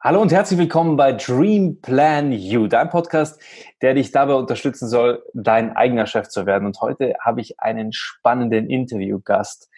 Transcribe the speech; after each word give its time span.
Hallo 0.00 0.22
und 0.22 0.30
herzlich 0.30 0.60
willkommen 0.60 0.96
bei 0.96 1.10
Dream 1.10 1.80
Plan 1.80 2.30
You, 2.30 2.68
dein 2.68 2.88
Podcast, 2.88 3.42
der 3.82 3.94
dich 3.94 4.12
dabei 4.12 4.34
unterstützen 4.34 4.88
soll, 4.88 5.24
dein 5.34 5.74
eigener 5.74 6.06
Chef 6.06 6.28
zu 6.28 6.46
werden. 6.46 6.66
Und 6.66 6.80
heute 6.80 7.16
habe 7.20 7.40
ich 7.40 7.58
einen 7.58 7.92
spannenden 7.92 8.70
Interviewgast 8.70 9.68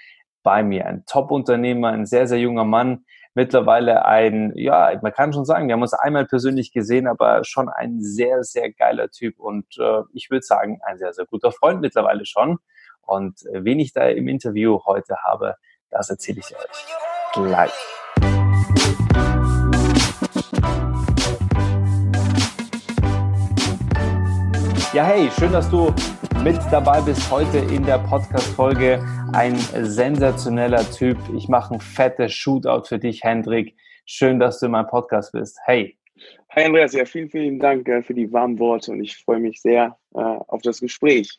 bei 0.42 0.62
mir, 0.62 0.84
ein 0.84 1.04
Top-Unternehmer, 1.06 1.88
ein 1.88 2.04
sehr, 2.04 2.26
sehr 2.26 2.38
junger 2.38 2.66
Mann, 2.66 3.06
mittlerweile 3.32 4.04
ein, 4.04 4.52
ja, 4.56 4.92
man 5.00 5.12
kann 5.12 5.32
schon 5.32 5.46
sagen, 5.46 5.68
wir 5.68 5.72
haben 5.72 5.80
uns 5.80 5.94
einmal 5.94 6.26
persönlich 6.26 6.70
gesehen, 6.70 7.06
aber 7.06 7.42
schon 7.44 7.70
ein 7.70 8.02
sehr, 8.02 8.44
sehr 8.44 8.70
geiler 8.70 9.08
Typ 9.08 9.40
und 9.40 9.64
äh, 9.78 10.02
ich 10.12 10.30
würde 10.30 10.44
sagen, 10.44 10.80
ein 10.84 10.98
sehr, 10.98 11.14
sehr 11.14 11.24
guter 11.24 11.50
Freund 11.50 11.80
mittlerweile 11.80 12.26
schon. 12.26 12.58
Und 13.00 13.46
äh, 13.46 13.64
wen 13.64 13.80
ich 13.80 13.94
da 13.94 14.04
im 14.04 14.28
Interview 14.28 14.80
heute 14.84 15.16
habe, 15.24 15.56
das 15.88 16.10
erzähle 16.10 16.40
ich 16.40 16.54
euch 16.54 16.86
gleich. 17.32 17.99
Ja, 24.92 25.04
hey, 25.04 25.30
schön, 25.38 25.52
dass 25.52 25.70
du 25.70 25.94
mit 26.42 26.58
dabei 26.72 27.00
bist 27.00 27.30
heute 27.30 27.58
in 27.58 27.84
der 27.84 27.98
Podcast-Folge. 27.98 29.00
Ein 29.32 29.54
sensationeller 29.56 30.82
Typ. 30.90 31.16
Ich 31.36 31.48
mache 31.48 31.74
ein 31.74 31.80
fettes 31.80 32.32
Shootout 32.32 32.86
für 32.88 32.98
dich, 32.98 33.22
Hendrik. 33.22 33.76
Schön, 34.04 34.40
dass 34.40 34.58
du 34.58 34.66
in 34.66 34.72
meinem 34.72 34.88
Podcast 34.88 35.30
bist. 35.30 35.60
Hey. 35.64 35.96
Hi 36.56 36.64
Andreas, 36.64 36.92
ja, 36.92 37.04
vielen, 37.04 37.30
vielen 37.30 37.60
Dank 37.60 37.88
äh, 37.88 38.02
für 38.02 38.14
die 38.14 38.32
warmen 38.32 38.58
Worte 38.58 38.90
und 38.90 39.00
ich 39.00 39.16
freue 39.16 39.38
mich 39.38 39.60
sehr 39.62 39.96
äh, 40.12 40.18
auf 40.18 40.60
das 40.62 40.80
Gespräch. 40.80 41.38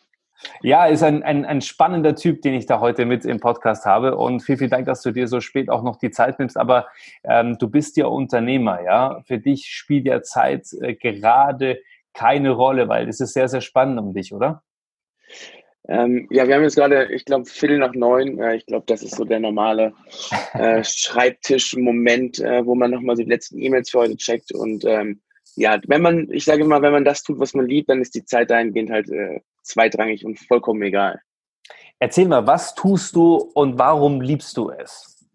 Ja, 0.61 0.85
ist 0.85 1.03
ein, 1.03 1.21
ein, 1.21 1.43
ein 1.43 1.59
spannender 1.59 2.15
Typ, 2.15 2.41
den 2.43 2.53
ich 2.53 2.67
da 2.67 2.79
heute 2.79 3.05
mit 3.05 3.25
im 3.25 3.41
Podcast 3.41 3.85
habe. 3.85 4.15
Und 4.15 4.39
vielen, 4.39 4.59
vielen 4.59 4.71
Dank, 4.71 4.85
dass 4.85 5.01
du 5.01 5.11
dir 5.11 5.27
so 5.27 5.41
spät 5.41 5.69
auch 5.69 5.83
noch 5.83 5.97
die 5.97 6.09
Zeit 6.09 6.39
nimmst. 6.39 6.55
Aber 6.55 6.87
ähm, 7.25 7.57
du 7.57 7.69
bist 7.69 7.97
ja 7.97 8.05
Unternehmer, 8.05 8.81
ja. 8.81 9.21
Für 9.25 9.39
dich 9.39 9.65
spielt 9.65 10.05
ja 10.05 10.21
Zeit 10.21 10.67
äh, 10.79 10.95
gerade 10.95 11.79
keine 12.13 12.51
Rolle, 12.51 12.87
weil 12.89 13.07
es 13.07 13.19
ist 13.19 13.33
sehr, 13.33 13.47
sehr 13.47 13.61
spannend 13.61 13.99
um 13.99 14.13
dich, 14.13 14.33
oder? 14.33 14.63
Ähm, 15.87 16.27
ja, 16.29 16.47
wir 16.47 16.55
haben 16.55 16.63
jetzt 16.63 16.75
gerade, 16.75 17.11
ich 17.11 17.25
glaube, 17.25 17.45
Viertel 17.45 17.79
nach 17.79 17.93
neun. 17.93 18.39
Äh, 18.39 18.55
ich 18.55 18.65
glaube, 18.65 18.85
das 18.87 19.01
ist 19.01 19.15
so 19.15 19.25
der 19.25 19.39
normale 19.39 19.93
äh, 20.53 20.83
Schreibtisch-Moment, 20.83 22.39
äh, 22.39 22.65
wo 22.65 22.75
man 22.75 22.91
nochmal 22.91 23.15
so 23.17 23.23
die 23.23 23.29
letzten 23.29 23.59
E-Mails 23.59 23.89
für 23.89 23.99
heute 23.99 24.15
checkt. 24.15 24.53
Und 24.53 24.85
ähm, 24.85 25.21
ja, 25.55 25.79
wenn 25.87 26.01
man, 26.01 26.29
ich 26.31 26.45
sage 26.45 26.63
immer, 26.63 26.81
wenn 26.81 26.93
man 26.93 27.05
das 27.05 27.23
tut, 27.23 27.39
was 27.39 27.53
man 27.53 27.67
liebt, 27.67 27.89
dann 27.89 28.01
ist 28.01 28.15
die 28.15 28.25
Zeit 28.25 28.51
dahingehend 28.51 28.91
halt 28.91 29.09
äh, 29.09 29.41
zweitrangig 29.63 30.25
und 30.25 30.39
vollkommen 30.39 30.81
egal. 30.83 31.19
Erzähl 31.99 32.27
mal, 32.27 32.47
was 32.47 32.73
tust 32.73 33.15
du 33.15 33.35
und 33.53 33.77
warum 33.77 34.21
liebst 34.21 34.55
du 34.57 34.71
es? 34.71 35.27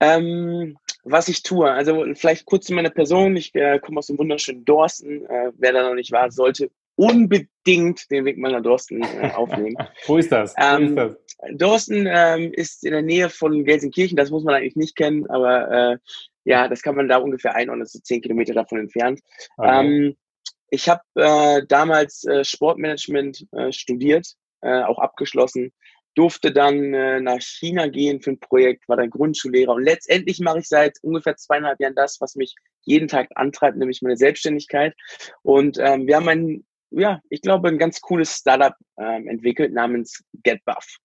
Ähm, 0.00 0.76
was 1.10 1.28
ich 1.28 1.42
tue. 1.42 1.70
Also 1.70 2.04
vielleicht 2.14 2.46
kurz 2.46 2.66
zu 2.66 2.74
meiner 2.74 2.90
Person. 2.90 3.36
Ich 3.36 3.54
äh, 3.54 3.78
komme 3.78 3.98
aus 3.98 4.06
dem 4.06 4.18
wunderschönen 4.18 4.64
Dorsten. 4.64 5.24
Äh, 5.26 5.52
wer 5.56 5.72
da 5.72 5.82
noch 5.82 5.94
nicht 5.94 6.12
war, 6.12 6.30
sollte 6.30 6.70
unbedingt 6.96 8.10
den 8.10 8.24
Weg 8.24 8.38
mal 8.38 8.52
nach 8.52 8.62
Dorsten 8.62 9.02
äh, 9.02 9.30
aufnehmen. 9.34 9.76
Wo 10.06 10.16
ist 10.16 10.32
das? 10.32 10.54
Ähm, 10.58 10.88
ist 10.88 10.96
das? 10.96 11.16
Dorsten 11.52 12.06
ähm, 12.08 12.52
ist 12.52 12.84
in 12.84 12.92
der 12.92 13.02
Nähe 13.02 13.28
von 13.30 13.64
Gelsenkirchen. 13.64 14.16
Das 14.16 14.30
muss 14.30 14.44
man 14.44 14.54
eigentlich 14.54 14.76
nicht 14.76 14.96
kennen, 14.96 15.28
aber 15.30 15.70
äh, 15.70 15.98
ja, 16.44 16.68
das 16.68 16.82
kann 16.82 16.96
man 16.96 17.08
da 17.08 17.18
ungefähr 17.18 17.54
einordnen. 17.54 17.80
Das 17.84 17.94
ist 17.94 18.00
so 18.00 18.14
zehn 18.14 18.20
Kilometer 18.20 18.54
davon 18.54 18.78
entfernt. 18.78 19.20
Okay. 19.56 19.86
Ähm, 19.86 20.16
ich 20.70 20.88
habe 20.88 21.02
äh, 21.14 21.62
damals 21.66 22.24
äh, 22.24 22.44
Sportmanagement 22.44 23.46
studiert, 23.70 24.34
auch 24.60 24.98
abgeschlossen 24.98 25.72
durfte 26.14 26.52
dann 26.52 26.94
äh, 26.94 27.20
nach 27.20 27.40
China 27.40 27.86
gehen 27.86 28.20
für 28.20 28.30
ein 28.30 28.40
Projekt, 28.40 28.88
war 28.88 28.96
dann 28.96 29.10
Grundschullehrer 29.10 29.74
und 29.74 29.84
letztendlich 29.84 30.40
mache 30.40 30.60
ich 30.60 30.68
seit 30.68 30.98
ungefähr 31.02 31.36
zweieinhalb 31.36 31.80
Jahren 31.80 31.94
das, 31.94 32.20
was 32.20 32.34
mich 32.34 32.54
jeden 32.82 33.08
Tag 33.08 33.28
antreibt, 33.34 33.76
nämlich 33.76 34.02
meine 34.02 34.16
Selbstständigkeit. 34.16 34.94
Und 35.42 35.78
ähm, 35.78 36.06
wir 36.06 36.16
haben 36.16 36.28
ein, 36.28 36.66
ja, 36.90 37.20
ich 37.30 37.42
glaube, 37.42 37.68
ein 37.68 37.78
ganz 37.78 38.00
cooles 38.00 38.34
Startup 38.34 38.74
ähm, 38.98 39.28
entwickelt 39.28 39.72
namens 39.72 40.24
GetBuff. 40.42 40.98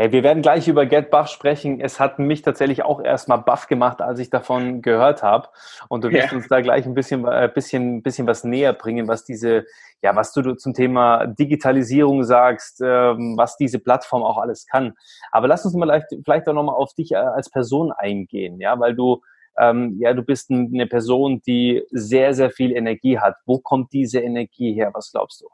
Hey, 0.00 0.12
wir 0.12 0.22
werden 0.22 0.40
gleich 0.40 0.66
über 0.66 0.86
Get 0.86 1.10
Buff 1.10 1.28
sprechen. 1.28 1.78
Es 1.78 2.00
hat 2.00 2.18
mich 2.18 2.40
tatsächlich 2.40 2.82
auch 2.82 3.04
erstmal 3.04 3.42
Buff 3.42 3.66
gemacht, 3.66 4.00
als 4.00 4.18
ich 4.18 4.30
davon 4.30 4.80
gehört 4.80 5.22
habe. 5.22 5.50
Und 5.90 6.04
du 6.04 6.10
wirst 6.10 6.32
ja. 6.32 6.38
uns 6.38 6.48
da 6.48 6.62
gleich 6.62 6.86
ein 6.86 6.94
bisschen, 6.94 7.26
äh, 7.26 7.50
bisschen, 7.54 8.02
bisschen 8.02 8.26
was 8.26 8.42
näher 8.42 8.72
bringen, 8.72 9.08
was 9.08 9.26
diese, 9.26 9.66
ja, 10.00 10.16
was 10.16 10.32
du 10.32 10.54
zum 10.54 10.72
Thema 10.72 11.26
Digitalisierung 11.26 12.24
sagst, 12.24 12.80
ähm, 12.80 13.34
was 13.36 13.58
diese 13.58 13.78
Plattform 13.78 14.22
auch 14.22 14.38
alles 14.38 14.64
kann. 14.64 14.94
Aber 15.32 15.48
lass 15.48 15.66
uns 15.66 15.74
mal 15.74 15.84
vielleicht, 15.84 16.06
vielleicht 16.24 16.48
auch 16.48 16.54
nochmal 16.54 16.76
auf 16.76 16.94
dich 16.94 17.12
äh, 17.12 17.16
als 17.16 17.50
Person 17.50 17.92
eingehen, 17.92 18.58
ja, 18.58 18.80
weil 18.80 18.94
du, 18.94 19.20
ähm, 19.58 19.98
ja, 20.00 20.14
du 20.14 20.22
bist 20.22 20.50
eine 20.50 20.86
Person, 20.86 21.42
die 21.46 21.82
sehr, 21.90 22.32
sehr 22.32 22.48
viel 22.48 22.72
Energie 22.72 23.18
hat. 23.18 23.36
Wo 23.44 23.58
kommt 23.58 23.92
diese 23.92 24.20
Energie 24.20 24.72
her? 24.72 24.92
Was 24.94 25.12
glaubst 25.12 25.42
du? 25.42 25.48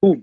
Uh, 0.00 0.16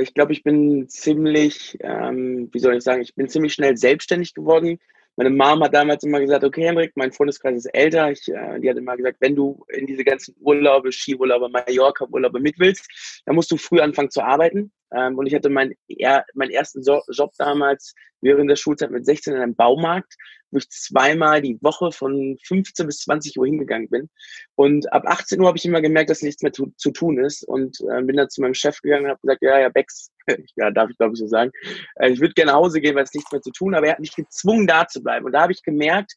ich 0.00 0.14
glaube, 0.14 0.32
ich 0.32 0.42
bin 0.42 0.88
ziemlich, 0.88 1.76
ähm, 1.80 2.48
wie 2.52 2.58
soll 2.58 2.76
ich 2.76 2.82
sagen, 2.82 3.02
ich 3.02 3.14
bin 3.14 3.28
ziemlich 3.28 3.52
schnell 3.52 3.76
selbstständig 3.76 4.32
geworden. 4.34 4.78
Meine 5.16 5.28
Mom 5.28 5.62
hat 5.62 5.74
damals 5.74 6.02
immer 6.04 6.20
gesagt, 6.20 6.44
okay, 6.44 6.64
Henrik, 6.64 6.92
mein 6.94 7.12
Freundeskreis 7.12 7.58
ist 7.58 7.66
älter. 7.66 8.10
Ich, 8.10 8.26
äh, 8.28 8.58
die 8.60 8.70
hat 8.70 8.78
immer 8.78 8.96
gesagt, 8.96 9.18
wenn 9.20 9.36
du 9.36 9.62
in 9.68 9.86
diese 9.86 10.04
ganzen 10.04 10.34
Urlaube, 10.40 10.90
Skiurlaube, 10.90 11.50
Mallorca-Urlaube 11.50 12.40
mit 12.40 12.58
willst, 12.58 12.88
dann 13.26 13.34
musst 13.34 13.50
du 13.50 13.58
früh 13.58 13.80
anfangen 13.80 14.10
zu 14.10 14.22
arbeiten. 14.22 14.72
Ähm, 14.92 15.18
und 15.18 15.26
ich 15.26 15.34
hatte 15.34 15.50
mein, 15.50 15.74
er, 15.88 16.24
meinen 16.32 16.52
ersten 16.52 16.82
so 16.82 17.02
Job 17.10 17.32
damals 17.36 17.94
während 18.22 18.48
der 18.48 18.56
Schulzeit 18.56 18.90
mit 18.90 19.04
16 19.04 19.34
in 19.34 19.40
einem 19.40 19.54
Baumarkt, 19.54 20.14
wo 20.50 20.58
ich 20.58 20.68
zweimal 20.70 21.40
die 21.40 21.58
Woche 21.62 21.92
von 21.92 22.36
15 22.44 22.86
bis 22.86 23.00
20 23.00 23.38
Uhr 23.38 23.46
hingegangen 23.46 23.88
bin. 23.88 24.08
Und 24.54 24.92
ab 24.92 25.04
18 25.06 25.40
Uhr 25.40 25.46
habe 25.46 25.58
ich 25.58 25.64
immer 25.64 25.80
gemerkt, 25.80 26.10
dass 26.10 26.22
nichts 26.22 26.42
mehr 26.42 26.52
zu, 26.52 26.72
zu 26.76 26.90
tun 26.90 27.18
ist. 27.18 27.42
Und 27.44 27.78
äh, 27.80 28.02
bin 28.02 28.16
dann 28.16 28.30
zu 28.30 28.40
meinem 28.40 28.54
Chef 28.54 28.80
gegangen 28.80 29.04
und 29.04 29.10
habe 29.10 29.20
gesagt, 29.22 29.42
ja, 29.42 29.58
ja, 29.58 29.68
Bex, 29.68 30.10
ja, 30.56 30.70
darf 30.70 30.90
ich 30.90 30.98
glaube 30.98 31.14
ich 31.14 31.20
so 31.20 31.26
sagen, 31.26 31.50
äh, 31.96 32.10
ich 32.10 32.20
würde 32.20 32.34
gerne 32.34 32.52
nach 32.52 32.58
Hause 32.58 32.80
gehen, 32.80 32.94
weil 32.94 33.04
es 33.04 33.14
nichts 33.14 33.32
mehr 33.32 33.42
zu 33.42 33.52
tun, 33.52 33.74
aber 33.74 33.86
er 33.86 33.92
hat 33.92 34.00
mich 34.00 34.14
gezwungen, 34.14 34.66
da 34.66 34.86
zu 34.86 35.02
bleiben. 35.02 35.26
Und 35.26 35.32
da 35.32 35.42
habe 35.42 35.52
ich 35.52 35.62
gemerkt, 35.62 36.14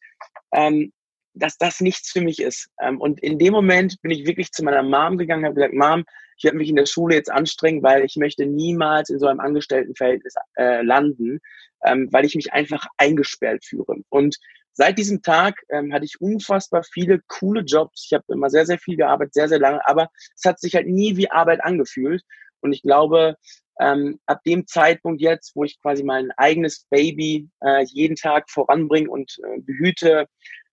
ähm, 0.52 0.92
dass 1.34 1.58
das 1.58 1.80
nichts 1.80 2.10
für 2.10 2.20
mich 2.20 2.40
ist. 2.40 2.70
Ähm, 2.80 3.00
und 3.00 3.20
in 3.22 3.38
dem 3.38 3.52
Moment 3.52 4.00
bin 4.02 4.10
ich 4.10 4.26
wirklich 4.26 4.52
zu 4.52 4.64
meiner 4.64 4.82
Mom 4.82 5.18
gegangen 5.18 5.44
und 5.44 5.46
habe 5.46 5.54
gesagt, 5.54 5.74
Mom, 5.74 6.04
ich 6.36 6.44
werde 6.44 6.56
mich 6.56 6.68
in 6.68 6.76
der 6.76 6.86
Schule 6.86 7.14
jetzt 7.14 7.30
anstrengen, 7.30 7.82
weil 7.82 8.04
ich 8.04 8.16
möchte 8.16 8.46
niemals 8.46 9.10
in 9.10 9.18
so 9.18 9.26
einem 9.26 9.40
Angestelltenverhältnis 9.40 10.34
äh, 10.56 10.82
landen, 10.82 11.40
ähm, 11.84 12.08
weil 12.12 12.24
ich 12.24 12.34
mich 12.34 12.52
einfach 12.52 12.86
eingesperrt 12.96 13.64
führe. 13.64 13.96
Und 14.08 14.36
seit 14.72 14.98
diesem 14.98 15.22
Tag 15.22 15.60
ähm, 15.70 15.92
hatte 15.92 16.04
ich 16.04 16.20
unfassbar 16.20 16.82
viele 16.84 17.20
coole 17.28 17.62
Jobs. 17.62 18.06
Ich 18.06 18.14
habe 18.14 18.24
immer 18.28 18.50
sehr, 18.50 18.66
sehr 18.66 18.78
viel 18.78 18.96
gearbeitet, 18.96 19.34
sehr, 19.34 19.48
sehr 19.48 19.60
lange, 19.60 19.86
aber 19.86 20.08
es 20.36 20.44
hat 20.44 20.60
sich 20.60 20.74
halt 20.74 20.86
nie 20.86 21.16
wie 21.16 21.30
Arbeit 21.30 21.62
angefühlt. 21.62 22.22
Und 22.60 22.72
ich 22.72 22.82
glaube, 22.82 23.36
ähm, 23.80 24.18
ab 24.26 24.42
dem 24.44 24.66
Zeitpunkt 24.66 25.20
jetzt, 25.20 25.54
wo 25.54 25.64
ich 25.64 25.80
quasi 25.80 26.02
mein 26.02 26.30
eigenes 26.36 26.86
Baby 26.90 27.48
äh, 27.60 27.84
jeden 27.84 28.16
Tag 28.16 28.50
voranbringe 28.50 29.10
und 29.10 29.36
äh, 29.42 29.60
behüte 29.60 30.26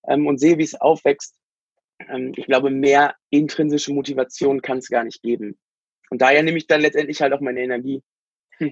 ähm, 0.08 0.28
und 0.28 0.40
sehe, 0.40 0.58
wie 0.58 0.64
es 0.64 0.80
aufwächst, 0.80 1.36
ähm, 2.10 2.34
ich 2.36 2.46
glaube, 2.46 2.70
mehr 2.70 3.16
intrinsische 3.30 3.94
Motivation 3.94 4.62
kann 4.62 4.80
es 4.80 4.90
gar 4.90 5.04
nicht 5.04 5.22
geben. 5.22 5.58
Und 6.10 6.22
daher 6.22 6.44
nehme 6.44 6.58
ich 6.58 6.68
dann 6.68 6.82
letztendlich 6.82 7.22
halt 7.22 7.34
auch 7.34 7.42
meine 7.42 7.62
Energie. 7.62 8.02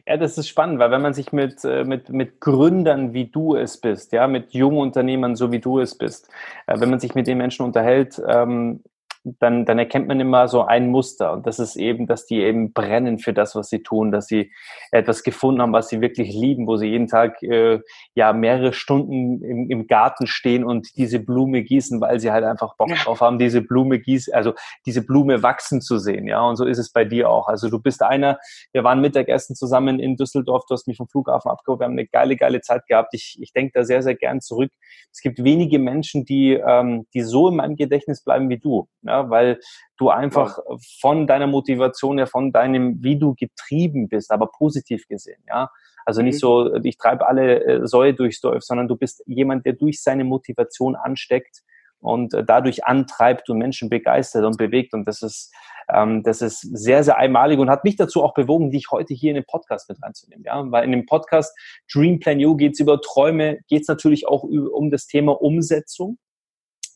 Ja, 0.07 0.17
das 0.17 0.37
ist 0.37 0.47
spannend, 0.47 0.77
weil 0.79 0.91
wenn 0.91 1.01
man 1.01 1.13
sich 1.13 1.31
mit, 1.31 1.63
äh, 1.63 1.83
mit, 1.83 2.09
mit 2.09 2.39
Gründern, 2.39 3.13
wie 3.13 3.25
du 3.25 3.55
es 3.55 3.77
bist, 3.77 4.11
ja, 4.11 4.27
mit 4.27 4.53
jungen 4.53 4.77
Unternehmern, 4.77 5.35
so 5.35 5.51
wie 5.51 5.59
du 5.59 5.79
es 5.79 5.97
bist, 5.97 6.29
äh, 6.67 6.79
wenn 6.79 6.89
man 6.89 6.99
sich 6.99 7.15
mit 7.15 7.25
den 7.25 7.39
Menschen 7.39 7.65
unterhält, 7.65 8.21
ähm, 8.27 8.83
dann, 9.23 9.65
dann 9.65 9.79
erkennt 9.79 10.07
man 10.07 10.19
immer 10.19 10.47
so 10.47 10.63
ein 10.63 10.89
Muster. 10.89 11.33
Und 11.33 11.45
das 11.45 11.59
ist 11.59 11.75
eben, 11.75 12.07
dass 12.07 12.25
die 12.25 12.41
eben 12.41 12.71
brennen 12.71 13.19
für 13.19 13.33
das, 13.33 13.55
was 13.55 13.69
sie 13.69 13.83
tun, 13.83 14.11
dass 14.11 14.27
sie 14.27 14.51
etwas 14.91 15.23
gefunden 15.23 15.61
haben, 15.61 15.73
was 15.73 15.89
sie 15.89 16.01
wirklich 16.01 16.33
lieben, 16.33 16.67
wo 16.67 16.77
sie 16.77 16.87
jeden 16.87 17.07
Tag 17.07 17.41
äh, 17.43 17.79
ja 18.15 18.31
mehrere 18.33 18.71
Stunden 18.71 19.43
im, 19.43 19.69
im 19.69 19.87
Garten 19.87 20.25
stehen 20.25 20.63
und 20.63 20.95
diese 20.95 21.19
Blume 21.19 21.63
gießen, 21.63 21.99
weil 21.99 22.19
sie 22.19 22.31
halt 22.31 22.45
einfach 22.45 22.77
Bock 22.77 22.89
drauf 23.03 23.19
haben, 23.21 23.39
diese 23.39 23.61
Blume 23.61 23.99
gießen, 23.99 24.33
also 24.33 24.53
diese 24.85 25.05
Blume 25.05 25.43
wachsen 25.43 25.81
zu 25.81 25.97
sehen. 25.97 26.27
Ja, 26.27 26.41
und 26.41 26.55
so 26.55 26.65
ist 26.65 26.77
es 26.77 26.91
bei 26.91 27.03
dir 27.03 27.29
auch. 27.29 27.47
Also 27.47 27.69
du 27.69 27.79
bist 27.79 28.01
einer, 28.01 28.39
wir 28.71 28.83
waren 28.83 29.01
Mittagessen 29.01 29.55
zusammen 29.55 29.99
in 29.99 30.15
Düsseldorf, 30.15 30.63
du 30.67 30.73
hast 30.73 30.87
mich 30.87 30.97
vom 30.97 31.07
Flughafen 31.07 31.51
abgeholt, 31.51 31.81
wir 31.81 31.85
haben 31.85 31.93
eine 31.93 32.07
geile, 32.07 32.37
geile 32.37 32.61
Zeit 32.61 32.87
gehabt. 32.87 33.13
Ich, 33.13 33.37
ich 33.41 33.51
denke 33.51 33.71
da 33.73 33.83
sehr, 33.83 34.01
sehr 34.01 34.15
gern 34.15 34.39
zurück. 34.39 34.71
Es 35.11 35.21
gibt 35.21 35.43
wenige 35.43 35.79
Menschen, 35.79 36.23
die, 36.23 36.53
ähm, 36.53 37.05
die 37.13 37.21
so 37.21 37.49
in 37.49 37.57
meinem 37.57 37.75
Gedächtnis 37.75 38.23
bleiben 38.23 38.49
wie 38.49 38.57
du 38.57 38.87
ja, 39.09 39.29
weil 39.29 39.59
du 39.97 40.09
einfach 40.09 40.57
ja. 40.57 40.77
von 41.01 41.27
deiner 41.27 41.47
Motivation 41.47 42.17
her, 42.17 42.27
von 42.27 42.51
deinem, 42.51 43.03
wie 43.03 43.17
du 43.17 43.35
getrieben 43.35 44.07
bist, 44.07 44.31
aber 44.31 44.47
positiv 44.47 45.07
gesehen, 45.07 45.43
ja. 45.47 45.69
Also 46.05 46.21
nicht 46.21 46.35
mhm. 46.35 46.39
so, 46.39 46.75
ich 46.83 46.97
treibe 46.97 47.27
alle 47.27 47.63
äh, 47.63 47.87
Säue 47.87 48.13
durchs 48.13 48.41
Dorf, 48.41 48.63
sondern 48.63 48.87
du 48.87 48.95
bist 48.95 49.21
jemand, 49.27 49.65
der 49.65 49.73
durch 49.73 50.01
seine 50.01 50.23
Motivation 50.23 50.95
ansteckt 50.95 51.61
und 51.99 52.33
äh, 52.33 52.43
dadurch 52.43 52.85
antreibt 52.85 53.49
und 53.49 53.57
Menschen 53.57 53.89
begeistert 53.89 54.45
und 54.45 54.57
bewegt. 54.57 54.93
Und 54.93 55.07
das 55.07 55.21
ist, 55.21 55.53
ähm, 55.93 56.23
das 56.23 56.41
ist 56.41 56.61
sehr, 56.61 57.03
sehr 57.03 57.17
einmalig 57.17 57.59
und 57.59 57.69
hat 57.69 57.83
mich 57.83 57.95
dazu 57.95 58.23
auch 58.23 58.33
bewogen, 58.33 58.71
dich 58.71 58.87
heute 58.91 59.13
hier 59.13 59.31
in 59.31 59.35
den 59.35 59.45
Podcast 59.45 59.89
mit 59.89 60.01
reinzunehmen. 60.01 60.43
Ja? 60.45 60.63
Weil 60.71 60.85
in 60.85 60.91
dem 60.91 61.05
Podcast 61.05 61.55
Dream 61.93 62.19
Plan 62.19 62.39
You 62.39 62.55
geht 62.55 62.73
es 62.73 62.79
über 62.79 63.01
Träume, 63.01 63.59
geht 63.67 63.81
es 63.81 63.87
natürlich 63.87 64.27
auch 64.27 64.43
um 64.43 64.91
das 64.91 65.05
Thema 65.05 65.39
Umsetzung. 65.39 66.17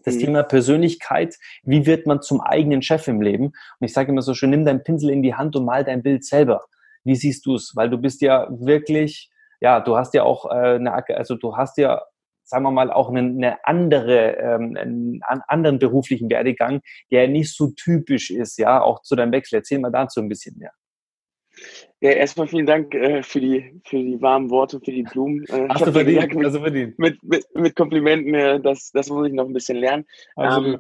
Das 0.06 0.16
mhm. 0.16 0.20
Thema 0.20 0.44
Persönlichkeit, 0.44 1.36
wie 1.64 1.86
wird 1.86 2.06
man 2.08 2.22
zum 2.22 2.42
eigenen 2.42 2.82
Chef 2.82 3.08
im 3.08 3.22
Leben? 3.22 3.46
Und 3.46 3.54
ich 3.80 3.94
sage 3.94 4.12
immer 4.12 4.22
so 4.22 4.34
schön, 4.34 4.50
nimm 4.50 4.66
deinen 4.66 4.84
Pinsel 4.84 5.10
in 5.10 5.24
die 5.24 5.36
Hand 5.36 5.56
und 5.56 5.66
mal 5.66 5.84
dein 5.84 6.04
Bild 6.04 6.26
selber. 6.26 6.66
Wie 7.04 7.16
siehst 7.16 7.46
du 7.46 7.56
es? 7.56 7.74
Weil 7.76 7.90
du 7.90 7.98
bist 7.98 8.22
ja 8.22 8.48
wirklich, 8.50 9.30
ja, 9.60 9.80
du 9.80 9.98
hast 9.98 10.14
ja 10.14 10.24
auch 10.24 10.46
äh, 10.46 10.76
eine, 10.76 10.94
also 10.94 11.36
du 11.36 11.58
hast 11.58 11.78
ja, 11.78 12.02
sagen 12.44 12.64
wir 12.64 12.72
mal, 12.72 12.92
auch 12.92 13.10
eine, 13.10 13.20
eine 13.20 13.66
andere, 13.66 14.38
ähm, 14.38 14.78
einen 14.78 15.22
anderen 15.48 15.80
beruflichen 15.80 16.30
Werdegang, 16.30 16.82
der 17.12 17.28
nicht 17.28 17.54
so 17.56 17.72
typisch 17.72 18.32
ist, 18.32 18.58
ja, 18.58 18.82
auch 18.82 19.02
zu 19.02 19.16
deinem 19.16 19.32
Wechsel. 19.32 19.58
Erzähl 19.58 19.80
mal 19.80 19.92
dazu 19.92 20.22
ein 20.22 20.30
bisschen 20.30 20.58
mehr. 20.58 20.72
Ja, 22.02 22.12
erstmal 22.12 22.48
vielen 22.48 22.66
Dank 22.66 22.94
äh, 22.94 23.24
für, 23.24 23.40
die, 23.40 23.80
für 23.86 23.98
die 23.98 24.22
warmen 24.22 24.50
Worte, 24.50 24.80
für 24.80 24.92
die 24.92 25.04
Blumen. 25.04 25.46
Äh, 25.46 25.68
Hast 25.70 25.86
du 25.86 25.92
verdient, 25.92 26.18
gesagt, 26.18 26.36
mit, 26.36 26.46
also 26.46 26.60
verdient. 26.60 27.00
Mit, 27.00 27.24
mit, 27.24 27.46
mit 27.54 27.76
Komplimenten, 27.76 28.34
äh, 28.34 28.60
das, 28.60 28.92
das 28.92 29.10
muss 29.10 29.28
ich 29.28 29.34
noch 29.34 29.46
ein 29.46 29.54
bisschen 29.54 29.78
lernen. 29.78 30.06
Also 30.36 30.66
ähm, 30.66 30.80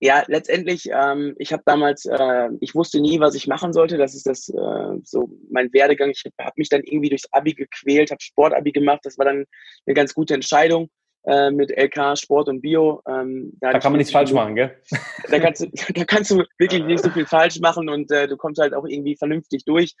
ja, 0.00 0.22
letztendlich, 0.28 0.88
ähm, 0.92 1.34
ich 1.38 1.52
habe 1.52 1.62
damals, 1.66 2.06
äh, 2.06 2.48
ich 2.60 2.74
wusste 2.74 3.00
nie, 3.00 3.18
was 3.18 3.34
ich 3.34 3.48
machen 3.48 3.72
sollte. 3.72 3.98
Das 3.98 4.14
ist 4.14 4.26
das 4.26 4.48
äh, 4.48 4.98
so 5.02 5.28
mein 5.50 5.72
Werdegang. 5.72 6.10
Ich 6.10 6.22
habe 6.40 6.52
mich 6.56 6.68
dann 6.68 6.82
irgendwie 6.84 7.08
durchs 7.08 7.30
Abi 7.32 7.54
gequält, 7.54 8.10
habe 8.10 8.22
Sportabi 8.22 8.70
gemacht. 8.70 9.00
Das 9.02 9.18
war 9.18 9.24
dann 9.24 9.44
eine 9.86 9.94
ganz 9.94 10.14
gute 10.14 10.34
Entscheidung 10.34 10.88
äh, 11.28 11.50
mit 11.50 11.70
LK, 11.70 12.16
Sport 12.16 12.48
und 12.48 12.62
Bio. 12.62 13.02
Ähm, 13.06 13.52
da, 13.60 13.72
da 13.72 13.78
kann 13.78 13.92
man 13.92 13.98
nichts 13.98 14.12
falsch 14.12 14.32
machen, 14.32 14.54
gell? 14.54 14.76
Da 15.30 15.38
kannst, 15.38 15.60
du, 15.60 15.68
da 15.94 16.04
kannst 16.04 16.30
du 16.30 16.42
wirklich 16.58 16.82
nicht 16.84 17.04
so 17.04 17.10
viel 17.10 17.26
falsch 17.26 17.60
machen 17.60 17.90
und 17.90 18.10
äh, 18.10 18.26
du 18.26 18.36
kommst 18.36 18.60
halt 18.60 18.72
auch 18.72 18.86
irgendwie 18.86 19.14
vernünftig 19.14 19.64
durch. 19.66 19.94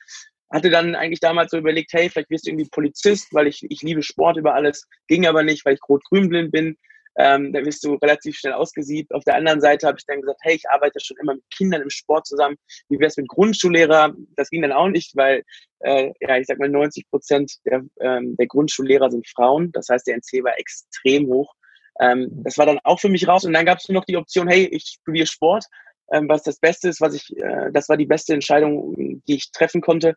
Hatte 0.50 0.70
dann 0.70 0.94
eigentlich 0.94 1.20
damals 1.20 1.50
so 1.50 1.58
überlegt, 1.58 1.92
hey, 1.92 2.08
vielleicht 2.08 2.30
wirst 2.30 2.46
du 2.46 2.50
irgendwie 2.50 2.70
Polizist, 2.70 3.34
weil 3.34 3.46
ich, 3.46 3.62
ich 3.68 3.82
liebe 3.82 4.02
Sport 4.02 4.38
über 4.38 4.54
alles. 4.54 4.88
Ging 5.06 5.26
aber 5.26 5.42
nicht, 5.42 5.66
weil 5.66 5.74
ich 5.74 5.80
rot-grün 5.86 6.30
blind 6.30 6.50
bin. 6.50 6.78
Ähm, 7.18 7.52
da 7.52 7.64
wirst 7.64 7.84
du 7.84 7.94
relativ 7.94 8.36
schnell 8.36 8.52
ausgesiebt. 8.52 9.12
Auf 9.12 9.24
der 9.24 9.34
anderen 9.34 9.60
Seite 9.60 9.88
habe 9.88 9.98
ich 9.98 10.06
dann 10.06 10.20
gesagt, 10.20 10.38
hey, 10.42 10.54
ich 10.54 10.70
arbeite 10.70 11.00
schon 11.00 11.16
immer 11.20 11.34
mit 11.34 11.44
Kindern 11.56 11.82
im 11.82 11.90
Sport 11.90 12.26
zusammen. 12.26 12.56
Wie 12.88 12.98
wäre 12.98 13.08
es 13.08 13.16
mit 13.16 13.26
Grundschullehrer? 13.26 14.14
Das 14.36 14.50
ging 14.50 14.62
dann 14.62 14.72
auch 14.72 14.88
nicht, 14.88 15.16
weil, 15.16 15.42
äh, 15.80 16.12
ja, 16.20 16.38
ich 16.38 16.46
sag 16.46 16.60
mal, 16.60 16.68
90 16.68 17.10
Prozent 17.10 17.52
der, 17.64 17.82
ähm, 18.00 18.36
der 18.36 18.46
Grundschullehrer 18.46 19.10
sind 19.10 19.28
Frauen. 19.28 19.72
Das 19.72 19.88
heißt, 19.88 20.06
der 20.06 20.14
NC 20.16 20.44
war 20.44 20.58
extrem 20.58 21.26
hoch. 21.26 21.52
Ähm, 22.00 22.28
das 22.44 22.56
war 22.56 22.66
dann 22.66 22.78
auch 22.84 23.00
für 23.00 23.08
mich 23.08 23.26
raus. 23.26 23.44
Und 23.44 23.52
dann 23.52 23.66
gab 23.66 23.78
es 23.78 23.88
nur 23.88 23.94
noch 23.94 24.04
die 24.04 24.16
Option, 24.16 24.46
hey, 24.46 24.66
ich 24.66 24.98
studiere 25.00 25.26
Sport 25.26 25.64
ähm, 26.12 26.28
was 26.28 26.42
das 26.42 26.58
Beste 26.58 26.88
ist, 26.88 27.00
was 27.00 27.14
ich, 27.14 27.36
äh, 27.36 27.70
das 27.72 27.88
war 27.88 27.96
die 27.96 28.06
beste 28.06 28.34
Entscheidung, 28.34 28.94
die 28.96 29.34
ich 29.34 29.50
treffen 29.52 29.80
konnte, 29.80 30.14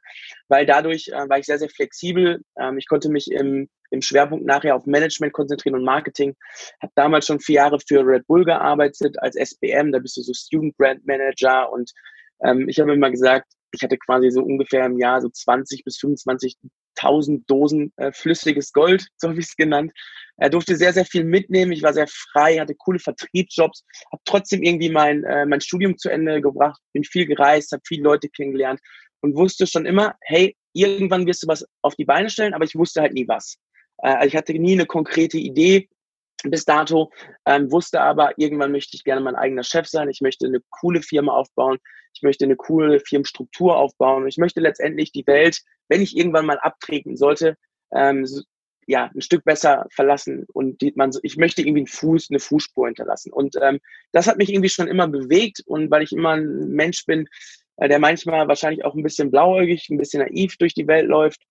weil 0.48 0.66
dadurch 0.66 1.10
äh, 1.10 1.30
war 1.30 1.40
ich 1.40 1.46
sehr, 1.46 1.60
sehr 1.60 1.70
flexibel. 1.70 2.42
Ähm, 2.60 2.78
ich 2.78 2.88
konnte 2.88 3.10
mich 3.10 3.32
im, 3.32 3.70
im 3.90 4.02
Schwerpunkt 4.02 4.46
nachher 4.46 4.76
auf 4.76 4.86
Management 4.86 5.34
konzentrieren 5.34 5.76
und 5.76 5.86
Marketing. 5.86 6.36
Habe 6.82 6.94
damals 6.96 7.26
schon 7.26 7.40
vier 7.40 7.56
Jahre 7.56 7.80
für 7.80 8.06
Red 8.06 8.26
Bull 8.28 8.46
gearbeitet 8.46 9.18
als 9.20 9.36
SBM, 9.36 9.92
da 9.92 10.00
bist 10.00 10.18
du 10.18 10.22
so 10.22 10.34
Student 10.34 10.78
Brand 10.78 11.06
Manager 11.06 11.72
und 11.72 11.92
ähm, 12.44 12.68
ich 12.70 12.80
habe 12.80 12.94
immer 12.94 13.12
gesagt, 13.12 13.48
ich 13.74 13.84
hatte 13.84 13.98
quasi 13.98 14.32
so 14.32 14.42
ungefähr 14.42 14.86
im 14.86 14.98
Jahr 14.98 15.22
so 15.22 15.30
20 15.30 15.84
bis 15.84 15.98
25.000 17.00 17.44
Dosen 17.48 17.94
äh, 17.98 18.12
flüssiges 18.12 18.72
Gold, 18.74 19.08
so 19.18 19.30
habe 19.30 19.40
ich 19.40 19.48
es 19.48 19.56
genannt. 19.56 19.92
Er 20.38 20.50
durfte 20.50 20.76
sehr, 20.76 20.94
sehr 20.94 21.06
viel 21.06 21.24
mitnehmen. 21.24 21.72
Ich 21.72 21.84
war 21.84 21.94
sehr 21.94 22.08
frei, 22.08 22.58
hatte 22.58 22.76
coole 22.76 23.00
Vertriebsjobs, 23.00 23.84
habe 24.12 24.22
trotzdem 24.26 24.64
irgendwie 24.64 24.90
mein, 24.90 25.24
äh, 25.24 25.46
mein 25.46 25.62
Studium 25.62 25.98
zu 25.98 26.10
Ende 26.10 26.42
gebracht, 26.42 26.80
bin 26.94 27.04
viel 27.04 27.26
gereist, 27.26 27.72
habe 27.72 27.84
viele 27.86 28.04
Leute 28.04 28.28
kennengelernt 28.30 28.80
und 29.22 29.36
wusste 29.36 29.68
schon 29.68 29.86
immer, 29.86 30.16
hey, 30.22 30.56
irgendwann 30.74 31.28
wirst 31.28 31.44
du 31.44 31.48
was 31.48 31.66
auf 31.82 31.96
die 31.96 32.06
Beine 32.06 32.30
stellen, 32.30 32.54
aber 32.54 32.66
ich 32.66 32.76
wusste 32.76 33.02
halt 33.02 33.14
nie 33.14 33.28
was. 33.28 33.58
Äh, 34.00 34.14
also 34.14 34.28
ich 34.28 34.36
hatte 34.36 34.54
nie 34.54 34.74
eine 34.74 34.86
konkrete 34.86 35.38
Idee 35.38 35.90
bis 36.44 36.66
dato, 36.66 37.12
ähm, 37.46 37.72
wusste 37.72 38.02
aber, 38.02 38.34
irgendwann 38.38 38.72
möchte 38.72 38.96
ich 38.96 39.04
gerne 39.04 39.22
mein 39.22 39.36
eigener 39.36 39.64
Chef 39.64 39.88
sein. 39.88 40.10
Ich 40.10 40.22
möchte 40.22 40.48
eine 40.48 40.60
coole 40.70 41.02
Firma 41.02 41.34
aufbauen. 41.34 41.78
Ich 42.14 42.22
möchte 42.22 42.46
eine 42.46 42.56
coole 42.56 43.00
Firmenstruktur 43.00 43.78
aufbauen. 43.78 44.28
Ich 44.28 44.38
möchte 44.38 44.60
letztendlich 44.60 45.12
die 45.12 45.26
Welt, 45.28 45.62
wenn 45.88 46.02
ich 46.02 46.16
irgendwann 46.16 46.46
mal 46.46 46.60
abtreten 46.60 47.18
sollte, 47.18 47.58
ähm, 47.94 48.26
ja, 48.88 49.12
ein 49.14 49.22
Stück 49.22 49.44
besser 49.44 49.86
verlassen 49.92 50.46
und 50.54 50.82
die, 50.82 50.92
man, 50.96 51.12
ich 51.24 51.38
möchte 51.38 51.62
irgendwie 51.62 51.82
einen 51.82 51.88
Fuß, 51.88 52.30
eine 52.30 52.40
Fußspur 52.40 52.88
hinterlassen. 52.88 53.32
Und 53.32 53.56
ähm, 53.62 53.80
das 54.12 54.28
hat 54.28 54.38
mich 54.38 54.50
irgendwie 54.50 54.70
schon 54.70 54.88
immer 54.88 55.08
bewegt 55.08 55.62
und 55.66 55.92
weil 55.92 56.04
ich 56.04 56.12
immer 56.12 56.32
ein 56.32 56.70
Mensch 56.70 57.06
bin, 57.06 57.28
äh, 57.78 57.88
der 57.88 58.00
manchmal 58.00 58.48
wahrscheinlich 58.48 58.84
auch 58.84 58.96
ein 58.96 59.04
bisschen 59.04 59.32
blauäugig, 59.32 59.90
ein 59.90 59.98
bisschen 59.98 60.22
naiv 60.22 60.58
durch 60.58 60.74
die 60.74 60.88
Welt 60.88 61.08
läuft, 61.08 61.42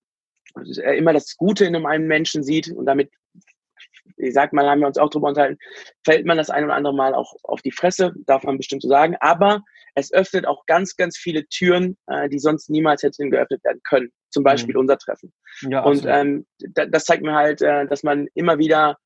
also, 0.54 0.82
äh, 0.82 0.96
immer 0.96 1.12
das 1.12 1.36
Gute 1.36 1.64
in 1.64 1.76
einem 1.76 2.06
Menschen 2.06 2.42
sieht 2.42 2.70
und 2.72 2.86
damit, 2.86 3.10
ich 4.16 4.34
sag 4.34 4.52
mal, 4.52 4.68
haben 4.68 4.80
wir 4.80 4.88
uns 4.88 4.98
auch 4.98 5.10
drüber 5.10 5.28
unterhalten, 5.28 5.58
fällt 6.04 6.26
man 6.26 6.36
das 6.36 6.50
ein 6.50 6.64
oder 6.64 6.74
andere 6.74 6.94
Mal 6.94 7.14
auch 7.14 7.34
auf 7.42 7.62
die 7.62 7.72
Fresse, 7.72 8.12
darf 8.26 8.42
man 8.42 8.56
bestimmt 8.56 8.82
so 8.82 8.88
sagen. 8.88 9.16
Aber 9.20 9.62
es 10.00 10.12
öffnet 10.12 10.46
auch 10.46 10.66
ganz, 10.66 10.96
ganz 10.96 11.16
viele 11.16 11.46
Türen, 11.46 11.96
äh, 12.06 12.28
die 12.28 12.38
sonst 12.38 12.70
niemals 12.70 13.02
hätten 13.02 13.30
geöffnet 13.30 13.62
werden 13.64 13.80
können. 13.88 14.10
Zum 14.30 14.42
Beispiel 14.42 14.74
mhm. 14.74 14.80
unser 14.80 14.98
Treffen. 14.98 15.32
Ja, 15.62 15.82
und 15.82 16.04
ähm, 16.06 16.46
das 16.58 17.04
zeigt 17.04 17.22
mir 17.22 17.34
halt, 17.34 17.62
äh, 17.62 17.86
dass 17.86 18.02
man 18.02 18.28
immer 18.34 18.58
wieder, 18.58 18.98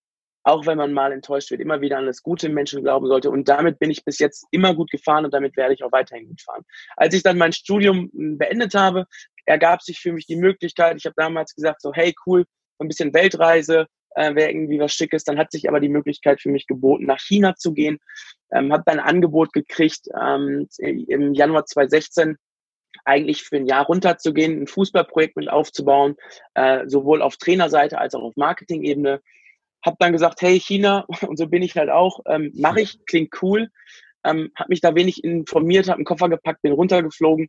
auch 0.43 0.67
wenn 0.67 0.79
man 0.79 0.93
mal 0.93 1.13
enttäuscht 1.13 1.51
wird, 1.51 1.61
immer 1.61 1.81
wieder 1.81 1.99
an 1.99 2.07
das 2.07 2.23
Gute 2.23 2.49
im 2.49 2.55
Menschen 2.55 2.83
glauben 2.83 3.07
sollte. 3.07 3.31
Und 3.31 3.49
damit 3.49 3.79
bin 3.79 3.91
ich 3.91 4.05
bis 4.05 4.19
jetzt 4.19 4.47
immer 4.51 4.75
gut 4.75 4.91
gefahren 4.91 5.25
und 5.25 5.33
damit 5.33 5.57
werde 5.57 5.75
ich 5.75 5.83
auch 5.83 5.93
weiterhin 5.93 6.29
gut 6.29 6.43
fahren. 6.43 6.63
Als 6.97 7.15
ich 7.15 7.23
dann 7.23 7.39
mein 7.39 7.53
Studium 7.53 8.11
hm, 8.15 8.39
beendet 8.39 8.75
habe, 8.75 9.07
ergab 9.47 9.83
sich 9.83 10.01
für 10.01 10.13
mich 10.13 10.27
die 10.27 10.37
Möglichkeit, 10.37 10.97
ich 10.97 11.07
habe 11.07 11.15
damals 11.17 11.55
gesagt, 11.55 11.81
so 11.83 11.93
hey 11.93 12.15
cool, 12.27 12.45
ein 12.79 12.89
bisschen 12.89 13.15
Weltreise, 13.15 13.87
äh, 14.15 14.35
wäre 14.35 14.51
irgendwie 14.51 14.79
was 14.79 14.93
Schickes. 14.93 15.25
Dann 15.25 15.39
hat 15.39 15.53
sich 15.53 15.69
aber 15.69 15.81
die 15.81 15.89
Möglichkeit 15.89 16.41
für 16.41 16.51
mich 16.51 16.67
geboten, 16.67 17.07
nach 17.07 17.21
China 17.21 17.55
zu 17.57 17.73
gehen. 17.73 17.99
Ähm, 18.53 18.73
habe 18.73 18.85
dann 18.87 18.99
ein 18.99 19.07
Angebot 19.07 19.53
gekriegt 19.53 20.09
ähm, 20.21 20.69
im 20.79 21.35
Januar 21.35 21.67
2016 21.67 22.37
eigentlich 23.05 23.43
für 23.43 23.57
ein 23.57 23.67
Jahr 23.67 23.87
runterzugehen, 23.87 24.63
ein 24.63 24.67
Fußballprojekt 24.67 25.37
mit 25.37 25.51
aufzubauen, 25.51 26.17
äh, 26.55 26.87
sowohl 26.87 27.23
auf 27.23 27.37
Trainerseite 27.37 27.99
als 27.99 28.15
auch 28.15 28.23
auf 28.23 28.37
Marketing-Ebene. 28.37 29.21
Habe 29.85 29.97
dann 29.99 30.13
gesagt, 30.13 30.41
hey 30.43 30.59
China, 30.61 31.07
und 31.27 31.37
so 31.37 31.49
bin 31.49 31.63
ich 31.63 31.77
halt 31.77 31.91
auch, 31.91 32.21
ähm, 32.27 32.53
mache 32.55 32.81
ich, 32.81 33.05
klingt 33.07 33.35
cool. 33.43 33.69
Ähm, 34.25 34.51
habe 34.57 34.71
mich 34.71 34.81
da 34.81 34.95
wenig 34.95 35.23
informiert, 35.23 35.89
habe 35.89 35.97
einen 35.97 36.07
Koffer 36.07 36.31
gepackt, 36.31 36.63
bin 36.63 36.73
runtergeflogen, 36.73 37.49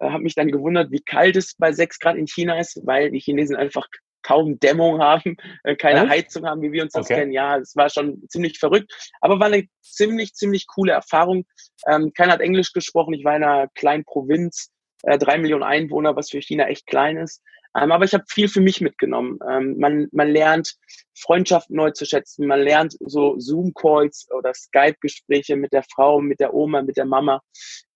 äh, 0.00 0.10
habe 0.10 0.22
mich 0.22 0.34
dann 0.34 0.50
gewundert, 0.50 0.90
wie 0.90 1.00
kalt 1.00 1.36
es 1.36 1.54
bei 1.56 1.72
6 1.72 1.98
Grad 1.98 2.16
in 2.16 2.26
China 2.26 2.58
ist, 2.58 2.80
weil 2.84 3.10
die 3.10 3.20
Chinesen 3.20 3.56
einfach 3.56 3.86
kaum 4.22 4.58
Dämmung 4.58 5.00
haben, 5.00 5.36
äh, 5.64 5.76
keine 5.76 6.00
Echt? 6.02 6.10
Heizung 6.10 6.46
haben, 6.46 6.62
wie 6.62 6.72
wir 6.72 6.82
uns 6.82 6.92
das 6.92 7.06
okay. 7.06 7.20
kennen. 7.20 7.32
Ja, 7.32 7.58
es 7.58 7.76
war 7.76 7.90
schon 7.90 8.22
ziemlich 8.28 8.58
verrückt, 8.58 8.92
aber 9.20 9.40
war 9.40 9.46
eine 9.46 9.66
ziemlich, 9.82 10.34
ziemlich 10.34 10.66
coole 10.66 10.92
Erfahrung. 10.92 11.44
Ähm, 11.86 12.12
keiner 12.14 12.32
hat 12.34 12.40
Englisch 12.40 12.72
gesprochen. 12.72 13.14
Ich 13.14 13.24
war 13.24 13.36
in 13.36 13.44
einer 13.44 13.68
kleinen 13.74 14.04
Provinz, 14.04 14.70
äh, 15.02 15.18
drei 15.18 15.38
Millionen 15.38 15.62
Einwohner, 15.62 16.16
was 16.16 16.30
für 16.30 16.40
China 16.40 16.66
echt 16.66 16.86
klein 16.86 17.16
ist. 17.16 17.42
Ähm, 17.76 17.92
aber 17.92 18.04
ich 18.04 18.14
habe 18.14 18.24
viel 18.28 18.48
für 18.48 18.60
mich 18.60 18.80
mitgenommen. 18.80 19.38
Ähm, 19.48 19.76
man, 19.78 20.08
man 20.12 20.28
lernt 20.28 20.74
Freundschaften 21.16 21.76
neu 21.76 21.92
zu 21.92 22.04
schätzen. 22.04 22.46
Man 22.46 22.60
lernt 22.60 22.96
so 23.00 23.38
Zoom-Calls 23.38 24.28
oder 24.36 24.52
Skype-Gespräche 24.52 25.56
mit 25.56 25.72
der 25.72 25.84
Frau, 25.94 26.20
mit 26.20 26.40
der 26.40 26.52
Oma, 26.52 26.82
mit 26.82 26.96
der 26.96 27.04
Mama 27.04 27.40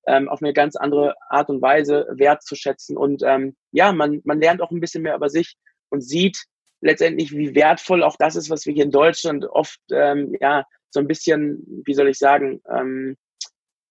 ähm, 0.07 0.29
auf 0.29 0.43
eine 0.43 0.53
ganz 0.53 0.77
andere 0.77 1.15
Art 1.29 1.49
und 1.49 1.63
Weise 1.63 2.07
wertzuschätzen. 2.11 2.97
Und 2.97 3.23
ähm, 3.25 3.57
ja, 3.73 3.93
man, 3.93 4.21
man 4.25 4.41
lernt 4.41 4.63
auch 4.63 4.71
ein 4.71 4.81
bisschen 4.81 5.03
mehr 5.03 5.17
über 5.17 5.29
sich 5.29 5.57
und 5.91 6.03
sieht 6.03 6.45
letztendlich, 6.81 7.33
wie 7.33 7.55
wertvoll 7.55 8.03
auch 8.03 8.17
das 8.19 8.37
ist, 8.37 8.51
was 8.51 8.67
wir 8.67 8.75
hier 8.75 8.85
in 8.85 8.91
Deutschland 8.91 9.47
oft 9.47 9.79
ähm, 9.91 10.37
ja 10.41 10.65
so 10.91 11.01
ein 11.01 11.09
bisschen, 11.09 11.83
wie 11.85 11.95
soll 11.95 12.09
ich 12.09 12.19
sagen, 12.19 12.61
ähm, 12.71 13.17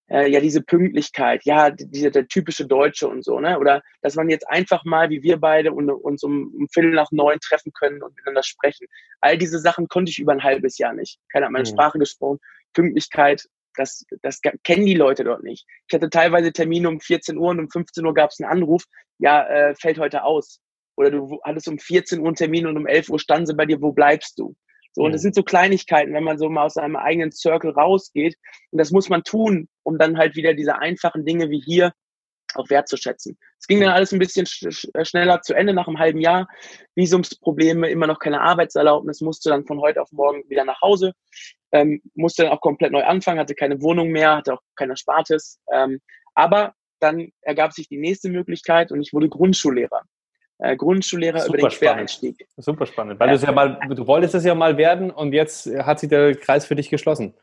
äh, 0.09 0.29
ja 0.29 0.39
diese 0.39 0.61
Pünktlichkeit, 0.61 1.43
ja 1.43 1.71
dieser 1.71 2.11
der 2.11 2.27
typische 2.27 2.65
Deutsche 2.65 3.07
und 3.07 3.23
so, 3.23 3.39
ne? 3.39 3.57
Oder 3.59 3.81
dass 4.01 4.15
man 4.15 4.29
jetzt 4.29 4.47
einfach 4.47 4.85
mal, 4.85 5.09
wie 5.09 5.23
wir 5.23 5.37
beide, 5.37 5.73
und, 5.73 5.89
uns 5.89 6.23
um, 6.23 6.53
um 6.55 6.67
Viertel 6.69 6.91
nach 6.91 7.11
neun 7.11 7.39
treffen 7.39 7.71
können 7.73 8.03
und 8.03 8.15
miteinander 8.15 8.43
sprechen. 8.43 8.87
All 9.21 9.37
diese 9.37 9.59
Sachen 9.59 9.87
konnte 9.87 10.11
ich 10.11 10.19
über 10.19 10.33
ein 10.33 10.43
halbes 10.43 10.77
Jahr 10.77 10.93
nicht. 10.93 11.19
Keiner 11.31 11.47
hat 11.47 11.53
meine 11.53 11.67
mhm. 11.67 11.73
Sprache 11.73 11.99
gesprochen. 11.99 12.39
Pünktlichkeit, 12.73 13.47
das, 13.75 14.05
das 14.21 14.39
kennen 14.63 14.85
die 14.85 14.93
Leute 14.93 15.23
dort 15.23 15.43
nicht. 15.43 15.65
Ich 15.87 15.93
hatte 15.93 16.09
teilweise 16.09 16.51
Termine 16.51 16.89
um 16.89 16.99
14 16.99 17.37
Uhr 17.37 17.49
und 17.49 17.59
um 17.59 17.69
15 17.69 18.05
Uhr 18.05 18.13
gab 18.13 18.31
es 18.31 18.39
einen 18.39 18.51
Anruf, 18.51 18.83
ja, 19.19 19.47
äh, 19.47 19.75
fällt 19.75 19.99
heute 19.99 20.23
aus. 20.23 20.59
Oder 20.95 21.11
du 21.11 21.39
hattest 21.43 21.67
um 21.67 21.79
14 21.79 22.19
Uhr 22.19 22.27
einen 22.27 22.35
Termin 22.35 22.67
und 22.67 22.77
um 22.77 22.87
11 22.87 23.09
Uhr 23.09 23.19
standen 23.19 23.47
sie 23.47 23.55
bei 23.55 23.65
dir, 23.65 23.81
wo 23.81 23.91
bleibst 23.91 24.37
du? 24.39 24.55
So, 24.93 25.03
und 25.03 25.11
das 25.11 25.21
mhm. 25.21 25.23
sind 25.23 25.35
so 25.35 25.43
Kleinigkeiten, 25.43 26.13
wenn 26.13 26.23
man 26.23 26.37
so 26.37 26.49
mal 26.49 26.65
aus 26.65 26.75
seinem 26.75 26.95
eigenen 26.95 27.31
Circle 27.31 27.71
rausgeht. 27.71 28.35
Und 28.71 28.77
das 28.77 28.91
muss 28.91 29.09
man 29.09 29.23
tun, 29.23 29.67
um 29.83 29.97
dann 29.97 30.17
halt 30.17 30.35
wieder 30.35 30.53
diese 30.53 30.77
einfachen 30.77 31.25
Dinge 31.25 31.49
wie 31.49 31.59
hier 31.59 31.93
auch 32.55 32.69
wertzuschätzen. 32.69 33.37
Es 33.59 33.65
ging 33.65 33.79
dann 33.79 33.89
alles 33.89 34.11
ein 34.13 34.19
bisschen 34.19 34.45
sch 34.45 34.87
äh, 34.93 35.05
schneller 35.05 35.41
zu 35.41 35.55
Ende 35.55 35.73
nach 35.73 35.87
einem 35.87 35.97
halben 35.97 36.21
Jahr. 36.21 36.47
Visumsprobleme, 36.95 37.89
immer 37.89 38.05
noch 38.05 38.19
keine 38.19 38.41
Arbeitserlaubnis, 38.41 39.21
musste 39.21 39.49
dann 39.49 39.65
von 39.65 39.79
heute 39.79 40.01
auf 40.01 40.11
morgen 40.11 40.47
wieder 40.49 40.63
nach 40.63 40.79
Hause, 40.81 41.13
ähm, 41.71 42.03
musste 42.13 42.43
dann 42.43 42.51
auch 42.51 42.61
komplett 42.61 42.91
neu 42.91 43.03
anfangen, 43.03 43.39
hatte 43.39 43.55
keine 43.55 43.81
Wohnung 43.81 44.09
mehr, 44.09 44.37
hatte 44.37 44.53
auch 44.53 44.61
keine 44.75 44.95
Spartes. 44.95 45.59
Ähm, 45.73 45.99
aber 46.35 46.75
dann 46.99 47.31
ergab 47.41 47.73
sich 47.73 47.87
die 47.89 47.97
nächste 47.97 48.29
Möglichkeit 48.29 48.91
und 48.91 49.01
ich 49.01 49.11
wurde 49.11 49.29
Grundschullehrer 49.29 50.03
äh, 50.59 50.75
Grundschullehrer 50.75 51.39
Super 51.39 51.57
über 51.57 51.69
den 51.69 51.77
Quereinstieg. 51.77 52.47
Super 52.57 52.85
spannend, 52.85 53.19
weil 53.19 53.29
ja. 53.29 53.37
du 53.37 53.45
ja 53.45 53.51
mal, 53.51 53.79
du 53.89 54.07
wolltest 54.07 54.35
es 54.35 54.43
ja 54.43 54.55
mal 54.55 54.77
werden 54.77 55.11
und 55.11 55.33
jetzt 55.33 55.67
hat 55.67 55.99
sich 55.99 56.09
der 56.09 56.35
Kreis 56.35 56.65
für 56.65 56.75
dich 56.75 56.89
geschlossen. 56.89 57.33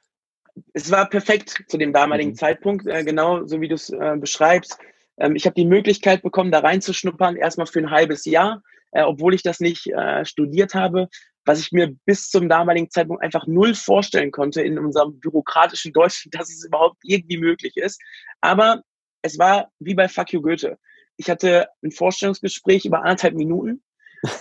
es 0.73 0.90
war 0.90 1.09
perfekt 1.09 1.64
zu 1.69 1.79
dem 1.79 1.93
damaligen 1.93 2.31
mhm. 2.31 2.37
Zeitpunkt, 2.37 2.87
äh, 2.87 3.05
genau 3.05 3.47
so 3.47 3.61
wie 3.61 3.69
du 3.69 3.75
es 3.75 3.90
äh, 3.90 4.17
beschreibst. 4.19 4.79
Ähm, 5.19 5.37
ich 5.37 5.45
habe 5.45 5.55
die 5.55 5.67
Möglichkeit 5.67 6.23
bekommen, 6.23 6.50
da 6.50 6.61
reinzuschnuppern, 6.61 7.37
erstmal 7.37 7.67
für 7.67 7.81
ein 7.81 7.90
halbes 7.90 8.25
Jahr, 8.25 8.62
äh, 8.93 9.02
obwohl 9.02 9.35
ich 9.35 9.43
das 9.43 9.61
nicht 9.61 9.87
äh, 9.88 10.25
studiert 10.25 10.75
habe, 10.75 11.09
was 11.45 11.61
ich 11.61 11.73
mir 11.73 11.95
bis 12.07 12.29
zum 12.29 12.49
damaligen 12.49 12.90
Zeitpunkt 12.90 13.23
einfach 13.23 13.47
null 13.47 13.75
vorstellen 13.75 14.31
konnte 14.31 14.62
in 14.62 14.79
unserem 14.79 15.19
bürokratischen 15.21 15.93
Deutschland, 15.93 16.35
dass 16.38 16.50
es 16.50 16.64
überhaupt 16.64 16.99
irgendwie 17.02 17.38
möglich 17.38 17.76
ist. 17.76 18.00
Aber 18.40 18.83
es 19.23 19.38
war 19.38 19.69
wie 19.79 19.95
bei 19.95 20.09
Fuck 20.09 20.33
You 20.33 20.43
Goethe. 20.43 20.79
Ich 21.21 21.29
hatte 21.29 21.69
ein 21.85 21.93
Vorstellungsgespräch 21.93 22.87
über 22.87 23.03
anderthalb 23.03 23.35
Minuten 23.35 23.83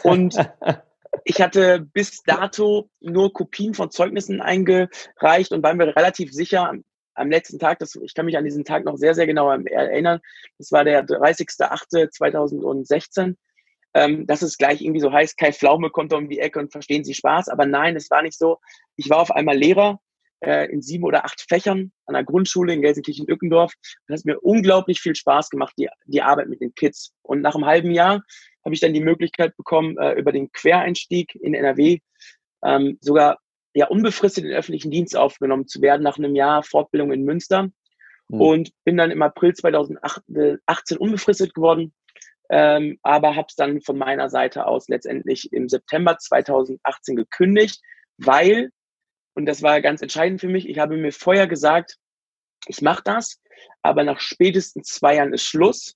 und 0.03 0.37
ich 1.25 1.41
hatte 1.41 1.81
bis 1.81 2.23
dato 2.23 2.89
nur 3.01 3.33
Kopien 3.33 3.73
von 3.73 3.91
Zeugnissen 3.91 4.39
eingereicht 4.39 5.51
und 5.51 5.61
war 5.61 5.73
mir 5.73 5.93
relativ 5.93 6.31
sicher, 6.31 6.71
am 7.15 7.29
letzten 7.29 7.59
Tag, 7.59 7.79
das, 7.79 7.95
ich 7.95 8.13
kann 8.13 8.27
mich 8.27 8.37
an 8.37 8.45
diesen 8.45 8.63
Tag 8.63 8.85
noch 8.85 8.95
sehr, 8.95 9.13
sehr 9.13 9.27
genau 9.27 9.51
erinnern, 9.51 10.21
das 10.57 10.71
war 10.71 10.85
der 10.85 11.05
30.08.2016, 11.05 13.35
ähm, 13.93 14.25
dass 14.25 14.41
es 14.41 14.57
gleich 14.57 14.79
irgendwie 14.79 15.01
so 15.01 15.11
heißt, 15.11 15.37
Kai 15.37 15.51
Pflaume 15.51 15.89
kommt 15.89 16.13
um 16.13 16.29
die 16.29 16.39
Ecke 16.39 16.59
und 16.59 16.71
verstehen 16.71 17.03
Sie 17.03 17.13
Spaß, 17.13 17.49
aber 17.49 17.65
nein, 17.65 17.97
es 17.97 18.09
war 18.09 18.21
nicht 18.21 18.37
so. 18.37 18.59
Ich 18.95 19.09
war 19.09 19.17
auf 19.17 19.31
einmal 19.31 19.57
Lehrer 19.57 19.99
äh, 20.41 20.71
in 20.71 20.81
sieben 20.81 21.03
oder 21.03 21.25
acht 21.25 21.45
Fächern 21.47 21.91
an 22.05 22.13
der 22.13 22.23
Grundschule 22.23 22.73
in 22.73 22.81
Gelsenkirchen-Ückendorf. 22.81 23.73
Das 24.07 24.19
hat 24.19 24.25
mir 24.25 24.39
unglaublich 24.39 25.01
viel 25.01 25.15
Spaß 25.15 25.49
gemacht, 25.49 25.73
die, 25.77 25.89
die 26.05 26.21
Arbeit 26.21 26.49
mit 26.49 26.61
den 26.61 26.73
Kids. 26.75 27.13
Und 27.21 27.41
nach 27.41 27.55
einem 27.55 27.65
halben 27.65 27.91
Jahr 27.91 28.23
habe 28.63 28.73
ich 28.73 28.79
dann 28.79 28.93
die 28.93 29.01
Möglichkeit 29.01 29.55
bekommen, 29.57 29.97
äh, 29.97 30.13
über 30.13 30.31
den 30.31 30.51
Quereinstieg 30.51 31.35
in 31.35 31.53
NRW 31.53 31.99
ähm, 32.63 32.97
sogar 33.01 33.39
ja 33.73 33.87
unbefristet 33.87 34.43
in 34.43 34.49
den 34.49 34.57
öffentlichen 34.57 34.91
Dienst 34.91 35.15
aufgenommen 35.15 35.67
zu 35.67 35.81
werden 35.81 36.03
nach 36.03 36.17
einem 36.17 36.35
Jahr 36.35 36.63
Fortbildung 36.63 37.11
in 37.11 37.23
Münster. 37.23 37.69
Mhm. 38.29 38.41
Und 38.41 38.71
bin 38.83 38.97
dann 38.97 39.11
im 39.11 39.21
April 39.21 39.53
2018 39.53 40.97
unbefristet 40.97 41.53
geworden, 41.53 41.93
ähm, 42.49 42.97
aber 43.03 43.35
habe 43.35 43.47
es 43.49 43.55
dann 43.55 43.81
von 43.81 43.97
meiner 43.97 44.29
Seite 44.29 44.65
aus 44.65 44.87
letztendlich 44.87 45.51
im 45.51 45.69
September 45.69 46.17
2018 46.17 47.15
gekündigt, 47.15 47.81
weil, 48.17 48.71
und 49.35 49.45
das 49.45 49.61
war 49.61 49.81
ganz 49.81 50.01
entscheidend 50.01 50.41
für 50.41 50.49
mich, 50.49 50.67
ich 50.67 50.79
habe 50.79 50.97
mir 50.97 51.11
vorher 51.11 51.47
gesagt, 51.47 51.97
ich 52.67 52.81
mache 52.81 53.03
das, 53.03 53.41
aber 53.81 54.03
nach 54.03 54.19
spätestens 54.19 54.87
zwei 54.87 55.15
Jahren 55.15 55.33
ist 55.33 55.43
Schluss, 55.43 55.95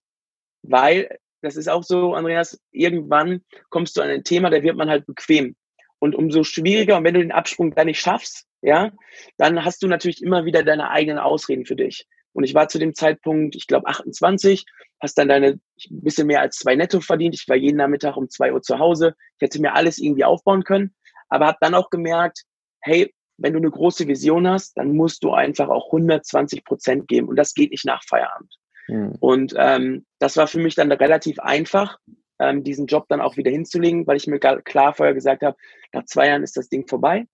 weil 0.62 1.18
das 1.42 1.58
ist 1.58 1.68
auch 1.68 1.84
so, 1.84 2.14
Andreas, 2.14 2.60
irgendwann 2.72 3.44
kommst 3.70 3.98
du 3.98 4.02
an 4.02 4.10
ein 4.10 4.24
Thema, 4.24 4.50
da 4.50 4.64
wird 4.64 4.78
man 4.78 4.90
halt 4.90 5.06
bequem. 5.06 5.56
Und 6.00 6.16
umso 6.16 6.44
schwieriger, 6.44 6.98
und 6.98 7.04
wenn 7.04 7.14
du 7.14 7.20
den 7.20 7.32
Absprung 7.32 7.76
dann 7.76 7.88
nicht 7.88 8.00
schaffst, 8.00 8.46
ja, 8.62 8.92
dann 9.38 9.64
hast 9.64 9.84
du 9.84 9.88
natürlich 9.88 10.22
immer 10.22 10.46
wieder 10.46 10.64
deine 10.64 10.90
eigenen 10.90 11.20
Ausreden 11.20 11.66
für 11.66 11.76
dich. 11.76 12.08
Und 12.32 12.46
ich 12.46 12.54
war 12.54 12.68
zu 12.68 12.80
dem 12.80 12.96
Zeitpunkt, 12.96 13.56
ich 13.56 13.68
glaube 13.68 13.88
28, 13.88 14.66
hast 15.02 15.18
dann 15.18 15.28
deine 15.28 15.48
ein 15.50 15.62
bisschen 16.02 16.28
mehr 16.28 16.42
als 16.42 16.58
zwei 16.58 16.76
Netto 16.76 17.00
verdient. 17.02 17.36
Ich 17.36 17.48
war 17.48 17.56
jeden 17.56 17.78
Nachmittag 17.78 18.18
um 18.18 18.30
zwei 18.30 18.54
Uhr 18.54 18.62
zu 18.62 18.80
Hause. 18.80 19.16
Ich 19.38 19.42
hätte 19.42 19.62
mir 19.62 19.74
alles 19.76 20.00
irgendwie 20.00 20.24
aufbauen 20.24 20.64
können, 20.64 20.96
aber 21.30 21.48
habe 21.48 21.58
dann 21.62 21.76
auch 21.76 21.90
gemerkt, 21.90 22.44
hey, 22.80 23.14
wenn 23.38 23.54
du 23.54 23.60
eine 23.60 23.72
große 23.72 24.08
Vision 24.08 24.48
hast, 24.48 24.78
dann 24.78 24.96
musst 24.96 25.24
du 25.24 25.32
einfach 25.34 25.70
auch 25.70 25.88
120 25.88 26.64
Prozent 26.64 27.08
geben 27.08 27.28
und 27.28 27.36
das 27.36 27.54
geht 27.54 27.72
nicht 27.72 27.86
nach 27.86 28.04
Feierabend. 28.08 28.54
Mhm. 28.88 29.16
Und 29.20 29.54
ähm, 29.58 30.06
das 30.20 30.38
war 30.38 30.48
für 30.48 30.60
mich 30.60 30.76
dann 30.76 30.92
relativ 30.92 31.40
einfach, 31.40 31.98
ähm, 32.40 32.64
diesen 32.64 32.88
Job 32.88 33.06
dann 33.10 33.22
auch 33.22 33.38
wieder 33.38 33.52
hinzulegen, 33.52 34.06
weil 34.08 34.18
ich 34.18 34.28
mir 34.28 34.40
klar 34.40 34.94
vorher 34.94 35.14
gesagt 35.14 35.44
habe, 35.44 35.58
nach 35.94 36.06
zwei 36.06 36.28
Jahren 36.28 36.44
ist 36.44 36.58
das 36.58 36.70
Ding 36.70 36.88
vorbei. 36.88 37.26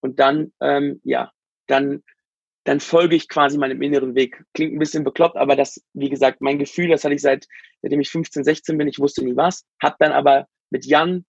Und 0.00 0.20
dann, 0.20 0.52
ähm, 0.60 1.00
ja, 1.04 1.32
dann, 1.66 2.02
dann 2.64 2.80
folge 2.80 3.16
ich 3.16 3.28
quasi 3.28 3.58
meinem 3.58 3.82
inneren 3.82 4.14
Weg. 4.14 4.44
Klingt 4.54 4.74
ein 4.74 4.78
bisschen 4.78 5.04
bekloppt, 5.04 5.36
aber 5.36 5.56
das, 5.56 5.82
wie 5.94 6.08
gesagt, 6.08 6.40
mein 6.40 6.58
Gefühl, 6.58 6.88
das 6.88 7.04
hatte 7.04 7.14
ich 7.14 7.22
seit, 7.22 7.46
seitdem 7.82 8.00
ich 8.00 8.10
15, 8.10 8.44
16 8.44 8.78
bin, 8.78 8.88
ich 8.88 8.98
wusste 8.98 9.24
nie 9.24 9.36
was. 9.36 9.64
Hab 9.82 9.98
dann 9.98 10.12
aber 10.12 10.46
mit 10.70 10.84
Jan, 10.86 11.24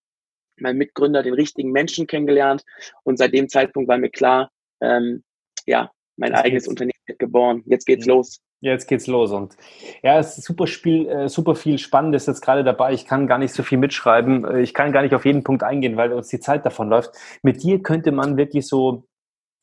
meinem 0.61 0.77
Mitgründer, 0.77 1.23
den 1.23 1.33
richtigen 1.33 1.71
Menschen 1.71 2.07
kennengelernt. 2.07 2.63
Und 3.03 3.17
seit 3.17 3.33
dem 3.33 3.49
Zeitpunkt 3.49 3.89
war 3.89 3.97
mir 3.97 4.09
klar, 4.09 4.51
ähm, 4.81 5.23
ja, 5.65 5.91
mein 6.17 6.31
Jetzt 6.31 6.45
eigenes 6.45 6.67
Unternehmen 6.67 6.99
wird 7.05 7.19
geboren. 7.19 7.63
Jetzt 7.65 7.85
geht's 7.85 8.05
ja. 8.05 8.13
los. 8.13 8.41
Jetzt 8.61 8.87
geht's 8.87 9.07
los 9.07 9.31
und 9.31 9.55
ja, 10.03 10.19
es 10.19 10.37
ist 10.37 10.43
super 10.43 10.67
Spiel, 10.67 11.07
äh, 11.07 11.29
super 11.29 11.55
viel 11.55 11.77
Spannendes 11.77 12.25
jetzt 12.25 12.41
gerade 12.41 12.65
dabei. 12.65 12.91
Ich 12.91 13.05
kann 13.05 13.25
gar 13.25 13.37
nicht 13.37 13.53
so 13.53 13.63
viel 13.63 13.77
mitschreiben. 13.77 14.43
Äh, 14.43 14.61
ich 14.61 14.73
kann 14.73 14.91
gar 14.91 15.01
nicht 15.01 15.15
auf 15.15 15.23
jeden 15.23 15.45
Punkt 15.45 15.63
eingehen, 15.63 15.95
weil 15.95 16.11
uns 16.11 16.27
die 16.27 16.41
Zeit 16.41 16.65
davon 16.65 16.89
läuft. 16.89 17.11
Mit 17.41 17.63
dir 17.63 17.81
könnte 17.81 18.11
man 18.11 18.35
wirklich 18.35 18.67
so 18.67 19.05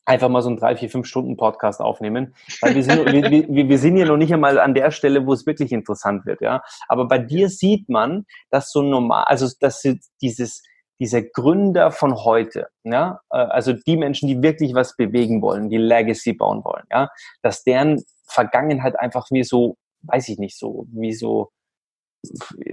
einfach 0.07 0.29
mal 0.29 0.41
so 0.41 0.49
einen 0.49 0.57
drei, 0.57 0.75
vier, 0.75 0.89
fünf 0.89 1.05
Stunden 1.05 1.37
Podcast 1.37 1.79
aufnehmen, 1.81 2.33
weil 2.61 2.73
wir 2.73 2.83
sind, 2.83 3.05
wir, 3.05 3.47
wir, 3.49 3.69
wir 3.69 3.77
sind 3.77 3.97
ja 3.97 4.05
noch 4.05 4.17
nicht 4.17 4.33
einmal 4.33 4.57
an 4.57 4.73
der 4.73 4.89
Stelle, 4.89 5.27
wo 5.27 5.33
es 5.33 5.45
wirklich 5.45 5.71
interessant 5.71 6.25
wird, 6.25 6.41
ja. 6.41 6.63
Aber 6.87 7.07
bei 7.07 7.19
dir 7.19 7.49
sieht 7.49 7.89
man, 7.89 8.25
dass 8.49 8.71
so 8.71 8.81
normal, 8.81 9.25
also 9.25 9.47
dass 9.59 9.83
dieses 10.21 10.63
dieser 10.99 11.21
Gründer 11.21 11.91
von 11.91 12.15
heute, 12.15 12.69
ja, 12.83 13.21
äh, 13.31 13.37
also 13.37 13.73
die 13.73 13.97
Menschen, 13.97 14.27
die 14.27 14.41
wirklich 14.41 14.73
was 14.73 14.95
bewegen 14.95 15.41
wollen, 15.41 15.69
die 15.69 15.77
Legacy 15.77 16.33
bauen 16.33 16.63
wollen, 16.63 16.85
ja, 16.91 17.09
dass 17.41 17.63
deren 17.63 18.03
Vergangenheit 18.27 18.99
einfach 18.99 19.27
wie 19.31 19.43
so, 19.43 19.77
weiß 20.01 20.29
ich 20.29 20.39
nicht, 20.39 20.57
so, 20.57 20.87
wie 20.91 21.13
so, 21.13 21.51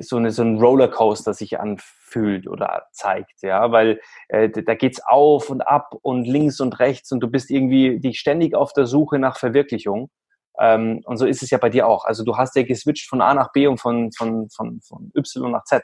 so, 0.01 0.17
eine, 0.17 0.31
so 0.31 0.43
ein 0.43 0.59
Rollercoaster 0.59 1.35
sich 1.35 1.61
anfühlt 1.61 2.49
oder 2.49 2.87
zeigt, 2.93 3.43
ja, 3.43 3.71
weil 3.73 4.01
äh, 4.29 4.49
da 4.49 4.75
geht's 4.75 5.01
auf 5.05 5.51
und 5.51 5.61
ab 5.61 5.95
und 6.03 6.25
links 6.25 6.61
und 6.61 6.79
rechts 6.81 7.13
und 7.13 7.21
du 7.21 7.29
bist 7.29 7.51
irgendwie 7.51 8.01
dich 8.01 8.19
ständig 8.19 8.55
auf 8.55 8.73
der 8.73 8.87
Suche 8.87 9.19
nach 9.19 9.39
Verwirklichung. 9.39 10.11
Ähm, 10.59 11.03
und 11.05 11.17
so 11.17 11.27
ist 11.27 11.43
es 11.43 11.51
ja 11.51 11.59
bei 11.59 11.69
dir 11.69 11.87
auch. 11.87 12.05
Also 12.05 12.25
du 12.25 12.37
hast 12.37 12.55
ja 12.57 12.63
geswitcht 12.63 13.09
von 13.09 13.21
A 13.21 13.35
nach 13.35 13.53
B 13.53 13.67
und 13.67 13.79
von, 13.79 14.13
von, 14.13 14.49
von, 14.51 14.81
von 14.83 15.11
Y 15.17 15.51
nach 15.51 15.65
Z. 15.65 15.83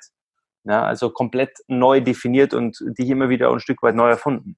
Ja, 0.64 0.84
also 0.84 1.10
komplett 1.10 1.58
neu 1.68 2.00
definiert 2.00 2.52
und 2.54 2.78
dich 2.80 3.08
immer 3.08 3.28
wieder 3.28 3.50
ein 3.50 3.60
Stück 3.60 3.82
weit 3.82 3.94
neu 3.94 4.08
erfunden. 4.08 4.56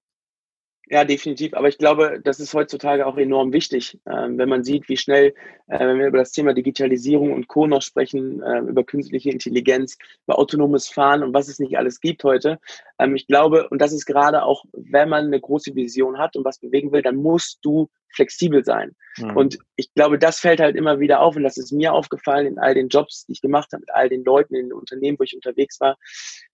Ja, 0.92 1.04
definitiv. 1.04 1.54
Aber 1.54 1.68
ich 1.68 1.78
glaube, 1.78 2.20
das 2.22 2.38
ist 2.38 2.52
heutzutage 2.52 3.06
auch 3.06 3.16
enorm 3.16 3.52
wichtig, 3.54 3.98
ähm, 4.04 4.36
wenn 4.36 4.50
man 4.50 4.62
sieht, 4.62 4.90
wie 4.90 4.98
schnell, 4.98 5.32
äh, 5.68 5.78
wenn 5.78 5.98
wir 5.98 6.08
über 6.08 6.18
das 6.18 6.32
Thema 6.32 6.52
Digitalisierung 6.52 7.32
und 7.32 7.48
Co. 7.48 7.66
noch 7.66 7.80
sprechen, 7.80 8.42
äh, 8.42 8.58
über 8.58 8.84
künstliche 8.84 9.30
Intelligenz, 9.30 9.96
über 10.26 10.38
autonomes 10.38 10.88
Fahren 10.88 11.22
und 11.22 11.32
was 11.32 11.48
es 11.48 11.60
nicht 11.60 11.78
alles 11.78 12.00
gibt 12.00 12.24
heute. 12.24 12.58
Ähm, 12.98 13.14
ich 13.16 13.26
glaube, 13.26 13.68
und 13.70 13.80
das 13.80 13.94
ist 13.94 14.04
gerade 14.04 14.42
auch, 14.42 14.64
wenn 14.74 15.08
man 15.08 15.26
eine 15.26 15.40
große 15.40 15.74
Vision 15.74 16.18
hat 16.18 16.36
und 16.36 16.44
was 16.44 16.58
bewegen 16.58 16.92
will, 16.92 17.00
dann 17.02 17.16
musst 17.16 17.60
du 17.64 17.88
flexibel 18.14 18.64
sein. 18.64 18.94
Mhm. 19.18 19.36
Und 19.36 19.58
ich 19.76 19.92
glaube, 19.94 20.18
das 20.18 20.40
fällt 20.40 20.60
halt 20.60 20.76
immer 20.76 21.00
wieder 21.00 21.20
auf 21.20 21.36
und 21.36 21.42
das 21.42 21.56
ist 21.56 21.72
mir 21.72 21.92
aufgefallen 21.92 22.46
in 22.46 22.58
all 22.58 22.74
den 22.74 22.88
Jobs, 22.88 23.26
die 23.26 23.32
ich 23.32 23.40
gemacht 23.40 23.72
habe, 23.72 23.80
mit 23.80 23.90
all 23.92 24.08
den 24.08 24.24
Leuten 24.24 24.54
in 24.54 24.66
den 24.66 24.72
Unternehmen, 24.72 25.18
wo 25.18 25.24
ich 25.24 25.34
unterwegs 25.34 25.80
war. 25.80 25.96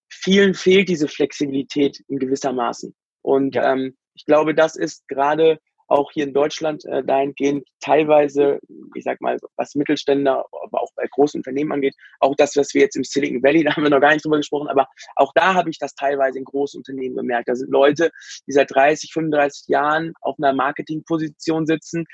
Vielen 0.09 0.55
fehlt 0.55 0.89
diese 0.89 1.09
Flexibilität 1.09 2.03
in 2.09 2.19
gewisser 2.19 2.53
Maßen. 2.53 2.95
Und 3.23 3.55
ja. 3.55 3.73
ähm, 3.73 3.97
ich 4.15 4.25
glaube, 4.25 4.55
das 4.55 4.77
ist 4.77 5.07
gerade 5.09 5.59
auch 5.89 6.13
hier 6.13 6.25
in 6.25 6.35
Deutschland 6.35 6.85
äh, 6.85 7.03
dahingehend 7.03 7.67
teilweise, 7.81 8.61
ich 8.95 9.05
sag 9.05 9.21
mal, 9.21 9.39
was 9.57 9.75
Mittelständler, 9.75 10.45
aber 10.65 10.83
auch 10.83 10.93
bei 10.95 11.07
großen 11.11 11.39
Unternehmen 11.39 11.73
angeht, 11.73 11.95
auch 12.21 12.35
das, 12.37 12.57
was 12.57 12.75
wir 12.75 12.83
jetzt 12.83 12.97
im 12.97 13.05
Silicon 13.05 13.43
Valley, 13.43 13.65
da 13.65 13.75
haben 13.75 13.83
wir 13.83 13.91
noch 13.91 14.01
gar 14.01 14.13
nicht 14.13 14.25
drüber 14.25 14.37
gesprochen, 14.37 14.69
aber 14.69 14.87
auch 15.17 15.33
da 15.35 15.55
habe 15.55 15.71
ich 15.71 15.79
das 15.79 15.95
teilweise 15.95 16.39
in 16.39 16.45
großen 16.45 16.79
Unternehmen 16.79 17.17
bemerkt. 17.17 17.49
Da 17.49 17.57
sind 17.57 17.71
Leute, 17.71 18.11
die 18.47 18.53
seit 18.53 18.71
30, 18.71 19.13
35 19.13 19.69
Jahren 19.69 20.13
auf 20.21 20.37
einer 20.39 20.53
Marketingposition 20.53 21.67
sitzen, 21.67 22.05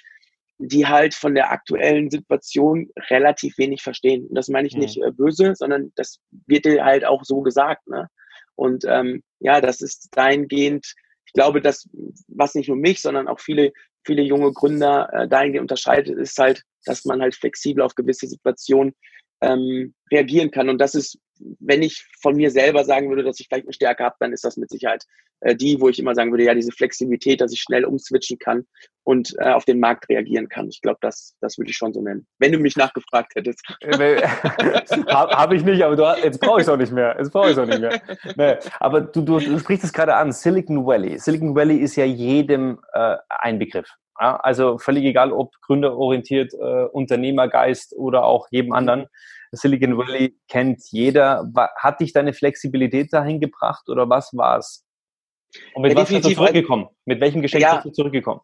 die 0.59 0.87
halt 0.87 1.15
von 1.15 1.35
der 1.35 1.51
aktuellen 1.51 2.11
Situation 2.11 2.89
relativ 3.11 3.59
wenig 3.59 3.83
verstehen. 3.83 4.27
Und 4.29 4.37
das 4.37 4.49
meine 4.49 4.69
ich 4.69 4.75
mhm. 4.75 4.83
nicht 4.83 5.03
äh, 5.03 5.11
böse, 5.11 5.55
sondern 5.57 5.93
das 5.97 6.21
wird 6.47 6.65
dir 6.65 6.85
halt 6.85 7.05
auch 7.05 7.25
so 7.25 7.41
gesagt. 7.41 7.87
Ne? 7.89 8.09
Und 8.55 8.85
ähm, 8.87 9.23
ja, 9.41 9.61
das 9.61 9.81
ist 9.81 10.09
dahingehend 10.13 10.95
glaube, 11.35 11.61
dass 11.61 11.89
was 12.29 12.55
nicht 12.55 12.69
nur 12.69 12.77
mich, 12.77 13.03
sondern 13.03 13.29
auch 13.29 13.41
viele, 13.41 13.73
viele 14.07 14.23
junge 14.23 14.53
Gründer 14.53 15.13
äh, 15.13 15.29
dahingehend 15.29 15.63
unterscheidet, 15.63 16.17
ist 16.19 16.39
halt, 16.39 16.63
dass 16.85 17.05
man 17.05 17.21
halt 17.21 17.35
flexibel 17.35 17.83
auf 17.83 17.95
gewisse 17.95 18.27
Situationen 18.27 18.95
ähm, 19.41 19.95
reagieren 20.11 20.51
kann. 20.51 20.69
Und 20.69 20.79
das 20.79 20.95
ist, 20.95 21.19
wenn 21.61 21.83
ich 21.83 22.07
von 22.21 22.37
mir 22.37 22.51
selber 22.51 22.85
sagen 22.85 23.09
würde, 23.09 23.25
dass 23.25 23.41
ich 23.41 23.49
vielleicht 23.49 23.67
eine 23.67 23.73
Stärke 23.73 24.05
habe, 24.05 24.17
dann 24.21 24.33
ist 24.33 24.45
das 24.45 24.57
mit 24.57 24.71
Sicherheit 24.71 25.05
äh, 25.45 25.55
die, 25.55 25.81
wo 25.81 25.89
ich 25.89 25.99
immer 25.99 26.15
sagen 26.15 26.31
würde, 26.31 26.45
ja, 26.45 26.55
diese 26.55 26.73
Flexibilität, 26.73 27.41
dass 27.41 27.53
ich 27.53 27.61
schnell 27.61 27.85
umswitchen 27.85 28.39
kann 28.39 28.67
und 29.05 29.35
äh, 29.39 29.51
auf 29.51 29.67
den 29.67 29.79
Markt 29.79 30.09
reagieren 30.09 30.49
kann. 30.49 30.69
Ich 30.69 30.81
glaube, 30.81 30.99
das, 31.03 31.37
das 31.41 31.59
würde 31.59 31.71
ich 31.71 31.77
schon 31.77 31.93
so 31.93 32.01
nennen. 32.01 32.27
Wenn 32.39 32.53
du 32.53 32.59
mich 32.59 32.77
nachgefragt 32.77 33.35
hättest. 33.35 33.61
Äh, 33.81 34.23
habe 35.09 35.57
ich 35.57 35.65
nicht, 35.65 35.83
aber 35.83 35.97
du, 35.97 36.23
jetzt 36.23 36.41
brauche 36.41 36.61
ich 36.61 36.67
es 36.67 36.69
auch 36.69 36.79
nicht 36.79 36.93
mehr. 36.93 37.15
Jetzt 37.19 37.31
brauche 37.31 37.51
ich 37.51 37.59
auch 37.59 37.67
nicht 37.67 37.81
mehr. 37.81 38.01
Nee, 38.37 38.57
aber 38.81 39.03
du, 39.03 39.21
du, 39.21 39.39
du 39.39 39.59
sprichst 39.59 39.85
es 39.85 39.93
gerade 39.93 40.17
an, 40.17 40.33
Silicon 40.33 40.87
Valley. 40.87 41.19
Silicon 41.19 41.55
Valley 41.55 41.77
ist 41.77 41.97
ja 41.97 42.07
jedem 42.07 42.81
äh, 42.95 43.17
ein 43.29 43.59
Begriff. 43.59 43.89
Ja, 44.21 44.37
also 44.37 44.79
völlig 44.79 45.05
egal, 45.05 45.33
ob 45.33 45.53
gründerorientiert, 45.63 46.55
äh, 46.55 46.85
Unternehmergeist 46.85 47.95
oder 47.97 48.25
auch 48.25 48.47
jedem 48.51 48.69
mhm. 48.69 48.75
anderen. 48.75 49.07
Silicon 49.53 49.97
Valley 49.97 50.37
kennt 50.49 50.83
jeder. 50.91 51.51
Hat 51.77 52.01
dich 52.01 52.13
deine 52.13 52.33
Flexibilität 52.33 53.13
dahin 53.13 53.41
gebracht 53.41 53.89
oder 53.89 54.09
was 54.09 54.37
war 54.37 54.59
es? 54.59 54.85
Und 55.75 55.83
mit 55.83 55.93
ja, 55.93 55.99
was 55.99 56.09
bist 56.09 56.25
du 56.25 56.35
zurückgekommen? 56.35 56.89
Mit 57.05 57.21
welchem 57.21 57.43
Geschenk 57.43 57.63
ja, 57.63 57.75
bist 57.75 57.87
du 57.87 57.93
zurückgekommen? 57.93 58.41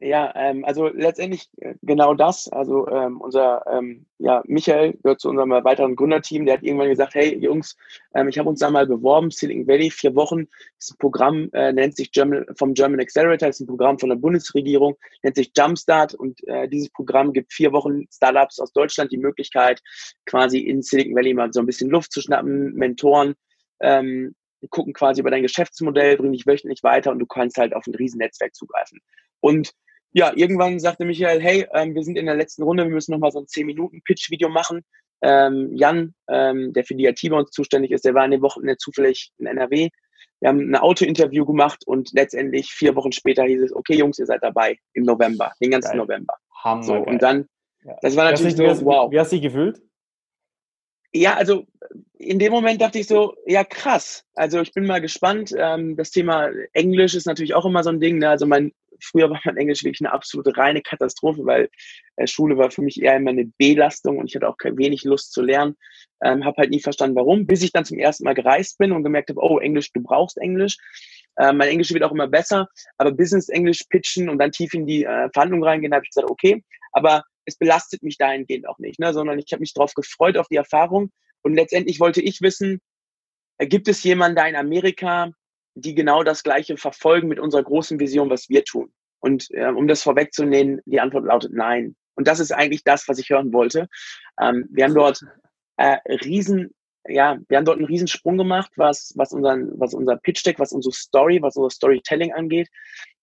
Ja, 0.00 0.32
ähm, 0.36 0.64
also 0.64 0.86
letztendlich 0.88 1.48
äh, 1.56 1.74
genau 1.82 2.14
das. 2.14 2.48
Also 2.52 2.86
ähm, 2.88 3.20
unser 3.20 3.64
ähm, 3.66 4.06
ja, 4.18 4.42
Michael 4.46 4.92
gehört 5.02 5.20
zu 5.20 5.28
unserem 5.28 5.50
weiteren 5.50 5.96
Gründerteam. 5.96 6.46
Der 6.46 6.54
hat 6.54 6.62
irgendwann 6.62 6.88
gesagt, 6.88 7.14
hey 7.14 7.36
Jungs, 7.36 7.76
ähm, 8.14 8.28
ich 8.28 8.38
habe 8.38 8.48
uns 8.48 8.60
da 8.60 8.70
mal 8.70 8.86
beworben, 8.86 9.32
Silicon 9.32 9.66
Valley, 9.66 9.90
vier 9.90 10.14
Wochen. 10.14 10.46
Das 10.78 10.96
Programm, 10.98 11.50
äh, 11.52 11.72
nennt 11.72 11.96
sich 11.96 12.12
German, 12.12 12.46
vom 12.56 12.74
German 12.74 13.00
Accelerator, 13.00 13.48
das 13.48 13.56
ist 13.56 13.62
ein 13.62 13.66
Programm 13.66 13.98
von 13.98 14.10
der 14.10 14.16
Bundesregierung, 14.16 14.96
nennt 15.24 15.34
sich 15.34 15.50
Jumpstart 15.56 16.14
und 16.14 16.46
äh, 16.46 16.68
dieses 16.68 16.90
Programm 16.90 17.32
gibt 17.32 17.52
vier 17.52 17.72
Wochen 17.72 18.06
Startups 18.12 18.60
aus 18.60 18.72
Deutschland 18.72 19.10
die 19.10 19.18
Möglichkeit, 19.18 19.82
quasi 20.26 20.60
in 20.60 20.80
Silicon 20.80 21.16
Valley 21.16 21.34
mal 21.34 21.52
so 21.52 21.58
ein 21.58 21.66
bisschen 21.66 21.90
Luft 21.90 22.12
zu 22.12 22.20
schnappen, 22.20 22.72
Mentoren, 22.74 23.34
ähm, 23.80 24.36
gucken 24.70 24.92
quasi 24.92 25.22
über 25.22 25.30
dein 25.32 25.42
Geschäftsmodell, 25.42 26.16
bringen 26.16 26.34
dich 26.34 26.46
wöchentlich 26.46 26.84
weiter 26.84 27.10
und 27.10 27.18
du 27.18 27.26
kannst 27.26 27.58
halt 27.58 27.74
auf 27.74 27.86
ein 27.88 27.94
riesen 27.96 28.18
Netzwerk 28.18 28.54
zugreifen. 28.54 29.00
Und 29.40 29.72
ja, 30.12 30.32
irgendwann 30.34 30.80
sagte 30.80 31.04
Michael, 31.04 31.40
hey, 31.40 31.66
ähm, 31.74 31.94
wir 31.94 32.02
sind 32.02 32.16
in 32.16 32.26
der 32.26 32.36
letzten 32.36 32.62
Runde, 32.62 32.84
wir 32.84 32.90
müssen 32.90 33.12
nochmal 33.12 33.32
so 33.32 33.40
ein 33.40 33.46
10-Minuten-Pitch-Video 33.46 34.48
machen. 34.48 34.82
Ähm, 35.20 35.70
Jan, 35.74 36.14
ähm, 36.28 36.72
der 36.72 36.84
für 36.84 36.94
die 36.94 37.06
IT 37.06 37.20
bei 37.28 37.36
uns 37.36 37.50
zuständig 37.50 37.90
ist, 37.90 38.04
der 38.04 38.14
war 38.14 38.24
in 38.24 38.30
den 38.30 38.42
Wochen 38.42 38.62
zufällig 38.78 39.32
in 39.38 39.46
NRW. 39.46 39.88
Wir 40.40 40.48
haben 40.48 40.70
ein 40.70 40.76
Auto-Interview 40.76 41.44
gemacht 41.44 41.82
und 41.86 42.10
letztendlich 42.12 42.70
vier 42.70 42.94
Wochen 42.94 43.12
später 43.12 43.44
hieß 43.44 43.62
es, 43.62 43.74
okay 43.74 43.96
Jungs, 43.96 44.18
ihr 44.18 44.26
seid 44.26 44.42
dabei 44.42 44.78
im 44.94 45.02
November, 45.02 45.52
den 45.60 45.72
ganzen 45.72 45.90
geil. 45.90 45.98
November. 45.98 46.34
Hammer, 46.62 46.82
so, 46.82 46.94
und 46.94 47.20
dann, 47.22 47.46
ja. 47.84 47.96
das 48.02 48.16
war 48.16 48.30
natürlich 48.30 48.56
so, 48.56 48.62
wie, 48.62 48.84
wow. 48.84 49.10
Wie 49.10 49.18
hast 49.18 49.32
du 49.32 49.36
dich 49.36 49.42
gefühlt? 49.42 49.80
Ja, 51.12 51.36
also 51.36 51.66
in 52.18 52.38
dem 52.38 52.52
Moment 52.52 52.80
dachte 52.80 52.98
ich 52.98 53.06
so, 53.06 53.34
ja 53.46 53.64
krass. 53.64 54.24
Also 54.34 54.60
ich 54.60 54.72
bin 54.72 54.86
mal 54.86 55.00
gespannt. 55.00 55.54
Ähm, 55.56 55.96
das 55.96 56.10
Thema 56.10 56.50
Englisch 56.72 57.14
ist 57.14 57.26
natürlich 57.26 57.54
auch 57.54 57.64
immer 57.64 57.82
so 57.82 57.90
ein 57.90 58.00
Ding. 58.00 58.18
Ne? 58.18 58.28
Also 58.28 58.46
mein 58.46 58.72
früher 59.00 59.30
war 59.30 59.40
mein 59.44 59.56
Englisch 59.56 59.84
wirklich 59.84 60.00
eine 60.00 60.12
absolute 60.12 60.56
reine 60.56 60.82
Katastrophe, 60.82 61.44
weil 61.44 61.68
äh, 62.16 62.26
Schule 62.26 62.58
war 62.58 62.70
für 62.70 62.82
mich 62.82 63.00
eher 63.00 63.16
immer 63.16 63.30
eine 63.30 63.46
Belastung 63.58 64.18
und 64.18 64.26
ich 64.28 64.36
hatte 64.36 64.48
auch 64.48 64.56
wenig 64.62 65.04
Lust 65.04 65.32
zu 65.32 65.42
lernen. 65.42 65.76
Ähm, 66.22 66.44
habe 66.44 66.56
halt 66.58 66.70
nie 66.70 66.80
verstanden, 66.80 67.16
warum, 67.16 67.46
bis 67.46 67.62
ich 67.62 67.72
dann 67.72 67.84
zum 67.84 67.98
ersten 67.98 68.24
Mal 68.24 68.34
gereist 68.34 68.78
bin 68.78 68.92
und 68.92 69.04
gemerkt 69.04 69.30
habe, 69.30 69.40
oh 69.40 69.58
Englisch, 69.58 69.92
du 69.92 70.02
brauchst 70.02 70.36
Englisch. 70.38 70.76
Äh, 71.36 71.52
mein 71.52 71.68
Englisch 71.68 71.92
wird 71.92 72.02
auch 72.02 72.12
immer 72.12 72.26
besser, 72.26 72.68
aber 72.96 73.12
Business-Englisch 73.12 73.84
pitchen 73.88 74.28
und 74.28 74.38
dann 74.38 74.50
tief 74.50 74.74
in 74.74 74.86
die 74.86 75.04
äh, 75.04 75.28
Verhandlung 75.32 75.62
reingehen, 75.62 75.94
habe 75.94 76.04
ich 76.04 76.10
gesagt, 76.10 76.30
okay, 76.30 76.64
aber 76.92 77.22
es 77.48 77.56
belastet 77.56 78.02
mich 78.02 78.18
dahingehend 78.18 78.68
auch 78.68 78.78
nicht, 78.78 79.00
ne, 79.00 79.12
sondern 79.12 79.38
ich 79.38 79.52
habe 79.52 79.60
mich 79.60 79.72
darauf 79.72 79.94
gefreut, 79.94 80.36
auf 80.36 80.48
die 80.48 80.56
Erfahrung. 80.56 81.10
Und 81.42 81.54
letztendlich 81.54 81.98
wollte 81.98 82.20
ich 82.20 82.40
wissen, 82.42 82.80
äh, 83.58 83.66
gibt 83.66 83.88
es 83.88 84.02
jemanden 84.04 84.36
da 84.36 84.46
in 84.46 84.56
Amerika, 84.56 85.32
die 85.74 85.94
genau 85.94 86.22
das 86.22 86.42
Gleiche 86.42 86.76
verfolgen 86.76 87.28
mit 87.28 87.40
unserer 87.40 87.62
großen 87.62 87.98
Vision, 87.98 88.30
was 88.30 88.48
wir 88.48 88.64
tun? 88.64 88.92
Und 89.20 89.48
äh, 89.52 89.66
um 89.66 89.88
das 89.88 90.02
vorwegzunehmen, 90.02 90.80
die 90.84 91.00
Antwort 91.00 91.24
lautet 91.24 91.52
nein. 91.52 91.96
Und 92.14 92.28
das 92.28 92.40
ist 92.40 92.52
eigentlich 92.52 92.84
das, 92.84 93.08
was 93.08 93.18
ich 93.18 93.30
hören 93.30 93.52
wollte. 93.52 93.88
Ähm, 94.40 94.66
wir 94.70 94.84
haben 94.84 94.94
dort 94.94 95.20
äh, 95.76 95.98
riesen, 96.24 96.74
ja, 97.06 97.38
wir 97.48 97.56
haben 97.56 97.64
dort 97.64 97.78
einen 97.78 97.86
riesen 97.86 98.08
Sprung 98.08 98.36
gemacht, 98.36 98.70
was, 98.76 99.12
was, 99.16 99.32
unseren, 99.32 99.70
was 99.80 99.94
unser 99.94 100.16
Pitch 100.16 100.44
Deck, 100.44 100.58
was 100.58 100.72
unsere 100.72 100.92
Story, 100.92 101.40
was 101.40 101.56
unser 101.56 101.70
Storytelling 101.70 102.32
angeht. 102.32 102.68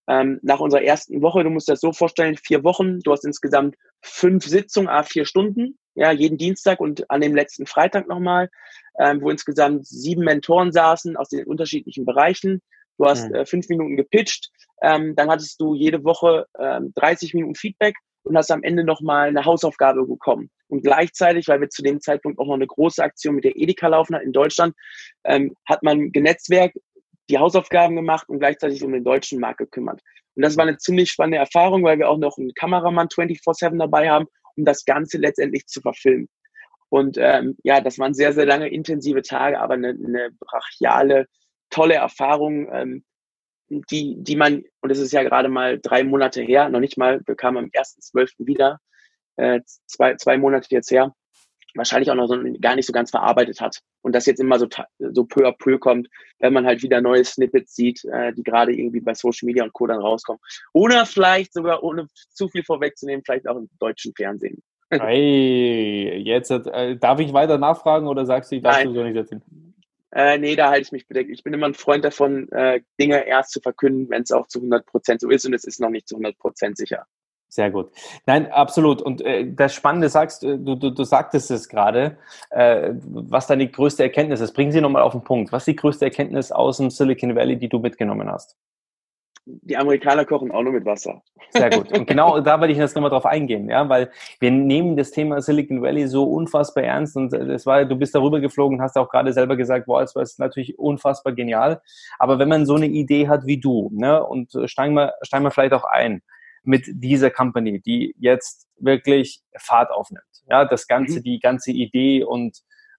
Ähm, 0.08 0.38
nach 0.42 0.60
unserer 0.60 0.82
ersten 0.82 1.20
Woche, 1.22 1.42
du 1.42 1.50
musst 1.50 1.68
das 1.68 1.80
so 1.80 1.92
vorstellen, 1.92 2.36
vier 2.36 2.62
Wochen, 2.62 3.00
du 3.00 3.12
hast 3.12 3.24
insgesamt 3.24 3.76
fünf 4.02 4.46
Sitzungen, 4.46 4.88
a 4.88 5.02
vier 5.02 5.24
Stunden, 5.24 5.78
ja, 5.94 6.12
jeden 6.12 6.38
Dienstag 6.38 6.80
und 6.80 7.10
an 7.10 7.20
dem 7.20 7.34
letzten 7.34 7.66
Freitag 7.66 8.06
nochmal, 8.06 8.48
ähm, 9.00 9.20
wo 9.20 9.30
insgesamt 9.30 9.86
sieben 9.86 10.24
Mentoren 10.24 10.72
saßen 10.72 11.16
aus 11.16 11.28
den 11.28 11.44
unterschiedlichen 11.44 12.04
Bereichen. 12.04 12.62
Du 12.98 13.06
hast 13.06 13.28
mhm. 13.28 13.34
äh, 13.34 13.46
fünf 13.46 13.68
Minuten 13.68 13.96
gepitcht, 13.96 14.50
ähm, 14.82 15.16
dann 15.16 15.28
hattest 15.28 15.60
du 15.60 15.74
jede 15.74 16.04
Woche 16.04 16.46
ähm, 16.58 16.92
30 16.94 17.34
Minuten 17.34 17.54
Feedback 17.54 17.96
und 18.22 18.36
hast 18.36 18.50
am 18.50 18.62
Ende 18.62 18.84
nochmal 18.84 19.28
eine 19.28 19.44
Hausaufgabe 19.44 20.04
bekommen. 20.06 20.50
Und 20.68 20.82
gleichzeitig, 20.82 21.46
weil 21.48 21.60
wir 21.60 21.68
zu 21.68 21.82
dem 21.82 22.00
Zeitpunkt 22.00 22.38
auch 22.38 22.46
noch 22.46 22.54
eine 22.54 22.66
große 22.66 23.02
Aktion 23.02 23.36
mit 23.36 23.44
der 23.44 23.56
Edeka 23.56 23.86
laufen 23.88 24.16
hatten 24.16 24.26
in 24.26 24.32
Deutschland, 24.32 24.74
ähm, 25.24 25.54
hat 25.66 25.82
man 25.82 26.10
genetzwerk 26.10 26.72
die 27.28 27.38
Hausaufgaben 27.38 27.96
gemacht 27.96 28.28
und 28.28 28.38
gleichzeitig 28.38 28.82
um 28.84 28.92
den 28.92 29.04
deutschen 29.04 29.40
Markt 29.40 29.58
gekümmert. 29.58 30.00
Und 30.34 30.42
das 30.42 30.56
war 30.56 30.66
eine 30.66 30.76
ziemlich 30.76 31.10
spannende 31.10 31.38
Erfahrung, 31.38 31.82
weil 31.82 31.98
wir 31.98 32.08
auch 32.08 32.18
noch 32.18 32.38
einen 32.38 32.52
Kameramann 32.54 33.08
24-7 33.08 33.78
dabei 33.78 34.10
haben, 34.10 34.26
um 34.56 34.64
das 34.64 34.84
Ganze 34.84 35.18
letztendlich 35.18 35.66
zu 35.66 35.80
verfilmen. 35.80 36.28
Und 36.88 37.16
ähm, 37.18 37.56
ja, 37.64 37.80
das 37.80 37.98
waren 37.98 38.14
sehr, 38.14 38.32
sehr 38.32 38.46
lange 38.46 38.68
intensive 38.68 39.22
Tage, 39.22 39.60
aber 39.60 39.74
eine, 39.74 39.88
eine 39.88 40.30
brachiale, 40.38 41.26
tolle 41.70 41.94
Erfahrung, 41.94 42.68
ähm, 42.72 43.04
die, 43.68 44.16
die 44.18 44.36
man, 44.36 44.62
und 44.80 44.90
es 44.90 44.98
ist 44.98 45.12
ja 45.12 45.22
gerade 45.24 45.48
mal 45.48 45.80
drei 45.80 46.04
Monate 46.04 46.42
her, 46.42 46.68
noch 46.68 46.80
nicht 46.80 46.96
mal, 46.96 47.20
wir 47.26 47.34
kamen 47.34 47.56
am 47.56 47.64
1.12. 47.66 48.46
wieder, 48.46 48.78
äh, 49.36 49.60
zwei, 49.86 50.14
zwei 50.16 50.38
Monate 50.38 50.68
jetzt 50.70 50.90
her, 50.90 51.12
wahrscheinlich 51.76 52.10
auch 52.10 52.14
noch 52.14 52.26
so, 52.26 52.36
gar 52.60 52.74
nicht 52.76 52.86
so 52.86 52.92
ganz 52.92 53.10
verarbeitet 53.10 53.60
hat. 53.60 53.80
Und 54.02 54.14
das 54.14 54.26
jetzt 54.26 54.40
immer 54.40 54.58
so, 54.58 54.66
so 54.98 55.24
peu 55.24 55.46
à 55.46 55.52
peu 55.52 55.78
kommt, 55.78 56.08
wenn 56.38 56.52
man 56.52 56.66
halt 56.66 56.82
wieder 56.82 57.00
neue 57.00 57.24
Snippets 57.24 57.74
sieht, 57.74 58.04
äh, 58.04 58.32
die 58.32 58.42
gerade 58.42 58.72
irgendwie 58.72 59.00
bei 59.00 59.14
Social 59.14 59.46
Media 59.46 59.64
und 59.64 59.72
Co. 59.72 59.86
dann 59.86 60.00
rauskommen. 60.00 60.40
Oder 60.72 61.06
vielleicht 61.06 61.52
sogar, 61.52 61.82
ohne 61.82 62.06
zu 62.30 62.48
viel 62.48 62.64
vorwegzunehmen, 62.64 63.22
vielleicht 63.24 63.48
auch 63.48 63.56
im 63.56 63.68
deutschen 63.78 64.14
Fernsehen. 64.14 64.62
Hey, 64.88 66.22
jetzt 66.24 66.52
äh, 66.52 66.96
darf 66.96 67.18
ich 67.18 67.32
weiter 67.32 67.58
nachfragen 67.58 68.06
oder 68.06 68.24
sagst 68.24 68.52
du, 68.52 68.56
ich 68.56 68.62
darf 68.62 68.84
du 68.84 68.92
so 68.92 69.02
nicht 69.02 69.16
erzählen? 69.16 69.42
Äh, 70.12 70.38
nee, 70.38 70.56
da 70.56 70.70
halte 70.70 70.82
ich 70.82 70.92
mich 70.92 71.06
bedeckt. 71.06 71.30
Ich 71.30 71.42
bin 71.42 71.52
immer 71.52 71.66
ein 71.66 71.74
Freund 71.74 72.04
davon, 72.04 72.50
äh, 72.52 72.80
Dinge 72.98 73.26
erst 73.26 73.50
zu 73.50 73.60
verkünden, 73.60 74.08
wenn 74.08 74.22
es 74.22 74.30
auch 74.30 74.46
zu 74.46 74.60
100% 74.60 75.20
so 75.20 75.28
ist 75.28 75.44
und 75.44 75.54
es 75.54 75.64
ist 75.64 75.80
noch 75.80 75.90
nicht 75.90 76.08
zu 76.08 76.16
100% 76.16 76.76
sicher. 76.76 77.04
Sehr 77.56 77.70
gut. 77.70 77.90
Nein, 78.26 78.52
absolut. 78.52 79.00
Und 79.00 79.22
äh, 79.22 79.50
das 79.50 79.72
Spannende 79.72 80.10
sagst, 80.10 80.44
äh, 80.44 80.58
du, 80.58 80.74
du, 80.74 80.90
du 80.90 81.04
sagtest 81.04 81.50
es 81.50 81.70
gerade, 81.70 82.18
äh, 82.50 82.90
was 83.02 83.46
deine 83.46 83.66
größte 83.66 84.02
Erkenntnis 84.02 84.40
ist. 84.40 84.52
Bringen 84.52 84.72
Sie 84.72 84.82
nochmal 84.82 85.00
auf 85.00 85.12
den 85.12 85.24
Punkt. 85.24 85.52
Was 85.52 85.62
ist 85.62 85.68
die 85.68 85.76
größte 85.76 86.04
Erkenntnis 86.04 86.52
aus 86.52 86.76
dem 86.76 86.90
Silicon 86.90 87.34
Valley, 87.34 87.56
die 87.56 87.70
du 87.70 87.78
mitgenommen 87.78 88.30
hast? 88.30 88.58
Die 89.46 89.74
Amerikaner 89.74 90.26
kochen 90.26 90.50
auch 90.50 90.60
nur 90.60 90.74
mit 90.74 90.84
Wasser. 90.84 91.22
Sehr 91.48 91.70
gut. 91.70 91.90
Und 91.98 92.06
genau 92.06 92.40
da 92.40 92.60
werde 92.60 92.74
ich 92.74 92.78
jetzt 92.78 92.94
nochmal 92.94 93.10
drauf 93.10 93.24
eingehen, 93.24 93.70
ja, 93.70 93.88
weil 93.88 94.10
wir 94.38 94.50
nehmen 94.50 94.98
das 94.98 95.12
Thema 95.12 95.40
Silicon 95.40 95.80
Valley 95.80 96.08
so 96.08 96.24
unfassbar 96.24 96.84
ernst 96.84 97.16
und 97.16 97.32
das 97.32 97.64
war, 97.64 97.86
du 97.86 97.96
bist 97.96 98.14
darüber 98.14 98.40
geflogen, 98.40 98.82
hast 98.82 98.98
auch 98.98 99.08
gerade 99.08 99.32
selber 99.32 99.56
gesagt, 99.56 99.86
boah, 99.86 100.02
es 100.02 100.14
war 100.14 100.26
natürlich 100.36 100.78
unfassbar 100.78 101.32
genial. 101.32 101.80
Aber 102.18 102.38
wenn 102.38 102.50
man 102.50 102.66
so 102.66 102.74
eine 102.74 102.86
Idee 102.86 103.28
hat 103.28 103.46
wie 103.46 103.58
du, 103.58 103.88
ne, 103.94 104.22
und 104.22 104.52
steigen 104.66 104.92
wir, 104.92 105.14
steigen 105.22 105.44
wir 105.44 105.50
vielleicht 105.50 105.72
auch 105.72 105.84
ein, 105.84 106.20
mit 106.66 106.84
dieser 106.86 107.30
Company, 107.30 107.80
die 107.80 108.14
jetzt 108.18 108.66
wirklich 108.78 109.42
Fahrt 109.56 109.90
aufnimmt. 109.90 110.24
Ja, 110.48 110.64
das 110.64 110.86
ganze, 110.86 111.18
mhm. 111.18 111.22
die 111.22 111.38
ganze 111.40 111.72
Idee 111.72 112.24
und 112.24 112.58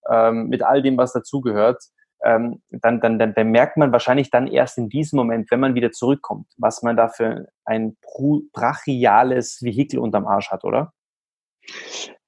ähm, 0.10 0.48
mit 0.48 0.64
all 0.64 0.82
dem, 0.82 0.98
was 0.98 1.14
dazugehört, 1.14 1.82
ähm, 2.24 2.62
dann, 2.70 3.00
dann, 3.00 3.20
dann, 3.20 3.34
dann 3.34 3.52
merkt 3.52 3.78
man 3.78 3.92
wahrscheinlich 3.92 4.32
dann 4.32 4.48
erst 4.48 4.78
in 4.78 4.90
diesem 4.90 5.18
Moment, 5.18 5.52
wenn 5.52 5.60
man 5.60 5.76
wieder 5.76 5.92
zurückkommt, 5.92 6.48
was 6.58 6.82
man 6.82 6.98
da 6.98 7.10
für 7.10 7.48
ein 7.64 7.96
brachiales 8.54 9.62
Vehikel 9.62 10.00
unterm 10.00 10.26
Arsch 10.26 10.50
hat, 10.50 10.64
oder? 10.64 10.94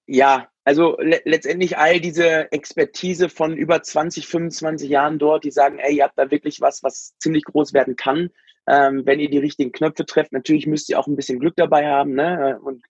Ja, 0.06 0.48
also 0.64 0.98
le 1.00 1.22
letztendlich 1.26 1.78
all 1.78 2.00
diese 2.00 2.52
Expertise 2.52 3.30
von 3.30 3.56
über 3.56 3.82
20, 3.82 4.28
25 4.28 4.90
Jahren 4.90 5.18
dort, 5.18 5.44
die 5.44 5.52
sagen, 5.52 5.80
ey, 5.80 5.98
ihr 5.98 6.04
habt 6.04 6.18
da 6.18 6.30
wirklich 6.30 6.62
was, 6.62 6.84
was 6.84 7.16
ziemlich 7.18 7.44
groß 7.44 7.74
werden 7.74 7.96
kann 7.96 8.30
ähm, 8.70 9.02
wenn 9.06 9.20
ihr 9.20 9.30
die 9.30 9.40
richtigen 9.40 9.72
Knöpfe 9.72 10.06
trefft. 10.06 10.32
Natürlich 10.32 10.68
müsst 10.68 10.90
ihr 10.90 11.00
auch 11.00 11.08
ein 11.08 11.16
bisschen 11.16 11.40
Glück 11.40 11.56
dabei 11.56 11.88
haben, 11.88 12.14
ne? 12.14 12.60
Und 12.62 12.84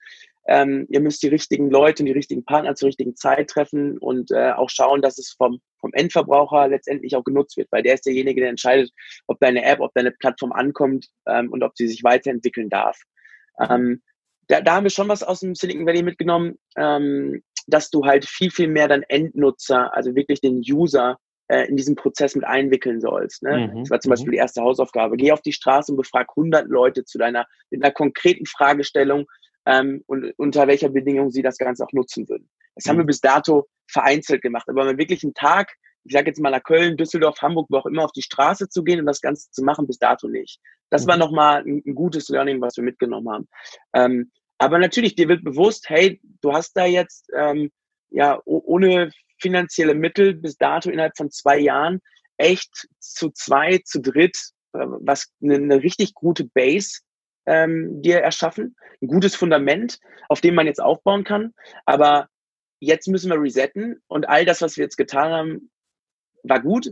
ähm, 0.47 0.87
ihr 0.89 0.99
müsst 0.99 1.21
die 1.23 1.27
richtigen 1.27 1.69
Leute 1.69 2.01
und 2.01 2.07
die 2.07 2.13
richtigen 2.13 2.43
Partner 2.43 2.75
zur 2.75 2.87
richtigen 2.87 3.15
Zeit 3.15 3.49
treffen 3.49 3.97
und 3.99 4.31
äh, 4.31 4.51
auch 4.51 4.69
schauen, 4.69 5.01
dass 5.01 5.17
es 5.17 5.35
vom, 5.37 5.61
vom 5.79 5.91
Endverbraucher 5.93 6.67
letztendlich 6.67 7.15
auch 7.15 7.23
genutzt 7.23 7.55
wird, 7.55 7.71
weil 7.71 7.83
der 7.83 7.93
ist 7.93 8.05
derjenige, 8.05 8.41
der 8.41 8.49
entscheidet, 8.49 8.91
ob 9.27 9.39
deine 9.39 9.63
App, 9.63 9.79
ob 9.79 9.93
deine 9.93 10.11
Plattform 10.11 10.51
ankommt 10.51 11.07
ähm, 11.27 11.51
und 11.51 11.63
ob 11.63 11.77
sie 11.77 11.87
sich 11.87 12.03
weiterentwickeln 12.03 12.69
darf. 12.69 12.99
Ähm, 13.59 14.01
da, 14.47 14.61
da 14.61 14.75
haben 14.75 14.85
wir 14.85 14.89
schon 14.89 15.07
was 15.07 15.21
aus 15.21 15.41
dem 15.41 15.53
Silicon 15.53 15.85
Valley 15.85 16.01
mitgenommen, 16.01 16.57
ähm, 16.75 17.43
dass 17.67 17.91
du 17.91 18.05
halt 18.05 18.25
viel, 18.25 18.49
viel 18.49 18.67
mehr 18.67 18.87
dann 18.87 19.03
Endnutzer, 19.03 19.95
also 19.95 20.15
wirklich 20.15 20.41
den 20.41 20.63
User 20.67 21.19
äh, 21.49 21.65
in 21.65 21.75
diesen 21.75 21.95
Prozess 21.95 22.35
mit 22.35 22.45
einwickeln 22.45 23.01
sollst. 23.01 23.43
Ne? 23.43 23.71
Mhm. 23.73 23.79
Das 23.79 23.89
war 23.89 23.99
zum 23.99 24.11
Beispiel 24.11 24.29
mhm. 24.29 24.33
die 24.33 24.37
erste 24.37 24.61
Hausaufgabe. 24.61 25.17
Geh 25.17 25.31
auf 25.31 25.41
die 25.41 25.51
Straße 25.51 25.91
und 25.91 25.97
befrag 25.97 26.29
100 26.29 26.67
Leute 26.67 27.03
zu 27.03 27.17
deiner, 27.17 27.45
mit 27.69 27.83
einer 27.83 27.91
konkreten 27.91 28.45
Fragestellung 28.45 29.25
ähm, 29.65 30.03
und 30.05 30.31
unter 30.37 30.67
welcher 30.67 30.89
Bedingung 30.89 31.31
sie 31.31 31.41
das 31.41 31.57
Ganze 31.57 31.83
auch 31.83 31.91
nutzen 31.91 32.29
würden. 32.29 32.49
Das 32.75 32.85
mhm. 32.85 32.89
haben 32.89 32.97
wir 32.99 33.05
bis 33.05 33.19
dato 33.19 33.67
vereinzelt 33.87 34.41
gemacht. 34.41 34.69
Aber 34.69 34.85
wenn 34.85 34.97
wirklich 34.97 35.23
einen 35.23 35.33
Tag, 35.33 35.73
ich 36.03 36.13
sage 36.13 36.27
jetzt 36.27 36.39
mal 36.39 36.51
nach 36.51 36.63
Köln, 36.63 36.97
Düsseldorf, 36.97 37.41
Hamburg, 37.41 37.67
wo 37.69 37.77
auch 37.77 37.85
immer 37.85 38.05
auf 38.05 38.11
die 38.11 38.21
Straße 38.21 38.69
zu 38.69 38.83
gehen 38.83 38.99
und 38.99 39.05
das 39.05 39.21
Ganze 39.21 39.49
zu 39.51 39.63
machen, 39.63 39.87
bis 39.87 39.97
dato 39.97 40.27
nicht. 40.27 40.59
Das 40.89 41.05
mhm. 41.05 41.09
war 41.09 41.17
nochmal 41.17 41.63
ein, 41.63 41.81
ein 41.85 41.95
gutes 41.95 42.29
Learning, 42.29 42.61
was 42.61 42.77
wir 42.77 42.83
mitgenommen 42.83 43.29
haben. 43.29 43.47
Ähm, 43.93 44.31
aber 44.59 44.77
natürlich, 44.77 45.15
dir 45.15 45.29
wird 45.29 45.43
bewusst, 45.43 45.89
hey, 45.89 46.21
du 46.41 46.53
hast 46.53 46.73
da 46.73 46.85
jetzt 46.85 47.29
ähm, 47.35 47.71
ja 48.11 48.39
ohne 48.45 49.11
finanzielle 49.39 49.95
Mittel 49.95 50.33
bis 50.33 50.57
dato 50.57 50.89
innerhalb 50.89 51.17
von 51.17 51.31
zwei 51.31 51.57
Jahren 51.59 52.01
echt 52.37 52.87
zu 52.99 53.29
zwei, 53.31 53.79
zu 53.79 54.01
dritt, 54.01 54.37
äh, 54.73 54.79
was 55.01 55.31
eine, 55.41 55.55
eine 55.55 55.83
richtig 55.83 56.13
gute 56.13 56.45
Base 56.45 57.01
ähm, 57.45 58.01
dir 58.01 58.19
erschaffen, 58.19 58.75
ein 59.01 59.07
gutes 59.07 59.35
Fundament, 59.35 59.99
auf 60.29 60.41
dem 60.41 60.55
man 60.55 60.67
jetzt 60.67 60.81
aufbauen 60.81 61.23
kann. 61.23 61.53
Aber 61.85 62.27
jetzt 62.79 63.07
müssen 63.07 63.31
wir 63.31 63.41
resetten 63.41 64.01
und 64.07 64.29
all 64.29 64.45
das, 64.45 64.61
was 64.61 64.77
wir 64.77 64.83
jetzt 64.83 64.97
getan 64.97 65.31
haben, 65.31 65.71
war 66.43 66.61
gut. 66.61 66.91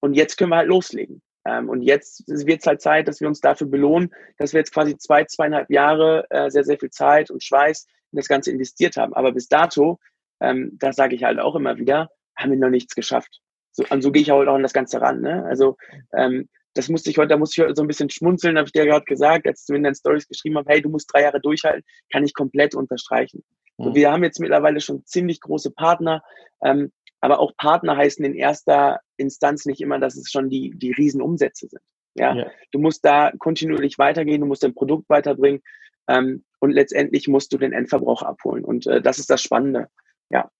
Und 0.00 0.14
jetzt 0.14 0.36
können 0.36 0.50
wir 0.50 0.56
halt 0.56 0.68
loslegen. 0.68 1.22
Ähm, 1.46 1.68
und 1.68 1.82
jetzt 1.82 2.24
wird 2.26 2.60
es 2.60 2.66
halt 2.66 2.80
Zeit, 2.80 3.08
dass 3.08 3.20
wir 3.20 3.28
uns 3.28 3.40
dafür 3.40 3.66
belohnen, 3.66 4.14
dass 4.38 4.52
wir 4.52 4.60
jetzt 4.60 4.72
quasi 4.72 4.96
zwei, 4.96 5.24
zweieinhalb 5.24 5.70
Jahre 5.70 6.26
äh, 6.30 6.50
sehr, 6.50 6.64
sehr 6.64 6.78
viel 6.78 6.90
Zeit 6.90 7.30
und 7.30 7.42
Schweiß 7.42 7.86
in 8.12 8.16
das 8.16 8.28
Ganze 8.28 8.50
investiert 8.50 8.96
haben. 8.96 9.14
Aber 9.14 9.32
bis 9.32 9.48
dato, 9.48 9.98
ähm, 10.44 10.76
das 10.78 10.96
sage 10.96 11.14
ich 11.14 11.24
halt 11.24 11.38
auch 11.38 11.54
immer 11.54 11.78
wieder, 11.78 12.08
haben 12.36 12.50
wir 12.50 12.58
noch 12.58 12.70
nichts 12.70 12.94
geschafft. 12.94 13.40
So, 13.72 13.84
und 13.90 14.02
so 14.02 14.12
gehe 14.12 14.22
ich 14.22 14.30
halt 14.30 14.48
auch 14.48 14.54
an 14.54 14.62
das 14.62 14.72
Ganze 14.72 15.00
ran. 15.00 15.20
Ne? 15.20 15.44
Also 15.46 15.76
ähm, 16.16 16.48
das 16.74 16.88
musste 16.88 17.10
ich 17.10 17.18
heute, 17.18 17.28
da 17.28 17.36
musste 17.36 17.60
ich 17.60 17.64
heute 17.64 17.76
so 17.76 17.82
ein 17.82 17.88
bisschen 17.88 18.10
schmunzeln, 18.10 18.56
habe 18.56 18.66
ich 18.66 18.72
dir 18.72 18.84
gerade 18.84 19.04
gesagt, 19.04 19.46
als 19.46 19.64
du 19.64 19.74
in 19.74 19.84
deinen 19.84 19.94
Stories 19.94 20.28
geschrieben 20.28 20.58
hast, 20.58 20.68
hey, 20.68 20.82
du 20.82 20.90
musst 20.90 21.12
drei 21.12 21.22
Jahre 21.22 21.40
durchhalten, 21.40 21.82
kann 22.12 22.24
ich 22.24 22.34
komplett 22.34 22.74
unterstreichen. 22.74 23.42
Mhm. 23.78 23.84
So, 23.84 23.94
wir 23.94 24.12
haben 24.12 24.24
jetzt 24.24 24.40
mittlerweile 24.40 24.80
schon 24.80 25.04
ziemlich 25.04 25.40
große 25.40 25.70
Partner, 25.70 26.22
ähm, 26.62 26.92
aber 27.20 27.38
auch 27.38 27.56
Partner 27.56 27.96
heißen 27.96 28.24
in 28.24 28.34
erster 28.34 29.00
Instanz 29.16 29.66
nicht 29.66 29.80
immer, 29.80 29.98
dass 29.98 30.16
es 30.16 30.30
schon 30.30 30.50
die, 30.50 30.72
die 30.76 30.92
Riesenumsätze 30.92 31.68
sind. 31.68 31.82
Ja? 32.14 32.34
ja. 32.34 32.50
du 32.70 32.78
musst 32.78 33.04
da 33.04 33.32
kontinuierlich 33.38 33.98
weitergehen, 33.98 34.40
du 34.40 34.46
musst 34.46 34.62
dein 34.62 34.74
Produkt 34.74 35.08
weiterbringen 35.08 35.62
ähm, 36.08 36.44
und 36.60 36.70
letztendlich 36.70 37.28
musst 37.28 37.52
du 37.52 37.58
den 37.58 37.72
Endverbraucher 37.72 38.28
abholen. 38.28 38.64
Und 38.64 38.86
äh, 38.86 39.00
das 39.00 39.18
ist 39.18 39.30
das 39.30 39.42
Spannende. 39.42 39.88
Ja. 40.30 40.50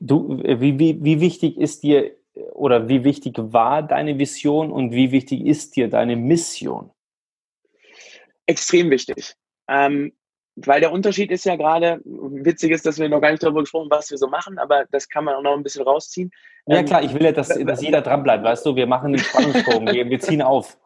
Du, 0.00 0.42
wie, 0.42 0.78
wie, 0.78 1.02
wie 1.02 1.20
wichtig 1.20 1.56
ist 1.56 1.82
dir 1.82 2.16
oder 2.52 2.88
wie 2.88 3.04
wichtig 3.04 3.34
war 3.36 3.82
deine 3.82 4.18
Vision 4.18 4.70
und 4.72 4.92
wie 4.92 5.12
wichtig 5.12 5.44
ist 5.44 5.76
dir 5.76 5.88
deine 5.88 6.16
Mission? 6.16 6.90
Extrem 8.46 8.90
wichtig. 8.90 9.34
Ähm, 9.68 10.12
weil 10.56 10.80
der 10.80 10.92
Unterschied 10.92 11.30
ist 11.30 11.44
ja 11.44 11.56
gerade, 11.56 12.00
witzig 12.04 12.72
ist, 12.72 12.84
dass 12.84 12.98
wir 12.98 13.08
noch 13.08 13.20
gar 13.20 13.30
nicht 13.30 13.42
darüber 13.42 13.60
gesprochen 13.60 13.84
haben, 13.90 13.98
was 13.98 14.10
wir 14.10 14.18
so 14.18 14.28
machen, 14.28 14.58
aber 14.58 14.84
das 14.90 15.08
kann 15.08 15.24
man 15.24 15.34
auch 15.34 15.42
noch 15.42 15.56
ein 15.56 15.62
bisschen 15.62 15.84
rausziehen. 15.84 16.30
Ja 16.66 16.78
ähm, 16.78 16.86
klar, 16.86 17.02
ich 17.02 17.14
will 17.14 17.24
ja, 17.24 17.32
dass, 17.32 17.48
dass 17.48 17.82
jeder 17.82 18.02
dran 18.02 18.22
bleibt, 18.22 18.44
weißt 18.44 18.66
du, 18.66 18.76
wir 18.76 18.86
machen 18.86 19.12
den 19.12 19.22
Spannungsbogen, 19.22 19.86
wir, 19.92 20.08
wir 20.08 20.20
ziehen 20.20 20.42
auf. 20.42 20.76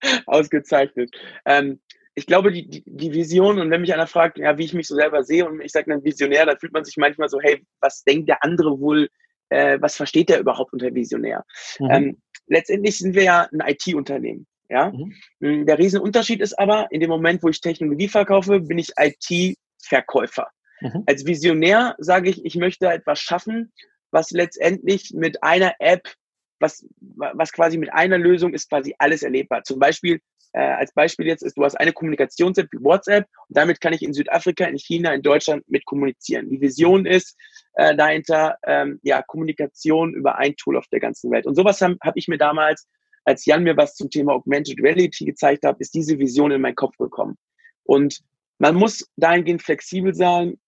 Ausgezeichnet. 0.26 1.10
Ähm, 1.44 1.80
ich 2.18 2.26
glaube, 2.26 2.50
die, 2.50 2.68
die, 2.68 2.82
die 2.84 3.12
Vision, 3.12 3.60
und 3.60 3.70
wenn 3.70 3.80
mich 3.80 3.94
einer 3.94 4.08
fragt, 4.08 4.38
ja, 4.38 4.58
wie 4.58 4.64
ich 4.64 4.74
mich 4.74 4.88
so 4.88 4.96
selber 4.96 5.22
sehe, 5.22 5.48
und 5.48 5.60
ich 5.60 5.70
sage 5.70 5.88
dann 5.88 6.02
Visionär, 6.02 6.46
da 6.46 6.56
fühlt 6.56 6.72
man 6.72 6.84
sich 6.84 6.96
manchmal 6.96 7.28
so, 7.28 7.38
hey, 7.40 7.64
was 7.80 8.02
denkt 8.02 8.28
der 8.28 8.42
andere 8.42 8.80
wohl, 8.80 9.08
äh, 9.50 9.78
was 9.80 9.96
versteht 9.96 10.28
der 10.28 10.40
überhaupt 10.40 10.72
unter 10.72 10.92
Visionär? 10.92 11.44
Mhm. 11.78 11.90
Ähm, 11.90 12.22
letztendlich 12.48 12.98
sind 12.98 13.14
wir 13.14 13.22
ja 13.22 13.48
ein 13.52 13.62
IT-Unternehmen. 13.64 14.48
Ja? 14.68 14.90
Mhm. 14.90 15.14
Hm, 15.40 15.66
der 15.66 15.78
Riesenunterschied 15.78 16.40
ist 16.40 16.58
aber, 16.58 16.88
in 16.90 17.00
dem 17.00 17.08
Moment, 17.08 17.42
wo 17.44 17.48
ich 17.48 17.60
Technologie 17.60 18.08
verkaufe, 18.08 18.60
bin 18.60 18.78
ich 18.78 18.90
IT-Verkäufer. 18.96 20.48
Mhm. 20.80 21.04
Als 21.06 21.24
Visionär 21.24 21.94
sage 21.98 22.30
ich, 22.30 22.44
ich 22.44 22.56
möchte 22.56 22.88
etwas 22.88 23.20
schaffen, 23.20 23.72
was 24.10 24.32
letztendlich 24.32 25.12
mit 25.14 25.44
einer 25.44 25.74
App, 25.78 26.12
was, 26.58 26.84
was 26.98 27.52
quasi 27.52 27.78
mit 27.78 27.92
einer 27.92 28.18
Lösung 28.18 28.54
ist 28.54 28.68
quasi 28.68 28.92
alles 28.98 29.22
erlebbar. 29.22 29.62
Zum 29.62 29.78
Beispiel, 29.78 30.20
äh, 30.52 30.60
als 30.60 30.92
Beispiel 30.92 31.26
jetzt 31.26 31.42
ist, 31.42 31.56
du 31.56 31.64
hast 31.64 31.74
eine 31.74 31.92
Kommunikations-App 31.92 32.68
wie 32.72 32.82
WhatsApp 32.82 33.26
und 33.48 33.56
damit 33.56 33.80
kann 33.80 33.92
ich 33.92 34.02
in 34.02 34.12
Südafrika, 34.12 34.64
in 34.64 34.78
China, 34.78 35.12
in 35.12 35.22
Deutschland 35.22 35.68
mit 35.68 35.84
kommunizieren. 35.84 36.48
Die 36.48 36.60
Vision 36.60 37.06
ist 37.06 37.36
äh, 37.74 37.94
dahinter, 37.96 38.56
ähm, 38.66 38.98
ja, 39.02 39.22
Kommunikation 39.22 40.14
über 40.14 40.38
ein 40.38 40.56
Tool 40.56 40.76
auf 40.76 40.86
der 40.88 41.00
ganzen 41.00 41.30
Welt. 41.30 41.46
Und 41.46 41.54
sowas 41.54 41.80
habe 41.80 41.96
hab 42.02 42.16
ich 42.16 42.28
mir 42.28 42.38
damals 42.38 42.86
als 43.24 43.44
Jan 43.44 43.62
mir 43.62 43.76
was 43.76 43.94
zum 43.94 44.08
Thema 44.08 44.32
Augmented 44.32 44.82
Reality 44.82 45.26
gezeigt 45.26 45.64
hat, 45.64 45.78
ist 45.80 45.94
diese 45.94 46.18
Vision 46.18 46.50
in 46.50 46.62
meinen 46.62 46.74
Kopf 46.74 46.96
gekommen. 46.96 47.36
Und 47.84 48.20
man 48.58 48.74
muss 48.74 49.06
dahingehend 49.16 49.62
flexibel 49.62 50.14
sein, 50.14 50.58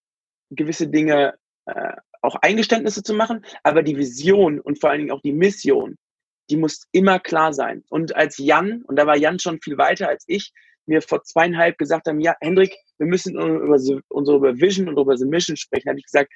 gewisse 0.51 0.87
Dinge 0.87 1.35
äh, 1.65 1.93
auch 2.23 2.37
Eingeständnisse 2.37 3.03
zu 3.03 3.15
machen, 3.15 3.45
aber 3.63 3.83
die 3.83 3.97
Vision 3.97 4.61
und 4.61 4.79
vor 4.79 4.91
allen 4.91 5.01
Dingen 5.01 5.11
auch 5.11 5.23
die 5.23 5.33
Mission, 5.33 5.97
die 6.51 6.57
muss 6.57 6.87
immer 6.93 7.19
klar 7.19 7.53
sein. 7.53 7.85
Und 7.89 8.15
als 8.17 8.39
Jan, 8.39 8.83
und 8.83 8.97
da 8.97 9.07
war 9.07 9.17
Jan 9.17 9.39
schon 9.39 9.61
viel 9.61 9.79
weiter 9.79 10.09
als 10.09 10.25
ich, 10.27 10.53
mir 10.87 11.01
vor 11.01 11.23
zweieinhalb 11.23 11.79
gesagt 11.79 12.09
haben, 12.09 12.21
ja, 12.21 12.35
Hendrik, 12.41 12.75
wir 12.99 13.07
müssen 13.07 13.35
über 13.35 13.79
unsere 14.09 14.61
Vision 14.61 14.89
und 14.89 14.99
über 14.99 15.15
die 15.15 15.25
Mission 15.25 15.57
sprechen, 15.57 15.89
habe 15.89 15.99
ich 15.99 16.05
gesagt, 16.05 16.31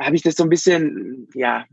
habe 0.00 0.16
ich 0.16 0.22
das 0.22 0.34
so 0.36 0.44
ein 0.44 0.48
bisschen, 0.48 1.28
ja, 1.34 1.66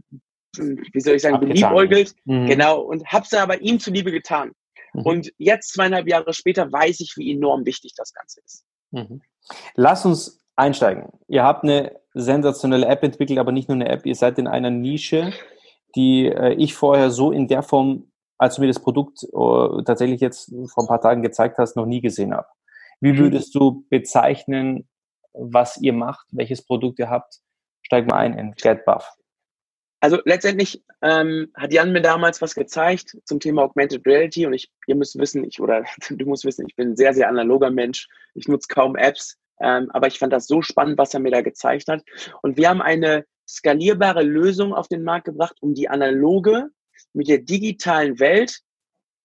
wie 0.58 1.00
soll 1.00 1.16
ich 1.16 1.22
sagen, 1.22 1.40
beliebäugelt. 1.40 2.16
Mhm. 2.26 2.48
Genau, 2.48 2.82
und 2.82 3.06
habe 3.08 3.26
es 3.26 3.34
aber 3.34 3.62
ihm 3.62 3.80
zuliebe 3.80 4.12
getan. 4.12 4.52
Mhm. 4.94 5.02
Und 5.04 5.34
jetzt, 5.38 5.74
zweieinhalb 5.74 6.08
Jahre 6.08 6.34
später, 6.34 6.72
weiß 6.72 7.00
ich, 7.00 7.14
wie 7.18 7.32
enorm 7.32 7.66
wichtig 7.66 7.94
das 7.96 8.14
Ganze 8.14 8.42
ist. 8.42 8.66
Mhm. 8.92 9.22
Lass 9.76 10.06
uns 10.06 10.42
einsteigen. 10.56 11.10
Ihr 11.28 11.44
habt 11.44 11.64
eine 11.64 12.00
sensationelle 12.14 12.88
App 12.88 13.04
entwickelt, 13.04 13.40
aber 13.40 13.52
nicht 13.52 13.70
nur 13.70 13.76
eine 13.76 13.90
App, 13.90 14.06
ihr 14.06 14.16
seid 14.16 14.40
in 14.40 14.48
einer 14.48 14.70
Nische, 14.70 15.34
die 15.96 16.28
äh, 16.28 16.54
ich 16.54 16.74
vorher 16.76 17.10
so 17.10 17.32
in 17.32 17.48
der 17.48 17.64
Form, 17.64 18.12
als 18.38 18.56
du 18.56 18.62
mir 18.62 18.68
das 18.68 18.80
Produkt 18.80 19.24
äh, 19.24 19.84
tatsächlich 19.84 20.22
jetzt 20.22 20.54
vor 20.68 20.84
ein 20.84 20.88
paar 20.88 21.02
Tagen 21.02 21.22
gezeigt 21.22 21.58
hast, 21.58 21.76
noch 21.76 21.86
nie 21.86 22.02
gesehen 22.02 22.34
habe. 22.34 22.48
Wie 23.02 23.14
mhm. 23.14 23.18
würdest 23.18 23.56
du 23.56 23.86
bezeichnen, 23.90 24.88
was 25.34 25.78
ihr 25.78 25.94
macht, 25.94 26.28
welches 26.32 26.66
Produkt 26.66 27.00
ihr 27.00 27.10
habt? 27.10 27.40
Steig 27.82 28.08
mal 28.08 28.18
ein 28.18 28.38
in 28.38 28.54
GetBuff. 28.54 29.08
Also 30.00 30.20
letztendlich 30.26 30.84
ähm, 31.02 31.52
hat 31.56 31.74
Jan 31.74 31.92
mir 31.92 32.02
damals 32.02 32.42
was 32.42 32.54
gezeigt 32.54 33.18
zum 33.26 33.40
Thema 33.40 33.64
Augmented 33.64 34.06
Reality 34.06 34.46
und 34.46 34.54
ich, 34.54 34.70
ihr 34.88 34.96
müsst 34.96 35.18
wissen, 35.18 35.44
ich 35.44 35.60
oder 35.60 35.84
du 36.10 36.26
musst 36.26 36.46
wissen, 36.46 36.66
ich 36.68 36.76
bin 36.76 36.90
ein 36.90 36.96
sehr, 36.96 37.14
sehr 37.14 37.28
analoger 37.28 37.72
Mensch. 37.72 38.08
Ich 38.34 38.48
nutze 38.48 38.68
kaum 38.68 38.96
Apps, 38.96 39.38
ähm, 39.62 39.90
aber 39.92 40.08
ich 40.08 40.20
fand 40.20 40.34
das 40.34 40.48
so 40.48 40.62
spannend, 40.62 40.98
was 40.98 41.14
er 41.14 41.22
mir 41.22 41.32
da 41.32 41.42
gezeigt 41.42 41.88
hat. 41.88 42.04
Und 42.42 42.58
wir 42.58 42.70
haben 42.70 42.82
eine 42.82 43.26
skalierbare 43.48 44.24
Lösung 44.24 44.74
auf 44.74 44.88
den 44.88 45.04
Markt 45.04 45.26
gebracht, 45.26 45.58
um 45.62 45.74
die 45.74 45.90
analoge 45.90 46.70
mit 47.14 47.28
der 47.28 47.40
digitalen 47.40 48.20
Welt 48.20 48.62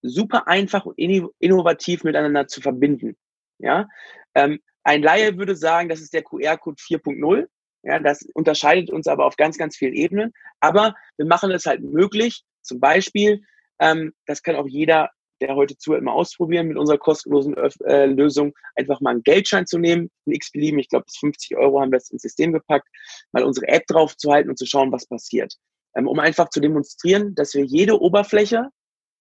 super 0.01 0.47
einfach 0.47 0.85
und 0.85 0.97
innovativ 0.97 2.03
miteinander 2.03 2.47
zu 2.47 2.61
verbinden. 2.61 3.15
Ja, 3.59 3.87
ähm, 4.35 4.59
ein 4.83 5.03
Laie 5.03 5.37
würde 5.37 5.55
sagen, 5.55 5.89
das 5.89 6.01
ist 6.01 6.13
der 6.13 6.23
QR-Code 6.23 6.81
4.0. 6.81 7.47
Ja, 7.83 7.99
das 7.99 8.23
unterscheidet 8.33 8.89
uns 8.89 9.07
aber 9.07 9.25
auf 9.25 9.37
ganz, 9.37 9.57
ganz 9.57 9.77
vielen 9.77 9.93
Ebenen. 9.93 10.33
Aber 10.59 10.95
wir 11.17 11.25
machen 11.25 11.51
es 11.51 11.65
halt 11.65 11.81
möglich, 11.81 12.43
zum 12.61 12.79
Beispiel, 12.79 13.43
ähm, 13.79 14.13
das 14.25 14.43
kann 14.43 14.55
auch 14.55 14.67
jeder, 14.67 15.11
der 15.41 15.55
heute 15.55 15.77
zuhört, 15.77 16.03
mal 16.03 16.13
ausprobieren, 16.13 16.67
mit 16.67 16.77
unserer 16.77 16.97
kostenlosen 16.97 17.55
äh, 17.85 18.05
Lösung 18.05 18.53
einfach 18.75 19.01
mal 19.01 19.11
einen 19.11 19.23
Geldschein 19.23 19.65
zu 19.65 19.79
nehmen, 19.79 20.09
ein 20.25 20.31
x-belieben, 20.33 20.79
ich 20.79 20.89
glaube 20.89 21.05
bis 21.05 21.17
50 21.17 21.57
Euro 21.57 21.81
haben 21.81 21.91
wir 21.91 21.97
es 21.97 22.11
ins 22.11 22.21
System 22.21 22.53
gepackt, 22.53 22.87
mal 23.31 23.43
unsere 23.43 23.67
App 23.67 23.85
drauf 23.87 24.15
zu 24.15 24.31
halten 24.31 24.49
und 24.49 24.57
zu 24.57 24.65
schauen, 24.65 24.91
was 24.91 25.07
passiert. 25.07 25.55
Ähm, 25.95 26.07
um 26.07 26.19
einfach 26.19 26.49
zu 26.49 26.61
demonstrieren, 26.61 27.35
dass 27.35 27.53
wir 27.53 27.65
jede 27.65 27.99
Oberfläche 27.99 28.69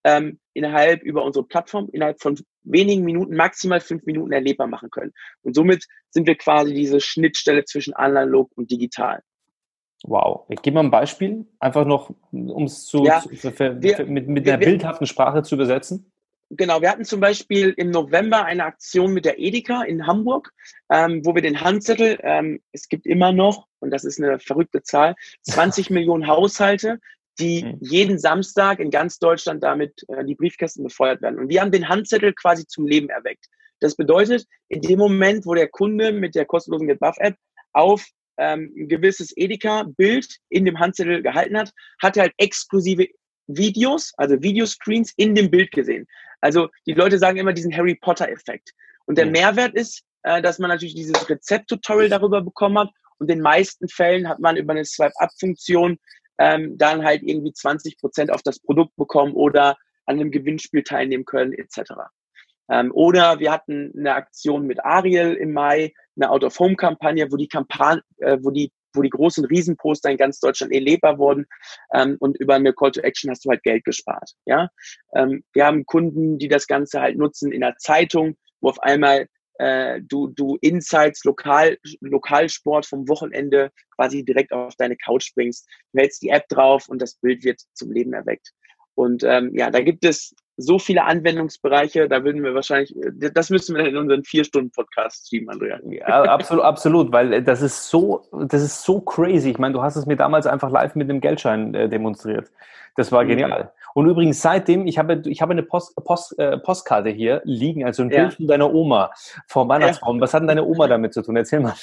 ähm, 0.05 0.39
innerhalb 0.55 1.03
über 1.03 1.25
unsere 1.25 1.47
Plattform 1.47 1.89
innerhalb 1.93 2.21
von 2.21 2.39
wenigen 2.63 3.05
Minuten, 3.05 3.35
maximal 3.35 3.81
fünf 3.81 4.05
Minuten 4.05 4.33
erlebbar 4.33 4.67
machen 4.67 4.91
können. 4.91 5.13
Und 5.43 5.55
somit 5.55 5.87
sind 6.11 6.27
wir 6.27 6.37
quasi 6.37 6.75
diese 6.75 7.01
Schnittstelle 7.01 7.65
zwischen 7.65 7.95
analog 7.95 8.51
und 8.57 8.71
digital. 8.71 9.23
Wow. 10.05 10.47
Ich 10.49 10.63
gebe 10.63 10.75
mal 10.75 10.85
ein 10.85 10.91
Beispiel, 10.91 11.47
einfach 11.59 11.85
noch, 11.85 12.11
um 12.33 12.65
es 12.65 12.87
zu, 12.87 13.05
ja, 13.05 13.21
zu 13.21 13.51
für, 13.51 13.83
wir, 13.83 14.07
mit, 14.07 14.29
mit 14.29 14.49
einer 14.49 14.59
wir, 14.61 14.67
bildhaften 14.67 15.07
Sprache 15.07 15.43
zu 15.43 15.57
übersetzen. 15.57 16.11
Genau, 16.53 16.81
wir 16.81 16.91
hatten 16.91 17.05
zum 17.05 17.21
Beispiel 17.21 17.75
im 17.77 17.91
November 17.91 18.45
eine 18.45 18.65
Aktion 18.65 19.13
mit 19.13 19.25
der 19.25 19.39
Edeka 19.39 19.83
in 19.83 20.07
Hamburg, 20.07 20.53
ähm, 20.91 21.25
wo 21.25 21.35
wir 21.35 21.43
den 21.43 21.61
Handzettel, 21.61 22.19
ähm, 22.23 22.61
es 22.73 22.89
gibt 22.89 23.07
immer 23.07 23.31
noch, 23.31 23.69
und 23.79 23.91
das 23.91 24.05
ist 24.05 24.21
eine 24.21 24.41
verrückte 24.41 24.83
Zahl, 24.83 25.15
20 25.43 25.91
Millionen 25.91 26.27
Haushalte, 26.27 26.99
die 27.39 27.65
mhm. 27.65 27.79
jeden 27.81 28.19
Samstag 28.19 28.81
in 28.81 28.91
ganz 28.91 29.19
Deutschland 29.19 29.63
damit 29.63 30.05
äh, 30.09 30.25
die 30.25 30.35
Briefkästen 30.35 30.83
befeuert 30.83 31.23
werden. 31.23 31.39
Und 31.39 31.51
wir 31.51 31.61
haben 31.61 31.71
den 31.71 31.89
Handzettel 31.89 32.33
quasi 32.33 32.67
zum 32.67 32.87
Leben 32.87 33.11
erweckt. 33.11 33.47
Das 33.79 33.95
bedeutet, 33.95 34.45
in 34.69 34.83
dem 34.83 34.99
Moment, 34.99 35.47
wo 35.47 35.55
der 35.55 35.69
Kunde 35.69 36.11
mit 36.11 36.35
der 36.35 36.47
kostenlosen 36.47 36.89
GetBuff-App 36.89 37.37
auf 37.73 38.05
ähm, 38.41 38.73
ein 38.77 38.89
gewisses 38.89 39.37
Edeka-Bild 39.37 40.39
in 40.49 40.65
dem 40.65 40.79
Handzettel 40.79 41.23
gehalten 41.23 41.57
hat, 41.57 41.73
hat 42.03 42.17
er 42.17 42.25
halt 42.25 42.35
exklusive 42.39 43.07
Videos, 43.47 44.13
also 44.17 44.43
Videoscreens 44.43 45.13
in 45.17 45.35
dem 45.35 45.51
Bild 45.51 45.71
gesehen. 45.73 46.07
Also 46.41 46.69
die 46.87 46.95
Leute 46.95 47.19
sagen 47.19 47.37
immer 47.37 47.53
diesen 47.53 47.77
Harry 47.77 47.95
Potter-Effekt. 47.95 48.71
Und 49.05 49.19
der 49.19 49.27
mhm. 49.27 49.33
Mehrwert 49.33 49.75
ist, 49.75 50.03
äh, 50.23 50.41
dass 50.41 50.59
man 50.59 50.71
natürlich 50.71 50.95
dieses 50.95 51.29
Rezept-Tutorial 51.29 52.09
darüber 52.09 52.41
bekommen 52.41 52.79
hat. 52.79 52.91
Und 53.19 53.31
in 53.31 53.39
den 53.39 53.43
meisten 53.43 53.89
Fällen 53.89 54.29
hat 54.29 54.39
man 54.39 54.57
über 54.57 54.73
eine 54.73 54.85
Swipe-Up-Funktion 54.85 55.99
ähm, 56.39 56.79
dann 56.79 57.05
halt 57.05 57.23
irgendwie 57.23 57.53
20 57.53 57.99
Prozent 57.99 58.33
auf 58.33 58.43
das 58.43 58.59
Produkt 58.59 58.97
bekommen 58.97 59.35
oder 59.35 59.77
an 60.07 60.19
einem 60.19 60.31
Gewinnspiel 60.31 60.83
teilnehmen 60.83 61.27
können, 61.27 61.53
etc. 61.53 61.93
Ähm, 62.71 62.91
oder 62.95 63.39
wir 63.39 63.51
hatten 63.53 63.93
eine 63.97 64.15
Aktion 64.15 64.67
mit 64.67 64.85
Ariel 64.85 65.35
im 65.35 65.53
Mai, 65.53 65.93
eine 66.17 66.31
Out-of-Home-Kampagne, 66.31 67.31
wo 67.31 67.37
die 67.37 67.49
Kampagne, 67.49 68.03
äh, 68.19 68.39
wo 68.41 68.51
die 68.51 68.73
wo 68.93 69.03
die 69.03 69.11
großen 69.11 69.45
Riesenposter 69.45 70.11
in 70.11 70.17
ganz 70.17 70.41
Deutschland 70.41 70.73
erlebbar 70.73 71.17
wurden 71.17 71.47
ähm, 71.95 72.17
und 72.19 72.37
über 72.41 72.57
eine 72.57 72.73
Call 72.73 72.91
to 72.91 73.01
Action 73.03 73.31
hast 73.31 73.45
du 73.45 73.51
halt 73.51 73.63
Geld 73.63 73.85
gespart. 73.85 74.33
Ja, 74.47 74.69
ähm, 75.15 75.45
wir 75.53 75.65
haben 75.65 75.87
Kunden, 75.87 76.39
die 76.39 76.49
das 76.49 76.67
Ganze 76.67 77.01
halt 77.01 77.17
nutzen 77.17 77.53
in 77.53 77.61
der 77.61 77.77
Zeitung 77.77 78.37
wo 78.61 78.69
auf 78.69 78.83
einmal 78.83 79.27
äh, 79.59 80.01
du, 80.03 80.29
du 80.29 80.57
Insights, 80.61 81.25
Lokal, 81.25 81.77
Lokalsport 82.01 82.87
vom 82.87 83.09
Wochenende 83.09 83.71
quasi 83.95 84.25
direkt 84.25 84.53
auf 84.53 84.75
deine 84.77 84.97
Couch 84.97 85.35
bringst. 85.35 85.69
Du 85.93 86.09
die 86.23 86.31
App 86.31 86.49
drauf 86.49 86.89
und 86.89 87.01
das 87.03 87.17
Bild 87.17 87.45
wird 87.45 87.61
zum 87.75 87.91
Leben 87.93 88.13
erweckt. 88.13 88.53
Und 88.95 89.23
ähm, 89.25 89.53
ja, 89.55 89.71
da 89.71 89.81
gibt 89.81 90.05
es 90.05 90.35
so 90.61 90.79
viele 90.79 91.05
Anwendungsbereiche, 91.05 92.09
da 92.09 92.25
würden 92.25 92.43
wir 92.43 92.55
wahrscheinlich, 92.55 92.95
das 93.35 93.51
müssen 93.51 93.77
wir 93.77 93.87
in 93.87 93.97
unseren 93.97 94.25
vier 94.25 94.45
Stunden 94.45 94.71
Podcast 94.71 95.27
streamen, 95.27 95.51
Andrea. 95.51 95.79
Ja, 95.89 96.23
absolut, 96.25 96.65
absolut, 96.65 97.13
weil 97.13 97.43
das 97.43 97.63
ist 97.63 97.89
so, 97.89 98.23
das 98.49 98.63
ist 98.63 98.83
so 98.83 99.01
crazy. 99.01 99.51
Ich 99.51 99.59
meine, 99.59 99.75
du 99.75 99.83
hast 99.83 99.97
es 99.97 100.07
mir 100.07 100.17
damals 100.17 100.47
einfach 100.47 100.71
live 100.71 100.95
mit 100.95 101.11
einem 101.11 101.21
Geldschein 101.21 101.75
äh, 101.75 101.89
demonstriert. 101.89 102.51
Das 102.97 103.13
war 103.13 103.25
mhm. 103.25 103.29
genial. 103.29 103.73
Und 103.95 104.09
übrigens 104.09 104.41
seitdem, 104.41 104.87
ich 104.87 104.99
habe, 104.99 105.23
ich 105.25 105.43
habe 105.43 105.53
eine 105.53 105.63
Post, 105.63 105.97
Post, 105.97 106.39
äh, 106.39 106.59
Postkarte 106.59 107.11
hier 107.11 107.41
liegen, 107.45 107.85
also 107.85 108.03
ein 108.03 108.11
ja. 108.11 108.21
Bild 108.21 108.35
von 108.35 108.47
deiner 108.47 108.73
Oma 108.73 109.11
vor 109.47 109.69
Weihnachtsbaum. 109.69 110.17
Ja. 110.17 110.23
Was 110.23 110.35
hat 110.35 110.43
denn 110.43 110.49
deine 110.49 110.65
Oma 110.65 110.87
damit 110.87 111.13
zu 111.13 111.23
tun? 111.23 111.37
Erzähl 111.37 111.61
mal. 111.61 111.75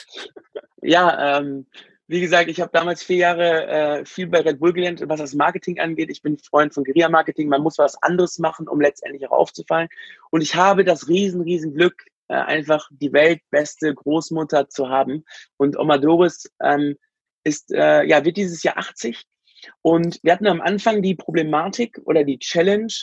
Ja, 0.82 1.40
ähm, 1.40 1.66
wie 2.08 2.22
gesagt, 2.22 2.50
ich 2.50 2.62
habe 2.62 2.72
damals 2.72 3.04
vier 3.04 3.18
Jahre 3.18 3.68
äh, 3.68 4.06
viel 4.06 4.28
bei 4.28 4.40
Red 4.40 4.60
Bull 4.60 4.72
gelernt, 4.72 5.04
was 5.08 5.20
das 5.20 5.34
Marketing 5.34 5.80
angeht. 5.80 6.10
Ich 6.10 6.22
bin 6.22 6.38
Freund 6.38 6.74
von 6.74 6.86
Guerilla-Marketing. 6.86 7.50
Man 7.50 7.62
muss 7.62 7.78
was 7.78 8.02
anderes 8.02 8.40
machen, 8.40 8.68
um 8.70 8.80
letztendlich 8.80 9.28
auch 9.28 9.38
aufzufallen. 9.38 9.90
Und 10.32 10.42
ich 10.42 10.56
habe 10.56 10.86
das 10.86 11.10
riesen, 11.10 11.42
riesen 11.42 11.74
Glück, 11.74 12.06
äh, 12.30 12.36
einfach 12.36 12.90
die 12.92 13.12
weltbeste 13.12 13.94
Großmutter 13.94 14.70
zu 14.70 14.88
haben. 14.88 15.26
Und 15.58 15.78
Oma 15.78 15.98
Doris 15.98 16.50
ähm, 16.62 16.98
ist, 17.44 17.74
äh, 17.74 18.04
ja, 18.04 18.24
wird 18.24 18.38
dieses 18.38 18.64
Jahr 18.64 18.78
80. 18.78 19.26
Und 19.82 20.20
wir 20.24 20.32
hatten 20.32 20.48
am 20.48 20.62
Anfang 20.62 21.02
die 21.02 21.16
Problematik 21.16 22.00
oder 22.06 22.24
die 22.24 22.40
Challenge, 22.40 22.94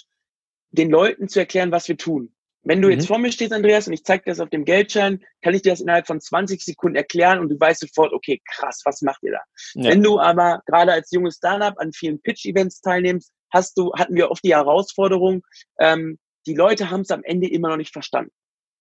den 0.70 0.90
Leuten 0.90 1.28
zu 1.28 1.40
erklären, 1.40 1.72
was 1.72 1.88
wir 1.88 1.98
tun. 1.98 2.33
Wenn 2.64 2.80
du 2.80 2.88
mhm. 2.88 2.94
jetzt 2.94 3.06
vor 3.06 3.18
mir 3.18 3.30
stehst, 3.30 3.52
Andreas, 3.52 3.86
und 3.86 3.92
ich 3.92 4.04
zeige 4.04 4.24
dir 4.24 4.30
das 4.30 4.40
auf 4.40 4.50
dem 4.50 4.64
Geldschein, 4.64 5.22
kann 5.42 5.54
ich 5.54 5.62
dir 5.62 5.70
das 5.70 5.80
innerhalb 5.80 6.06
von 6.06 6.20
20 6.20 6.62
Sekunden 6.62 6.96
erklären 6.96 7.38
und 7.38 7.50
du 7.50 7.60
weißt 7.60 7.80
sofort, 7.80 8.12
okay, 8.12 8.40
krass, 8.50 8.80
was 8.84 9.02
macht 9.02 9.22
ihr 9.22 9.32
da? 9.32 9.40
Ja. 9.74 9.90
Wenn 9.90 10.02
du 10.02 10.18
aber 10.18 10.62
gerade 10.66 10.92
als 10.92 11.10
junges 11.10 11.36
Startup 11.36 11.78
an 11.78 11.92
vielen 11.92 12.20
Pitch-Events 12.20 12.80
teilnimmst, 12.80 13.32
hast 13.52 13.76
du, 13.78 13.92
hatten 13.94 14.16
wir 14.16 14.30
oft 14.30 14.42
die 14.42 14.54
Herausforderung, 14.54 15.42
ähm, 15.78 16.18
die 16.46 16.54
Leute 16.54 16.90
haben 16.90 17.02
es 17.02 17.10
am 17.10 17.22
Ende 17.22 17.48
immer 17.48 17.68
noch 17.68 17.76
nicht 17.76 17.92
verstanden. 17.92 18.32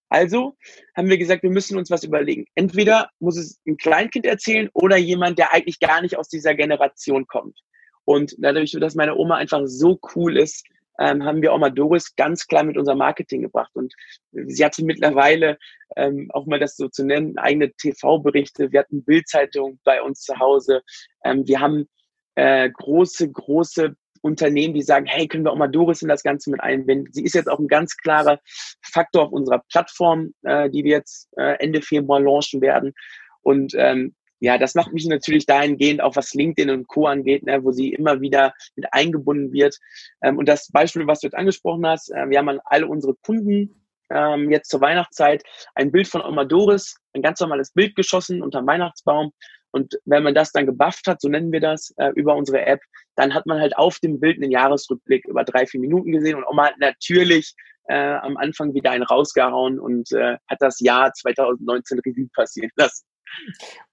Also 0.09 0.55
haben 0.95 1.09
wir 1.09 1.17
gesagt, 1.17 1.43
wir 1.43 1.49
müssen 1.49 1.77
uns 1.77 1.89
was 1.89 2.03
überlegen. 2.03 2.45
Entweder 2.55 3.09
muss 3.19 3.37
es 3.37 3.59
ein 3.65 3.77
Kleinkind 3.77 4.25
erzählen 4.25 4.69
oder 4.73 4.95
jemand, 4.95 5.39
der 5.39 5.53
eigentlich 5.53 5.79
gar 5.79 6.01
nicht 6.01 6.17
aus 6.17 6.29
dieser 6.29 6.53
Generation 6.53 7.25
kommt. 7.25 7.59
Und 8.05 8.35
dadurch, 8.37 8.77
dass 8.79 8.95
meine 8.95 9.15
Oma 9.15 9.37
einfach 9.37 9.61
so 9.65 9.99
cool 10.15 10.37
ist, 10.37 10.67
ähm, 10.99 11.23
haben 11.23 11.41
wir 11.41 11.53
auch 11.53 11.59
mal 11.59 11.71
Doris 11.71 12.15
ganz 12.15 12.47
klar 12.47 12.63
mit 12.63 12.77
unserem 12.77 12.99
Marketing 12.99 13.41
gebracht. 13.41 13.71
Und 13.73 13.93
sie 14.31 14.63
hatte 14.63 14.83
mittlerweile, 14.83 15.57
ähm, 15.95 16.29
auch 16.33 16.45
mal 16.45 16.59
das 16.59 16.75
so 16.75 16.87
zu 16.87 17.05
nennen, 17.05 17.37
eigene 17.37 17.71
TV-Berichte. 17.73 18.71
Wir 18.71 18.81
hatten 18.81 19.03
Bildzeitung 19.03 19.79
bei 19.83 20.01
uns 20.01 20.21
zu 20.21 20.37
Hause. 20.39 20.81
Ähm, 21.23 21.47
wir 21.47 21.59
haben 21.59 21.87
äh, 22.35 22.69
große, 22.69 23.31
große 23.31 23.95
Unternehmen, 24.21 24.73
die 24.73 24.81
sagen, 24.81 25.05
hey, 25.05 25.27
können 25.27 25.43
wir 25.43 25.51
auch 25.51 25.57
mal 25.57 25.67
Doris 25.67 26.01
in 26.01 26.07
das 26.07 26.23
Ganze 26.23 26.49
mit 26.49 26.61
einbinden. 26.61 27.11
Sie 27.11 27.23
ist 27.23 27.35
jetzt 27.35 27.49
auch 27.49 27.59
ein 27.59 27.67
ganz 27.67 27.97
klarer 27.97 28.39
Faktor 28.81 29.25
auf 29.25 29.31
unserer 29.31 29.61
Plattform, 29.69 30.33
äh, 30.43 30.69
die 30.69 30.83
wir 30.83 30.91
jetzt 30.91 31.27
äh, 31.37 31.57
Ende 31.59 31.81
Februar 31.81 32.21
launchen 32.21 32.61
werden. 32.61 32.93
Und 33.41 33.73
ähm, 33.75 34.15
ja, 34.43 34.57
das 34.57 34.75
macht 34.75 34.91
mich 34.91 35.05
natürlich 35.05 35.45
dahingehend, 35.45 36.01
auch 36.01 36.17
was 36.17 36.33
LinkedIn 36.33 36.69
und 36.69 36.87
Co. 36.89 37.07
angeht, 37.07 37.43
ne, 37.43 37.63
wo 37.63 37.71
sie 37.71 37.93
immer 37.93 38.19
wieder 38.19 38.53
mit 38.75 38.85
eingebunden 38.91 39.53
wird. 39.53 39.79
Ähm, 40.21 40.37
und 40.37 40.49
das 40.49 40.67
Beispiel, 40.67 41.07
was 41.07 41.21
du 41.21 41.27
jetzt 41.27 41.35
angesprochen 41.35 41.87
hast, 41.87 42.11
äh, 42.11 42.29
wir 42.29 42.39
haben 42.39 42.49
an 42.49 42.59
alle 42.65 42.87
unsere 42.87 43.15
Kunden 43.15 43.85
ähm, 44.09 44.51
jetzt 44.51 44.69
zur 44.69 44.81
Weihnachtszeit 44.81 45.43
ein 45.75 45.93
Bild 45.93 46.09
von 46.09 46.21
Oma 46.21 46.43
Doris, 46.43 46.97
ein 47.13 47.21
ganz 47.21 47.39
normales 47.39 47.71
Bild 47.71 47.95
geschossen 47.95 48.43
unterm 48.43 48.67
Weihnachtsbaum. 48.67 49.31
Und 49.71 49.97
wenn 50.03 50.23
man 50.23 50.35
das 50.35 50.51
dann 50.51 50.65
gebufft 50.65 51.07
hat, 51.07 51.21
so 51.21 51.29
nennen 51.29 51.53
wir 51.53 51.61
das, 51.61 51.93
äh, 51.95 52.09
über 52.15 52.35
unsere 52.35 52.65
App, 52.65 52.81
dann 53.15 53.33
hat 53.33 53.45
man 53.45 53.61
halt 53.61 53.77
auf 53.77 53.99
dem 53.99 54.19
Bild 54.19 54.43
einen 54.43 54.51
Jahresrückblick 54.51 55.25
über 55.25 55.45
drei, 55.45 55.65
vier 55.67 55.79
Minuten 55.79 56.11
gesehen 56.11 56.35
und 56.35 56.45
Oma 56.49 56.65
hat 56.65 56.79
natürlich 56.79 57.55
äh, 57.87 58.15
am 58.15 58.37
Anfang 58.37 58.73
wieder 58.73 58.91
einen 58.91 59.03
rausgehauen 59.03 59.79
und 59.79 60.11
äh, 60.11 60.37
hat 60.47 60.57
das 60.59 60.79
Jahr 60.79 61.11
2019 61.13 61.99
Revue 61.99 62.29
passieren 62.33 62.71
lassen. 62.75 63.05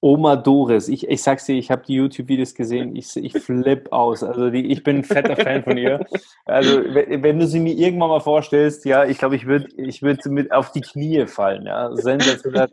Oma 0.00 0.36
Doris, 0.36 0.88
ich, 0.88 1.08
ich 1.08 1.22
sag's 1.22 1.46
dir, 1.46 1.56
ich 1.56 1.70
habe 1.70 1.82
die 1.86 1.94
YouTube-Videos 1.94 2.54
gesehen, 2.54 2.96
ich, 2.96 3.16
ich 3.16 3.32
flipp 3.32 3.92
aus. 3.92 4.22
Also 4.22 4.50
die, 4.50 4.70
ich 4.70 4.82
bin 4.82 4.98
ein 4.98 5.04
fetter 5.04 5.36
Fan 5.36 5.62
von 5.62 5.76
ihr. 5.76 6.04
Also 6.46 6.82
wenn, 6.94 7.22
wenn, 7.22 7.38
du 7.38 7.46
sie 7.46 7.60
mir 7.60 7.74
irgendwann 7.74 8.08
mal 8.08 8.20
vorstellst, 8.20 8.84
ja, 8.84 9.04
ich 9.04 9.18
glaube, 9.18 9.36
ich 9.36 9.46
würde 9.46 9.68
ich 9.76 10.02
würd 10.02 10.24
mit 10.26 10.52
auf 10.52 10.72
die 10.72 10.80
Knie 10.80 11.26
fallen. 11.26 11.66
Ja, 11.66 11.94
sensationell. 11.94 12.68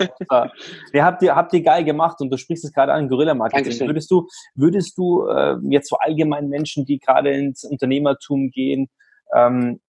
ja, 0.94 1.06
habt 1.06 1.22
ihr, 1.22 1.36
habt 1.36 1.54
ihr 1.54 1.62
geil 1.62 1.84
gemacht 1.84 2.22
und 2.22 2.32
du 2.32 2.38
sprichst 2.38 2.66
es 2.66 2.74
gerade 2.74 2.94
an, 2.94 3.10
Gorilla-Marketing. 3.10 3.88
Würdest 3.88 4.10
du, 4.10 4.28
würdest 4.56 4.98
du 4.98 5.28
äh, 5.28 5.58
jetzt 5.70 5.90
so 5.90 5.98
allgemein 5.98 6.48
Menschen, 6.48 6.86
die 6.86 7.00
gerade 7.00 7.32
ins 7.32 7.64
Unternehmertum 7.64 8.52
gehen, 8.52 8.90
ähm, 9.36 9.80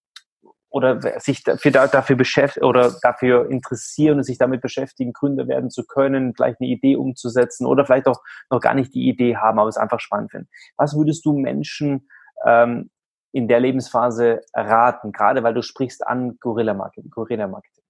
oder 0.71 1.01
sich 1.21 1.43
dafür, 1.43 1.71
dafür 1.71 2.17
beschäftigen 2.17 2.67
oder 2.67 2.95
dafür 3.03 3.51
interessieren 3.51 4.19
und 4.19 4.25
sich 4.25 4.39
damit 4.39 4.61
beschäftigen, 4.61 5.13
Gründer 5.13 5.49
werden 5.49 5.71
zu 5.71 5.87
können, 5.87 6.35
vielleicht 6.35 6.61
eine 6.61 6.69
Idee 6.69 6.97
umzusetzen 6.97 7.67
oder 7.67 7.87
vielleicht 7.87 8.07
auch 8.07 8.21
noch 8.51 8.61
gar 8.61 8.75
nicht 8.75 8.95
die 8.95 9.09
Idee 9.09 9.37
haben, 9.37 9.59
aber 9.59 9.69
es 9.69 9.77
einfach 9.77 10.01
spannend 10.01 10.31
finden. 10.31 10.49
Was 10.77 10.95
würdest 10.95 11.25
du 11.25 11.33
Menschen 11.33 12.09
ähm, 12.45 12.91
in 13.33 13.49
der 13.49 13.61
Lebensphase 13.61 14.41
raten, 14.55 15.13
gerade 15.13 15.43
weil 15.43 15.55
du 15.55 15.63
sprichst 15.63 16.07
an 16.07 16.37
Gorilla-Marketing, 16.41 17.11
Gorilla-Marketing? 17.11 17.85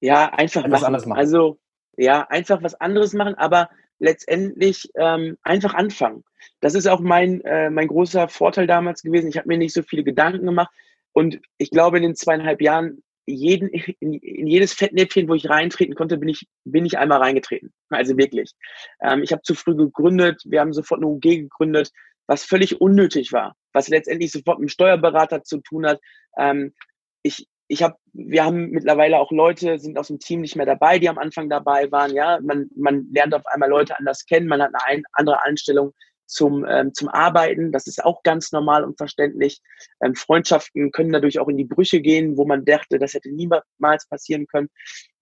Ja, 0.00 0.32
einfach 0.32 0.64
was 0.64 0.70
machen. 0.70 0.84
Anderes 0.84 1.06
machen. 1.06 1.18
Also 1.18 1.58
ja, 1.96 2.26
einfach 2.28 2.62
was 2.62 2.74
anderes 2.74 3.14
machen, 3.14 3.34
aber 3.36 3.70
letztendlich 3.98 4.90
ähm, 4.96 5.38
einfach 5.42 5.74
anfangen. 5.74 6.24
Das 6.60 6.74
ist 6.74 6.86
auch 6.86 7.00
mein, 7.00 7.40
äh, 7.42 7.70
mein 7.70 7.88
großer 7.88 8.28
Vorteil 8.28 8.66
damals 8.66 9.02
gewesen. 9.02 9.28
Ich 9.28 9.38
habe 9.38 9.48
mir 9.48 9.58
nicht 9.58 9.72
so 9.72 9.82
viele 9.82 10.04
Gedanken 10.04 10.44
gemacht. 10.44 10.70
Und 11.16 11.40
ich 11.56 11.70
glaube, 11.70 11.96
in 11.96 12.02
den 12.02 12.14
zweieinhalb 12.14 12.60
Jahren, 12.60 13.02
jeden, 13.24 13.70
in, 14.00 14.12
in 14.12 14.46
jedes 14.46 14.74
Fettnäpfchen, 14.74 15.30
wo 15.30 15.34
ich 15.34 15.48
reintreten 15.48 15.94
konnte, 15.94 16.18
bin 16.18 16.28
ich, 16.28 16.46
bin 16.64 16.84
ich 16.84 16.98
einmal 16.98 17.22
reingetreten. 17.22 17.72
Also 17.88 18.18
wirklich. 18.18 18.52
Ähm, 19.00 19.22
ich 19.22 19.32
habe 19.32 19.40
zu 19.40 19.54
früh 19.54 19.74
gegründet, 19.74 20.42
wir 20.44 20.60
haben 20.60 20.74
sofort 20.74 20.98
eine 20.98 21.06
UG 21.06 21.22
gegründet, 21.22 21.90
was 22.26 22.44
völlig 22.44 22.82
unnötig 22.82 23.32
war, 23.32 23.56
was 23.72 23.88
letztendlich 23.88 24.30
sofort 24.30 24.58
mit 24.58 24.68
dem 24.68 24.72
Steuerberater 24.72 25.42
zu 25.42 25.62
tun 25.62 25.86
hat. 25.86 26.00
Ähm, 26.38 26.74
ich, 27.22 27.48
ich 27.66 27.82
habe, 27.82 27.96
wir 28.12 28.44
haben 28.44 28.68
mittlerweile 28.68 29.18
auch 29.18 29.32
Leute, 29.32 29.78
sind 29.78 29.98
aus 29.98 30.08
dem 30.08 30.18
Team 30.18 30.42
nicht 30.42 30.54
mehr 30.54 30.66
dabei, 30.66 30.98
die 30.98 31.08
am 31.08 31.16
Anfang 31.16 31.48
dabei 31.48 31.90
waren. 31.90 32.12
Ja, 32.14 32.40
man, 32.42 32.68
man 32.76 33.08
lernt 33.10 33.34
auf 33.34 33.46
einmal 33.46 33.70
Leute 33.70 33.98
anders 33.98 34.26
kennen, 34.26 34.48
man 34.48 34.60
hat 34.60 34.74
eine 34.74 34.84
ein, 34.84 35.02
andere 35.12 35.42
Einstellung 35.44 35.94
zum, 36.26 36.64
ähm, 36.68 36.92
zum 36.94 37.08
Arbeiten. 37.08 37.72
Das 37.72 37.86
ist 37.86 38.04
auch 38.04 38.22
ganz 38.22 38.52
normal 38.52 38.84
und 38.84 38.96
verständlich. 38.96 39.60
Ähm, 40.02 40.14
Freundschaften 40.14 40.92
können 40.92 41.12
dadurch 41.12 41.38
auch 41.38 41.48
in 41.48 41.56
die 41.56 41.64
Brüche 41.64 42.00
gehen, 42.00 42.36
wo 42.36 42.44
man 42.44 42.64
dachte, 42.64 42.98
das 42.98 43.14
hätte 43.14 43.30
niemals 43.30 44.08
passieren 44.08 44.46
können. 44.46 44.68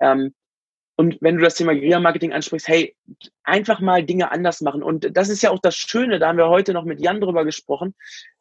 Ähm, 0.00 0.34
und 0.96 1.18
wenn 1.20 1.36
du 1.36 1.42
das 1.42 1.56
Thema 1.56 1.74
Guerilla-Marketing 1.74 2.32
ansprichst, 2.32 2.68
hey, 2.68 2.96
einfach 3.42 3.80
mal 3.80 4.04
Dinge 4.04 4.30
anders 4.30 4.60
machen. 4.60 4.82
Und 4.82 5.16
das 5.16 5.28
ist 5.28 5.42
ja 5.42 5.50
auch 5.50 5.58
das 5.58 5.74
Schöne, 5.76 6.18
da 6.18 6.28
haben 6.28 6.38
wir 6.38 6.48
heute 6.48 6.72
noch 6.72 6.84
mit 6.84 7.00
Jan 7.00 7.20
drüber 7.20 7.44
gesprochen. 7.44 7.94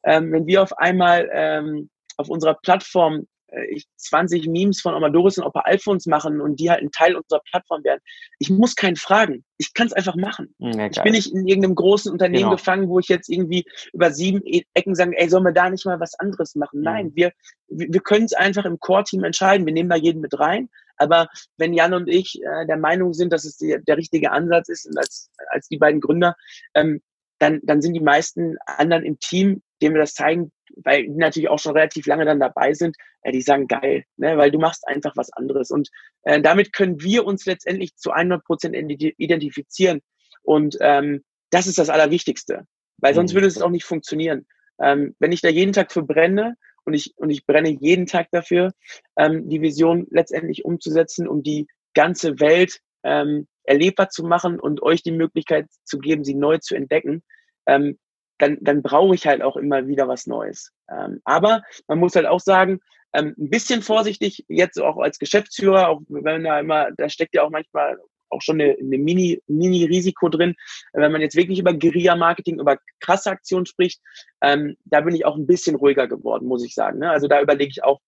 Ähm, 0.03 0.31
wenn 0.31 0.45
wir 0.45 0.61
auf 0.61 0.77
einmal 0.77 1.29
ähm, 1.33 1.89
auf 2.17 2.29
unserer 2.29 2.53
Plattform 2.53 3.27
ich 3.69 3.85
20 3.97 4.47
Memes 4.47 4.81
von 4.81 4.93
Amadoris 4.93 5.37
und 5.37 5.45
Opa 5.45 5.61
Alphons 5.61 6.05
machen 6.05 6.41
und 6.41 6.59
die 6.59 6.69
halt 6.69 6.81
ein 6.81 6.91
Teil 6.91 7.15
unserer 7.15 7.41
Plattform 7.49 7.83
werden. 7.83 7.99
Ich 8.39 8.49
muss 8.49 8.75
keinen 8.75 8.95
fragen. 8.95 9.43
Ich 9.57 9.73
kann 9.73 9.87
es 9.87 9.93
einfach 9.93 10.15
machen. 10.15 10.53
Ja, 10.59 10.87
ich 10.87 11.01
bin 11.01 11.13
nicht 11.13 11.33
in 11.33 11.47
irgendeinem 11.47 11.75
großen 11.75 12.11
Unternehmen 12.11 12.45
genau. 12.45 12.55
gefangen, 12.55 12.89
wo 12.89 12.99
ich 12.99 13.07
jetzt 13.07 13.29
irgendwie 13.29 13.65
über 13.93 14.11
sieben 14.11 14.41
e- 14.45 14.63
Ecken 14.73 14.95
sage, 14.95 15.17
ey, 15.17 15.29
sollen 15.29 15.43
wir 15.43 15.51
da 15.51 15.69
nicht 15.69 15.85
mal 15.85 15.99
was 15.99 16.15
anderes 16.15 16.55
machen? 16.55 16.79
Mhm. 16.79 16.83
Nein, 16.83 17.11
wir, 17.15 17.31
wir 17.67 18.01
können 18.01 18.25
es 18.25 18.33
einfach 18.33 18.65
im 18.65 18.79
Core-Team 18.79 19.23
entscheiden. 19.23 19.65
Wir 19.65 19.73
nehmen 19.73 19.89
da 19.89 19.95
jeden 19.95 20.21
mit 20.21 20.37
rein. 20.39 20.69
Aber 20.97 21.27
wenn 21.57 21.73
Jan 21.73 21.93
und 21.93 22.07
ich 22.07 22.39
äh, 22.41 22.65
der 22.67 22.77
Meinung 22.77 23.13
sind, 23.13 23.33
dass 23.33 23.45
es 23.45 23.57
die, 23.57 23.77
der 23.87 23.97
richtige 23.97 24.31
Ansatz 24.31 24.69
ist 24.69 24.85
und 24.85 24.97
als, 24.97 25.31
als 25.49 25.67
die 25.67 25.77
beiden 25.77 26.01
Gründer, 26.01 26.35
ähm, 26.75 27.01
dann, 27.39 27.59
dann 27.63 27.81
sind 27.81 27.93
die 27.93 27.99
meisten 27.99 28.57
anderen 28.65 29.03
im 29.03 29.19
Team, 29.19 29.61
denen 29.81 29.95
wir 29.95 30.01
das 30.01 30.13
zeigen, 30.13 30.51
weil 30.77 31.03
die 31.03 31.11
natürlich 31.11 31.49
auch 31.49 31.59
schon 31.59 31.73
relativ 31.73 32.05
lange 32.05 32.25
dann 32.25 32.39
dabei 32.39 32.73
sind, 32.73 32.95
äh, 33.21 33.31
die 33.31 33.41
sagen 33.41 33.67
geil, 33.67 34.03
ne, 34.17 34.37
weil 34.37 34.51
du 34.51 34.59
machst 34.59 34.87
einfach 34.87 35.13
was 35.15 35.31
anderes. 35.33 35.71
Und 35.71 35.89
äh, 36.23 36.41
damit 36.41 36.73
können 36.73 37.01
wir 37.01 37.25
uns 37.25 37.45
letztendlich 37.45 37.95
zu 37.95 38.11
100 38.11 38.43
Prozent 38.43 38.75
identifizieren. 38.75 40.01
Und 40.43 40.77
ähm, 40.81 41.23
das 41.51 41.67
ist 41.67 41.77
das 41.77 41.89
Allerwichtigste, 41.89 42.65
weil 42.97 43.13
sonst 43.13 43.33
mhm. 43.33 43.37
würde 43.37 43.47
es 43.47 43.61
auch 43.61 43.69
nicht 43.69 43.85
funktionieren. 43.85 44.45
Ähm, 44.81 45.15
wenn 45.19 45.31
ich 45.31 45.41
da 45.41 45.49
jeden 45.49 45.73
Tag 45.73 45.91
für 45.91 46.03
brenne 46.03 46.55
und 46.85 46.93
ich, 46.93 47.13
und 47.15 47.29
ich 47.29 47.45
brenne 47.45 47.69
jeden 47.69 48.05
Tag 48.05 48.27
dafür, 48.31 48.73
ähm, 49.17 49.49
die 49.49 49.61
Vision 49.61 50.07
letztendlich 50.09 50.65
umzusetzen, 50.65 51.27
um 51.27 51.43
die 51.43 51.67
ganze 51.93 52.39
Welt 52.39 52.79
ähm, 53.03 53.47
erlebbar 53.63 54.09
zu 54.09 54.23
machen 54.23 54.59
und 54.59 54.81
euch 54.81 55.03
die 55.03 55.11
Möglichkeit 55.11 55.67
zu 55.83 55.99
geben, 55.99 56.23
sie 56.23 56.35
neu 56.35 56.57
zu 56.57 56.75
entdecken, 56.75 57.23
ähm, 57.65 57.97
dann, 58.43 58.57
dann 58.61 58.81
brauche 58.81 59.15
ich 59.15 59.25
halt 59.25 59.41
auch 59.41 59.55
immer 59.55 59.87
wieder 59.87 60.07
was 60.07 60.27
Neues. 60.27 60.71
Ähm, 60.91 61.21
aber 61.23 61.61
man 61.87 61.99
muss 61.99 62.15
halt 62.15 62.25
auch 62.25 62.41
sagen, 62.41 62.79
ähm, 63.13 63.33
ein 63.37 63.49
bisschen 63.49 63.81
vorsichtig, 63.81 64.43
jetzt 64.49 64.79
auch 64.81 64.97
als 64.97 65.17
Geschäftsführer, 65.17 65.87
auch 65.87 66.01
wenn 66.09 66.43
da 66.43 66.59
immer, 66.59 66.91
da 66.97 67.07
steckt 67.07 67.35
ja 67.35 67.43
auch 67.43 67.49
manchmal 67.49 67.97
auch 68.29 68.41
schon 68.41 68.59
eine, 68.59 68.75
eine 68.77 68.97
Mini, 68.97 69.41
Mini-Risiko 69.47 70.27
drin. 70.27 70.55
Wenn 70.91 71.11
man 71.11 71.21
jetzt 71.21 71.35
wirklich 71.35 71.59
über 71.59 71.73
Guerilla-Marketing, 71.73 72.59
über 72.59 72.79
krasse 72.99 73.29
Aktionen 73.29 73.65
spricht, 73.65 74.01
ähm, 74.41 74.75
da 74.85 75.01
bin 75.01 75.15
ich 75.15 75.25
auch 75.25 75.37
ein 75.37 75.47
bisschen 75.47 75.75
ruhiger 75.75 76.07
geworden, 76.07 76.47
muss 76.47 76.65
ich 76.65 76.73
sagen. 76.73 76.99
Ne? 76.99 77.11
Also 77.11 77.27
da 77.27 77.39
überlege 77.41 77.69
ich 77.69 77.83
auch 77.83 78.01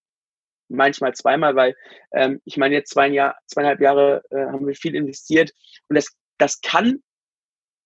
manchmal 0.68 1.14
zweimal, 1.14 1.56
weil 1.56 1.76
ähm, 2.12 2.42
ich 2.44 2.58
meine, 2.58 2.76
jetzt 2.76 2.90
zwei 2.90 3.08
Jahr, 3.08 3.38
zweieinhalb 3.46 3.80
Jahre 3.80 4.24
äh, 4.32 4.48
haben 4.48 4.68
wir 4.68 4.74
viel 4.74 4.96
investiert 4.96 5.52
und 5.88 5.96
das, 5.96 6.08
das 6.40 6.60
kann 6.60 7.04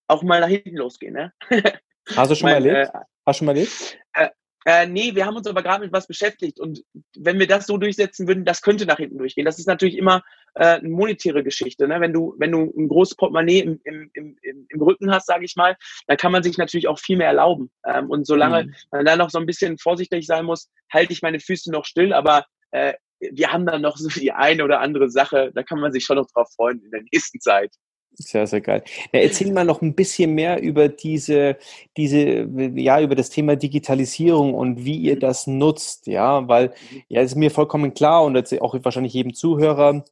auch 0.07 0.23
mal 0.23 0.39
nach 0.39 0.47
hinten 0.47 0.77
losgehen. 0.77 1.13
Ne? 1.13 1.33
Hast 2.15 2.31
du 2.31 2.35
schon 2.35 2.49
mein, 2.49 2.63
mal 2.63 2.69
erlebt? 2.69 2.93
Äh, 2.93 2.99
Hast 3.25 3.37
du 3.37 3.39
schon 3.39 3.45
mal 3.45 3.55
erlebt? 3.55 3.97
Äh, 4.13 4.29
äh, 4.65 4.85
nee, 4.85 5.15
wir 5.15 5.25
haben 5.25 5.37
uns 5.37 5.47
aber 5.47 5.63
gerade 5.63 5.83
mit 5.83 5.93
was 5.93 6.05
beschäftigt 6.05 6.59
und 6.59 6.83
wenn 7.17 7.39
wir 7.39 7.47
das 7.47 7.65
so 7.65 7.77
durchsetzen 7.77 8.27
würden, 8.27 8.43
das 8.43 8.61
könnte 8.61 8.85
nach 8.85 8.97
hinten 8.97 9.17
durchgehen. 9.17 9.45
Das 9.45 9.57
ist 9.57 9.67
natürlich 9.67 9.97
immer 9.97 10.21
äh, 10.55 10.75
eine 10.75 10.89
monetäre 10.89 11.43
Geschichte. 11.43 11.87
Ne? 11.87 12.01
Wenn 12.01 12.11
du 12.11 12.35
wenn 12.37 12.51
du 12.51 12.73
ein 12.77 12.89
großes 12.89 13.15
Portemonnaie 13.15 13.61
im, 13.61 13.79
im, 13.83 14.11
im, 14.13 14.37
im 14.67 14.81
Rücken 14.81 15.11
hast, 15.11 15.27
sage 15.27 15.45
ich 15.45 15.55
mal, 15.55 15.77
dann 16.07 16.17
kann 16.17 16.31
man 16.33 16.43
sich 16.43 16.57
natürlich 16.57 16.87
auch 16.87 16.99
viel 16.99 17.17
mehr 17.17 17.27
erlauben. 17.27 17.71
Ähm, 17.85 18.09
und 18.09 18.27
solange 18.27 18.65
mhm. 18.65 18.73
man 18.91 19.05
da 19.05 19.15
noch 19.15 19.29
so 19.29 19.39
ein 19.39 19.45
bisschen 19.45 19.77
vorsichtig 19.77 20.25
sein 20.25 20.45
muss, 20.45 20.69
halte 20.91 21.13
ich 21.13 21.21
meine 21.21 21.39
Füße 21.39 21.71
noch 21.71 21.85
still, 21.85 22.11
aber 22.11 22.45
äh, 22.71 22.93
wir 23.19 23.51
haben 23.51 23.65
dann 23.65 23.81
noch 23.81 23.97
so 23.97 24.07
die 24.09 24.31
eine 24.31 24.63
oder 24.63 24.81
andere 24.81 25.09
Sache, 25.09 25.51
da 25.53 25.63
kann 25.63 25.79
man 25.79 25.91
sich 25.91 26.05
schon 26.05 26.17
noch 26.17 26.27
drauf 26.27 26.49
freuen 26.55 26.81
in 26.83 26.91
der 26.91 27.01
nächsten 27.11 27.39
Zeit. 27.39 27.73
Sehr, 28.21 28.47
sehr 28.47 28.60
geil. 28.60 28.84
Ja, 29.13 29.21
erzähl 29.21 29.51
mal 29.53 29.63
noch 29.63 29.82
ein 29.82 29.95
bisschen 29.95 30.36
mehr 30.36 30.62
über 30.62 30.89
diese, 30.89 31.58
diese, 31.95 32.49
ja, 32.75 32.99
über 32.99 33.15
das 33.15 33.29
Thema 33.29 33.55
Digitalisierung 33.55 34.53
und 34.53 34.84
wie 34.84 34.97
ihr 34.97 35.17
das 35.17 35.47
nutzt, 35.47 36.05
ja, 36.08 36.47
weil, 36.47 36.73
ja, 37.08 37.21
ist 37.21 37.36
mir 37.36 37.49
vollkommen 37.49 37.93
klar 37.93 38.25
und 38.25 38.36
jetzt 38.36 38.60
auch 38.62 38.75
wahrscheinlich 38.84 39.13
jedem 39.13 39.34
Zuhörer, 39.34 40.03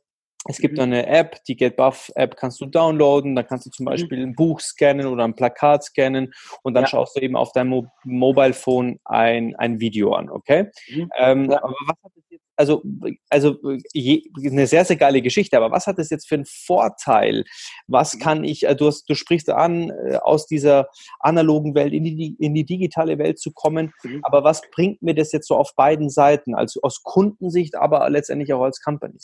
es 0.46 0.60
gibt 0.60 0.76
mhm. 0.76 0.84
eine 0.84 1.08
App, 1.08 1.44
die 1.46 1.58
GetBuff-App 1.58 2.38
kannst 2.38 2.62
du 2.62 2.66
downloaden, 2.66 3.36
da 3.36 3.44
kannst 3.44 3.66
du 3.66 3.70
zum 3.70 3.84
mhm. 3.84 3.90
Beispiel 3.90 4.24
ein 4.24 4.36
Buch 4.36 4.62
scannen 4.62 5.08
oder 5.08 5.26
ein 5.26 5.36
Plakat 5.36 5.84
scannen 5.84 6.34
und 6.64 6.74
dann 6.74 6.84
ja. 6.84 6.88
schaust 6.88 7.16
du 7.16 7.22
eben 7.22 7.36
auf 7.36 7.52
deinem 7.52 7.70
Mo 7.70 7.88
Mobile 8.06 8.54
Phone 8.54 9.00
ein, 9.04 9.56
ein 9.58 9.80
Video 9.80 10.14
an, 10.14 10.30
okay? 10.30 10.70
Mhm. 10.90 11.10
Ähm, 11.18 11.52
ja. 11.52 11.64
Aber 11.64 11.76
was 11.88 12.04
hat 12.04 12.12
es 12.16 12.24
also, 12.58 12.84
also 13.30 13.58
je, 13.94 14.24
eine 14.44 14.68
sehr, 14.68 14.84
sehr 14.84 14.96
geile 14.96 15.22
Geschichte, 15.22 15.58
aber 15.58 15.72
was 15.72 15.88
hat 15.88 16.00
das 16.00 16.10
jetzt 16.10 16.28
für 16.28 16.36
einen 16.36 16.46
Vorteil? 16.46 17.46
Was 17.88 18.16
mhm. 18.16 18.20
kann 18.20 18.44
ich, 18.44 18.64
äh, 18.64 18.76
du, 18.76 18.88
hast, 18.88 19.06
du 19.10 19.16
sprichst 19.16 19.50
an, 19.50 19.92
äh, 19.92 20.18
aus 20.18 20.48
dieser 20.48 20.90
analogen 21.20 21.76
Welt 21.76 21.94
in 21.94 22.04
die, 22.04 22.36
in 22.40 22.54
die 22.54 22.66
digitale 22.66 23.18
Welt 23.20 23.40
zu 23.40 23.52
kommen, 23.52 23.94
mhm. 24.04 24.22
aber 24.24 24.44
was 24.44 24.62
bringt 24.72 25.02
mir 25.02 25.14
das 25.14 25.32
jetzt 25.32 25.48
so 25.48 25.56
auf 25.56 25.76
beiden 25.76 26.10
Seiten, 26.10 26.56
also 26.56 26.82
aus 26.82 27.04
Kundensicht, 27.04 27.76
aber 27.76 28.10
letztendlich 28.10 28.52
auch 28.54 28.64
als 28.64 28.82
Company? 28.82 29.18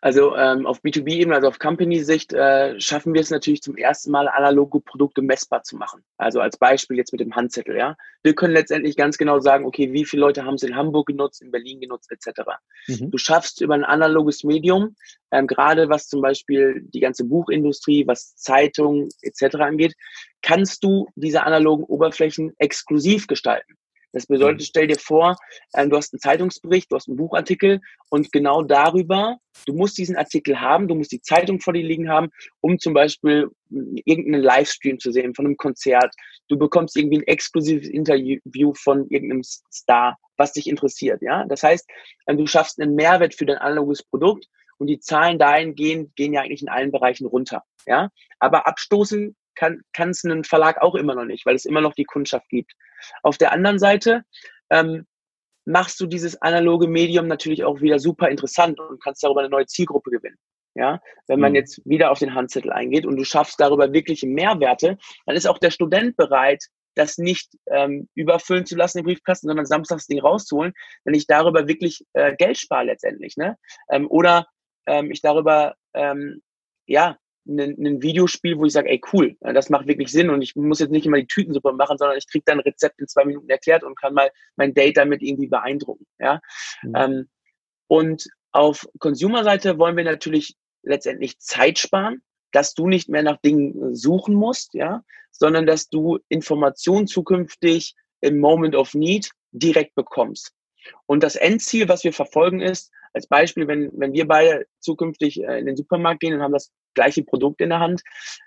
Also 0.00 0.36
ähm, 0.36 0.66
auf 0.66 0.80
B2B-Ebene, 0.80 1.34
also 1.34 1.48
auf 1.48 1.58
Company-Sicht, 1.58 2.32
äh, 2.32 2.78
schaffen 2.80 3.14
wir 3.14 3.20
es 3.20 3.30
natürlich 3.30 3.62
zum 3.62 3.76
ersten 3.76 4.10
Mal, 4.10 4.28
analoge 4.28 4.80
Produkte 4.80 5.22
messbar 5.22 5.62
zu 5.62 5.76
machen. 5.76 6.02
Also 6.16 6.40
als 6.40 6.56
Beispiel 6.56 6.96
jetzt 6.96 7.12
mit 7.12 7.20
dem 7.20 7.34
Handzettel, 7.34 7.76
ja. 7.76 7.96
Wir 8.22 8.34
können 8.34 8.54
letztendlich 8.54 8.96
ganz 8.96 9.18
genau 9.18 9.40
sagen, 9.40 9.64
okay, 9.64 9.92
wie 9.92 10.04
viele 10.04 10.20
Leute 10.20 10.44
haben 10.44 10.54
es 10.54 10.62
in 10.62 10.76
Hamburg 10.76 11.06
genutzt, 11.06 11.42
in 11.42 11.50
Berlin 11.50 11.80
genutzt, 11.80 12.10
etc. 12.12 12.42
Mhm. 12.86 13.10
Du 13.10 13.18
schaffst 13.18 13.60
über 13.60 13.74
ein 13.74 13.84
analoges 13.84 14.44
Medium, 14.44 14.96
ähm, 15.30 15.46
gerade 15.46 15.88
was 15.88 16.08
zum 16.08 16.20
Beispiel 16.20 16.82
die 16.82 17.00
ganze 17.00 17.24
Buchindustrie, 17.24 18.06
was 18.06 18.36
Zeitungen 18.36 19.08
etc. 19.22 19.56
angeht, 19.56 19.94
kannst 20.42 20.84
du 20.84 21.08
diese 21.16 21.42
analogen 21.44 21.84
Oberflächen 21.84 22.52
exklusiv 22.58 23.26
gestalten. 23.26 23.77
Das 24.12 24.26
bedeutet, 24.26 24.60
mhm. 24.60 24.64
stell 24.64 24.86
dir 24.86 24.98
vor, 24.98 25.36
ähm, 25.74 25.90
du 25.90 25.96
hast 25.96 26.14
einen 26.14 26.20
Zeitungsbericht, 26.20 26.90
du 26.90 26.96
hast 26.96 27.08
einen 27.08 27.16
Buchartikel 27.16 27.80
und 28.08 28.32
genau 28.32 28.62
darüber, 28.62 29.36
du 29.66 29.74
musst 29.74 29.98
diesen 29.98 30.16
Artikel 30.16 30.60
haben, 30.60 30.88
du 30.88 30.94
musst 30.94 31.12
die 31.12 31.20
Zeitung 31.20 31.60
vor 31.60 31.74
dir 31.74 31.84
liegen 31.84 32.08
haben, 32.08 32.30
um 32.60 32.78
zum 32.78 32.94
Beispiel 32.94 33.50
irgendeinen 33.70 34.42
Livestream 34.42 34.98
zu 34.98 35.12
sehen 35.12 35.34
von 35.34 35.44
einem 35.44 35.56
Konzert. 35.56 36.14
Du 36.48 36.56
bekommst 36.56 36.96
irgendwie 36.96 37.18
ein 37.18 37.26
exklusives 37.26 37.88
Interview 37.88 38.72
von 38.74 39.06
irgendeinem 39.10 39.42
Star, 39.42 40.16
was 40.36 40.52
dich 40.52 40.68
interessiert. 40.68 41.20
Ja, 41.20 41.44
das 41.44 41.62
heißt, 41.62 41.88
ähm, 42.26 42.38
du 42.38 42.46
schaffst 42.46 42.80
einen 42.80 42.94
Mehrwert 42.94 43.34
für 43.34 43.46
dein 43.46 43.58
analoges 43.58 44.02
Produkt 44.02 44.46
und 44.78 44.86
die 44.86 45.00
Zahlen 45.00 45.38
dahingehend 45.38 46.16
gehen 46.16 46.32
ja 46.32 46.40
eigentlich 46.40 46.62
in 46.62 46.68
allen 46.68 46.92
Bereichen 46.92 47.26
runter. 47.26 47.64
Ja, 47.86 48.10
aber 48.38 48.66
abstoßen 48.66 49.36
kann 49.58 50.10
es 50.10 50.24
einen 50.24 50.44
Verlag 50.44 50.80
auch 50.80 50.94
immer 50.94 51.14
noch 51.14 51.24
nicht, 51.24 51.44
weil 51.46 51.54
es 51.54 51.64
immer 51.64 51.80
noch 51.80 51.94
die 51.94 52.04
Kundschaft 52.04 52.48
gibt. 52.48 52.72
Auf 53.22 53.38
der 53.38 53.52
anderen 53.52 53.78
Seite 53.78 54.22
ähm, 54.70 55.06
machst 55.64 56.00
du 56.00 56.06
dieses 56.06 56.40
analoge 56.40 56.88
Medium 56.88 57.26
natürlich 57.26 57.64
auch 57.64 57.80
wieder 57.80 57.98
super 57.98 58.28
interessant 58.28 58.80
und 58.80 59.02
kannst 59.02 59.22
darüber 59.22 59.40
eine 59.40 59.50
neue 59.50 59.66
Zielgruppe 59.66 60.10
gewinnen. 60.10 60.38
Ja, 60.74 61.00
wenn 61.26 61.40
man 61.40 61.52
mhm. 61.52 61.56
jetzt 61.56 61.80
wieder 61.84 62.10
auf 62.12 62.20
den 62.20 62.34
Handzettel 62.34 62.72
eingeht 62.72 63.04
und 63.04 63.16
du 63.16 63.24
schaffst 63.24 63.58
darüber 63.58 63.92
wirkliche 63.92 64.28
Mehrwerte, 64.28 64.96
dann 65.26 65.36
ist 65.36 65.46
auch 65.46 65.58
der 65.58 65.72
Student 65.72 66.16
bereit, 66.16 66.62
das 66.94 67.18
nicht 67.18 67.52
ähm, 67.66 68.08
überfüllen 68.14 68.66
zu 68.66 68.76
lassen, 68.76 68.98
den 68.98 69.04
Briefkasten, 69.04 69.48
sondern 69.48 69.66
samstags 69.66 70.06
Ding 70.06 70.20
rauszuholen, 70.20 70.72
wenn 71.04 71.14
ich 71.14 71.26
darüber 71.26 71.66
wirklich 71.66 72.04
äh, 72.12 72.34
Geld 72.36 72.58
spare 72.58 72.84
letztendlich. 72.84 73.36
Ne? 73.36 73.56
Ähm, 73.90 74.08
oder 74.08 74.46
ähm, 74.86 75.10
ich 75.10 75.20
darüber 75.20 75.74
ähm, 75.94 76.42
ja 76.86 77.16
ein 77.46 78.02
Videospiel, 78.02 78.58
wo 78.58 78.66
ich 78.66 78.72
sage, 78.72 78.90
ey 78.90 79.00
cool, 79.12 79.36
das 79.40 79.70
macht 79.70 79.86
wirklich 79.86 80.10
Sinn 80.10 80.30
und 80.30 80.42
ich 80.42 80.54
muss 80.54 80.80
jetzt 80.80 80.90
nicht 80.90 81.06
immer 81.06 81.18
die 81.18 81.26
Tütensuppe 81.26 81.72
machen, 81.72 81.96
sondern 81.96 82.18
ich 82.18 82.28
kriege 82.28 82.44
dann 82.46 82.58
ein 82.58 82.62
Rezept 82.62 83.00
in 83.00 83.08
zwei 83.08 83.24
Minuten 83.24 83.48
erklärt 83.48 83.84
und 83.84 83.98
kann 83.98 84.14
mal 84.14 84.30
mein 84.56 84.74
Date 84.74 84.98
damit 84.98 85.22
irgendwie 85.22 85.48
beeindrucken. 85.48 86.06
Ja? 86.18 86.40
Mhm. 86.82 86.94
Ähm, 86.94 87.28
und 87.86 88.28
auf 88.52 88.86
Consumer-Seite 88.98 89.78
wollen 89.78 89.96
wir 89.96 90.04
natürlich 90.04 90.56
letztendlich 90.82 91.38
Zeit 91.38 91.78
sparen, 91.78 92.22
dass 92.52 92.74
du 92.74 92.86
nicht 92.86 93.08
mehr 93.08 93.22
nach 93.22 93.40
Dingen 93.40 93.94
suchen 93.94 94.34
musst, 94.34 94.74
ja, 94.74 95.02
sondern 95.30 95.66
dass 95.66 95.88
du 95.88 96.18
Informationen 96.28 97.06
zukünftig 97.06 97.94
im 98.20 98.38
Moment 98.38 98.74
of 98.74 98.94
Need 98.94 99.30
direkt 99.52 99.94
bekommst. 99.94 100.52
Und 101.06 101.22
das 101.22 101.36
Endziel, 101.36 101.88
was 101.88 102.04
wir 102.04 102.12
verfolgen, 102.12 102.60
ist, 102.60 102.90
als 103.12 103.26
Beispiel, 103.26 103.66
wenn, 103.66 103.90
wenn 103.94 104.12
wir 104.12 104.26
beide 104.26 104.66
zukünftig 104.80 105.42
äh, 105.42 105.58
in 105.58 105.66
den 105.66 105.76
Supermarkt 105.76 106.20
gehen 106.20 106.34
und 106.34 106.42
haben 106.42 106.52
das 106.52 106.72
gleiche 106.98 107.22
Produkt 107.22 107.60
in 107.60 107.70
der 107.70 107.80
Hand, 107.80 108.02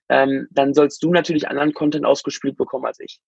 ähm, 0.09 0.47
dann 0.51 0.73
sollst 0.73 1.01
du 1.03 1.11
natürlich 1.11 1.47
anderen 1.47 1.73
Content 1.73 2.05
ausgespielt 2.05 2.57
bekommen 2.57 2.85
als 2.85 2.99
ich. 2.99 3.19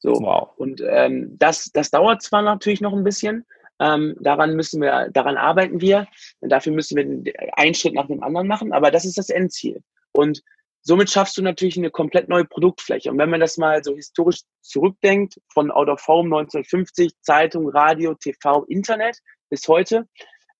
So. 0.00 0.12
Wow. 0.12 0.50
Und 0.56 0.82
ähm, 0.86 1.36
das, 1.38 1.70
das 1.72 1.90
dauert 1.90 2.22
zwar 2.22 2.42
natürlich 2.42 2.80
noch 2.80 2.92
ein 2.92 3.04
bisschen, 3.04 3.46
ähm, 3.80 4.16
daran 4.20 4.56
müssen 4.56 4.82
wir, 4.82 5.08
daran 5.12 5.36
arbeiten 5.36 5.80
wir. 5.80 6.06
Dafür 6.40 6.72
müssen 6.72 6.96
wir 6.96 7.34
einen 7.56 7.74
Schritt 7.74 7.94
nach 7.94 8.08
dem 8.08 8.22
anderen 8.22 8.46
machen, 8.46 8.72
aber 8.72 8.90
das 8.90 9.04
ist 9.04 9.18
das 9.18 9.30
Endziel. 9.30 9.82
Und 10.12 10.42
somit 10.82 11.10
schaffst 11.10 11.36
du 11.36 11.42
natürlich 11.42 11.78
eine 11.78 11.90
komplett 11.90 12.28
neue 12.28 12.44
Produktfläche. 12.44 13.10
Und 13.10 13.18
wenn 13.18 13.30
man 13.30 13.40
das 13.40 13.56
mal 13.56 13.84
so 13.84 13.94
historisch 13.94 14.40
zurückdenkt, 14.60 15.40
von 15.52 15.70
Out 15.70 15.88
of 15.88 16.06
Home 16.08 16.26
1950, 16.26 17.12
Zeitung, 17.22 17.68
Radio, 17.68 18.14
TV, 18.14 18.64
Internet 18.64 19.18
bis 19.48 19.66
heute, 19.68 20.06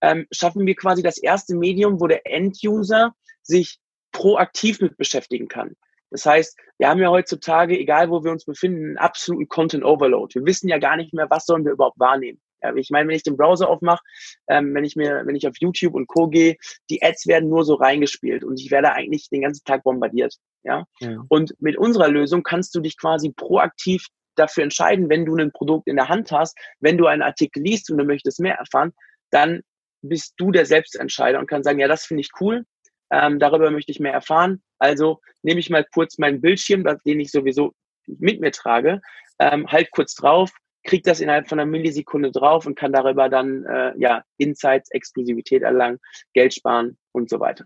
ähm, 0.03 0.27
schaffen 0.31 0.67
wir 0.67 0.75
quasi 0.75 1.03
das 1.03 1.19
erste 1.19 1.55
Medium, 1.55 2.01
wo 2.01 2.07
der 2.07 2.27
End-User 2.27 3.15
sich 3.51 3.79
proaktiv 4.13 4.81
mit 4.81 4.97
beschäftigen 4.97 5.49
kann. 5.49 5.77
Das 6.11 6.27
heißt, 6.27 6.59
wir 6.79 6.89
haben 6.89 7.01
ja 7.01 7.11
heutzutage, 7.11 7.79
egal 7.79 8.11
wo 8.11 8.25
wir 8.25 8.33
uns 8.33 8.45
befinden, 8.45 8.85
einen 8.85 8.99
absoluten 8.99 9.49
Content 9.49 9.85
Overload. 9.85 10.35
Wir 10.35 10.47
wissen 10.47 10.69
ja 10.69 10.79
gar 10.79 10.97
nicht 10.97 11.13
mehr, 11.13 11.29
was 11.31 11.47
sollen 11.47 11.65
wir 11.65 11.73
überhaupt 11.73 12.01
wahrnehmen. 12.01 12.41
Ja, 12.63 12.75
ich 12.75 12.91
meine, 12.91 13.09
wenn 13.09 13.17
ich 13.17 13.23
den 13.23 13.37
Browser 13.37 13.69
aufmache, 13.69 14.03
ähm, 14.49 14.75
wenn 14.75 14.85
ich 14.85 14.97
mir, 14.97 15.23
wenn 15.25 15.37
ich 15.37 15.47
auf 15.47 15.55
YouTube 15.61 15.95
und 15.95 16.09
Co. 16.09 16.29
gehe, 16.29 16.57
die 16.91 17.03
Ads 17.03 17.27
werden 17.27 17.49
nur 17.49 17.65
so 17.65 17.75
reingespielt 17.75 18.45
und 18.45 18.61
ich 18.61 18.71
werde 18.71 18.93
eigentlich 18.93 19.31
den 19.31 19.43
ganzen 19.43 19.65
Tag 19.65 19.83
bombardiert. 19.83 20.35
Ja? 20.63 20.85
ja. 20.99 21.25
Und 21.29 21.55
mit 21.59 21.79
unserer 21.79 22.09
Lösung 22.09 22.43
kannst 22.43 22.75
du 22.75 22.81
dich 22.81 22.99
quasi 22.99 23.33
proaktiv 23.33 24.07
dafür 24.35 24.65
entscheiden, 24.65 25.09
wenn 25.09 25.25
du 25.25 25.37
ein 25.37 25.53
Produkt 25.53 25.87
in 25.87 25.97
der 25.97 26.09
Hand 26.09 26.33
hast, 26.33 26.59
wenn 26.81 26.99
du 26.99 27.07
einen 27.07 27.23
Artikel 27.23 27.63
liest 27.63 27.91
und 27.91 27.99
du 27.99 28.05
möchtest 28.05 28.41
mehr 28.41 28.57
erfahren, 28.57 28.93
dann 29.31 29.63
bist 30.03 30.35
du 30.37 30.51
der 30.51 30.67
Selbstentscheider 30.67 31.39
und 31.39 31.49
kann 31.49 31.63
sagen, 31.63 31.79
ja, 31.79 31.89
das 31.89 32.05
finde 32.05 32.23
ich 32.23 32.31
cool, 32.41 32.65
ähm, 33.11 33.39
darüber 33.39 33.71
möchte 33.71 33.93
ich 33.93 34.01
mehr 34.01 34.13
erfahren. 34.13 34.63
Also 34.79 35.21
nehme 35.43 35.61
ich 35.61 35.71
mal 35.71 35.85
kurz 35.93 36.19
meinen 36.19 36.41
Bildschirm, 36.41 36.85
den 37.05 37.21
ich 37.21 37.31
sowieso 37.31 37.73
mit 38.07 38.41
mir 38.41 38.53
trage, 38.53 39.01
ähm, 39.39 39.67
halt 39.69 39.91
kurz 39.91 40.15
drauf, 40.15 40.51
kriege 40.85 41.03
das 41.03 41.21
innerhalb 41.21 41.49
von 41.49 41.61
einer 41.61 41.71
Millisekunde 41.71 42.31
drauf 42.31 42.67
und 42.67 42.75
kann 42.75 42.93
darüber 42.93 43.29
dann 43.29 43.65
äh, 43.65 43.93
ja 43.99 44.25
Insights, 44.39 44.91
Exklusivität 44.91 45.63
erlangen, 45.63 45.99
Geld 46.33 46.55
sparen 46.55 46.97
und 47.13 47.29
so 47.29 47.41
weiter. 47.41 47.65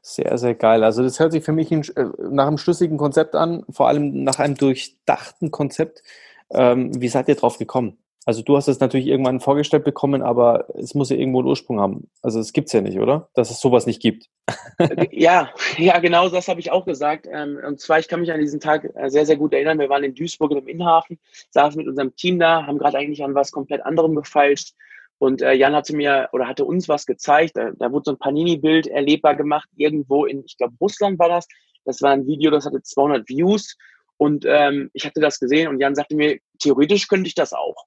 Sehr, 0.00 0.38
sehr 0.38 0.54
geil. 0.54 0.84
Also 0.84 1.02
das 1.02 1.18
hört 1.18 1.32
sich 1.32 1.44
für 1.44 1.52
mich 1.52 1.72
äh, 1.72 1.82
nach 2.30 2.46
einem 2.46 2.58
schlüssigen 2.58 2.98
Konzept 2.98 3.34
an, 3.34 3.64
vor 3.70 3.88
allem 3.88 4.22
nach 4.22 4.38
einem 4.38 4.54
durchdachten 4.54 5.50
Konzept. 5.50 6.02
Ähm, 6.50 7.00
wie 7.00 7.08
seid 7.08 7.28
ihr 7.28 7.34
drauf 7.34 7.58
gekommen? 7.58 7.98
Also 8.28 8.42
du 8.42 8.58
hast 8.58 8.68
es 8.68 8.78
natürlich 8.78 9.06
irgendwann 9.06 9.40
vorgestellt 9.40 9.84
bekommen, 9.84 10.20
aber 10.20 10.66
es 10.74 10.94
muss 10.94 11.08
ja 11.08 11.16
irgendwo 11.16 11.38
einen 11.38 11.48
Ursprung 11.48 11.80
haben. 11.80 12.10
Also 12.20 12.40
es 12.40 12.52
gibt 12.52 12.66
es 12.66 12.74
ja 12.74 12.82
nicht, 12.82 12.98
oder? 12.98 13.30
Dass 13.32 13.50
es 13.50 13.58
sowas 13.58 13.86
nicht 13.86 14.02
gibt. 14.02 14.28
ja, 15.12 15.48
ja, 15.78 15.98
genau 15.98 16.28
das 16.28 16.46
habe 16.46 16.60
ich 16.60 16.70
auch 16.70 16.84
gesagt. 16.84 17.26
Ähm, 17.26 17.58
und 17.66 17.80
zwar, 17.80 18.00
ich 18.00 18.06
kann 18.06 18.20
mich 18.20 18.30
an 18.30 18.38
diesen 18.38 18.60
Tag 18.60 18.86
äh, 18.96 19.08
sehr, 19.08 19.24
sehr 19.24 19.38
gut 19.38 19.54
erinnern. 19.54 19.78
Wir 19.78 19.88
waren 19.88 20.04
in 20.04 20.14
Duisburg 20.14 20.52
im 20.52 20.68
Innenhafen, 20.68 21.18
saßen 21.52 21.78
mit 21.78 21.88
unserem 21.88 22.14
Team 22.16 22.38
da, 22.38 22.66
haben 22.66 22.76
gerade 22.76 22.98
eigentlich 22.98 23.24
an 23.24 23.34
was 23.34 23.50
komplett 23.50 23.86
anderem 23.86 24.14
gefeilscht. 24.14 24.74
Und 25.16 25.40
äh, 25.40 25.54
Jan 25.54 25.74
hatte 25.74 25.96
mir 25.96 26.28
oder 26.32 26.46
hatte 26.46 26.66
uns 26.66 26.86
was 26.86 27.06
gezeigt. 27.06 27.56
Da, 27.56 27.70
da 27.78 27.90
wurde 27.90 28.04
so 28.04 28.10
ein 28.10 28.18
Panini-Bild 28.18 28.88
erlebbar 28.88 29.36
gemacht, 29.36 29.70
irgendwo 29.74 30.26
in, 30.26 30.44
ich 30.44 30.58
glaube, 30.58 30.74
Russland 30.82 31.18
war 31.18 31.30
das. 31.30 31.48
Das 31.86 32.02
war 32.02 32.10
ein 32.10 32.26
Video, 32.26 32.50
das 32.50 32.66
hatte 32.66 32.82
200 32.82 33.26
Views. 33.26 33.78
Und 34.18 34.44
ähm, 34.46 34.90
ich 34.92 35.06
hatte 35.06 35.20
das 35.20 35.40
gesehen 35.40 35.68
und 35.68 35.80
Jan 35.80 35.94
sagte 35.94 36.14
mir, 36.14 36.40
theoretisch 36.58 37.08
könnte 37.08 37.28
ich 37.28 37.34
das 37.34 37.54
auch. 37.54 37.86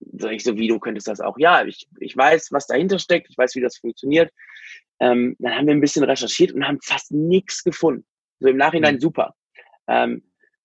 Sag 0.00 0.32
ich 0.32 0.44
so, 0.44 0.56
wie 0.56 0.68
du 0.68 0.78
könntest 0.78 1.08
das 1.08 1.20
auch? 1.20 1.36
Ja, 1.38 1.64
ich, 1.64 1.88
ich 2.00 2.16
weiß, 2.16 2.52
was 2.52 2.66
dahinter 2.66 2.98
steckt, 2.98 3.28
ich 3.30 3.38
weiß, 3.38 3.54
wie 3.54 3.60
das 3.60 3.78
funktioniert. 3.78 4.32
Ähm, 5.00 5.36
dann 5.38 5.54
haben 5.54 5.66
wir 5.66 5.74
ein 5.74 5.80
bisschen 5.80 6.04
recherchiert 6.04 6.52
und 6.52 6.66
haben 6.66 6.78
fast 6.82 7.12
nichts 7.12 7.62
gefunden. 7.62 8.06
So 8.40 8.48
im 8.48 8.56
Nachhinein 8.56 8.96
mhm. 8.96 9.00
super. 9.00 9.34
Ähm, 9.88 10.22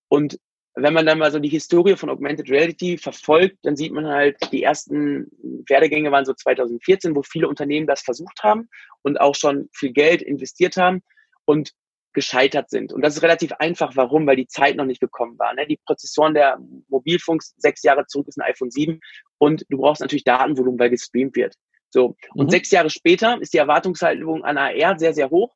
und 0.08 0.38
wenn 0.76 0.92
man 0.92 1.06
dann 1.06 1.18
mal 1.18 1.30
so 1.30 1.38
die 1.38 1.48
Historie 1.48 1.96
von 1.96 2.10
Augmented 2.10 2.50
Reality 2.50 2.98
verfolgt, 2.98 3.58
dann 3.62 3.76
sieht 3.76 3.92
man 3.92 4.06
halt, 4.06 4.36
die 4.50 4.62
ersten 4.62 5.30
Werdegänge 5.68 6.10
waren 6.10 6.24
so 6.24 6.34
2014, 6.34 7.14
wo 7.14 7.22
viele 7.22 7.48
Unternehmen 7.48 7.86
das 7.86 8.02
versucht 8.02 8.42
haben 8.42 8.68
und 9.02 9.20
auch 9.20 9.36
schon 9.36 9.68
viel 9.72 9.92
Geld 9.92 10.20
investiert 10.20 10.76
haben. 10.76 11.02
Und 11.44 11.72
gescheitert 12.14 12.70
sind. 12.70 12.92
Und 12.92 13.02
das 13.02 13.16
ist 13.16 13.22
relativ 13.22 13.52
einfach. 13.58 13.96
Warum? 13.96 14.26
Weil 14.26 14.36
die 14.36 14.46
Zeit 14.46 14.76
noch 14.76 14.86
nicht 14.86 15.00
gekommen 15.00 15.38
war. 15.38 15.52
Ne? 15.54 15.66
Die 15.66 15.78
Prozessoren 15.84 16.34
der 16.34 16.58
Mobilfunks 16.88 17.54
sechs 17.58 17.82
Jahre 17.82 18.06
zurück 18.06 18.28
ist 18.28 18.38
ein 18.38 18.48
iPhone 18.48 18.70
7 18.70 19.00
und 19.38 19.64
du 19.68 19.78
brauchst 19.78 20.00
natürlich 20.00 20.24
Datenvolumen, 20.24 20.78
weil 20.78 20.90
gestreamt 20.90 21.36
wird. 21.36 21.56
So. 21.90 22.16
Und 22.34 22.46
mhm. 22.46 22.50
sechs 22.50 22.70
Jahre 22.70 22.90
später 22.90 23.40
ist 23.40 23.52
die 23.52 23.58
Erwartungshaltung 23.58 24.44
an 24.44 24.56
AR 24.56 24.98
sehr, 24.98 25.12
sehr 25.12 25.30
hoch. 25.30 25.54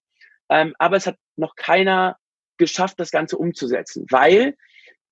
Ähm, 0.50 0.74
aber 0.78 0.96
es 0.96 1.06
hat 1.06 1.16
noch 1.36 1.54
keiner 1.56 2.16
geschafft, 2.58 2.98
das 2.98 3.10
Ganze 3.10 3.38
umzusetzen, 3.38 4.06
weil 4.10 4.56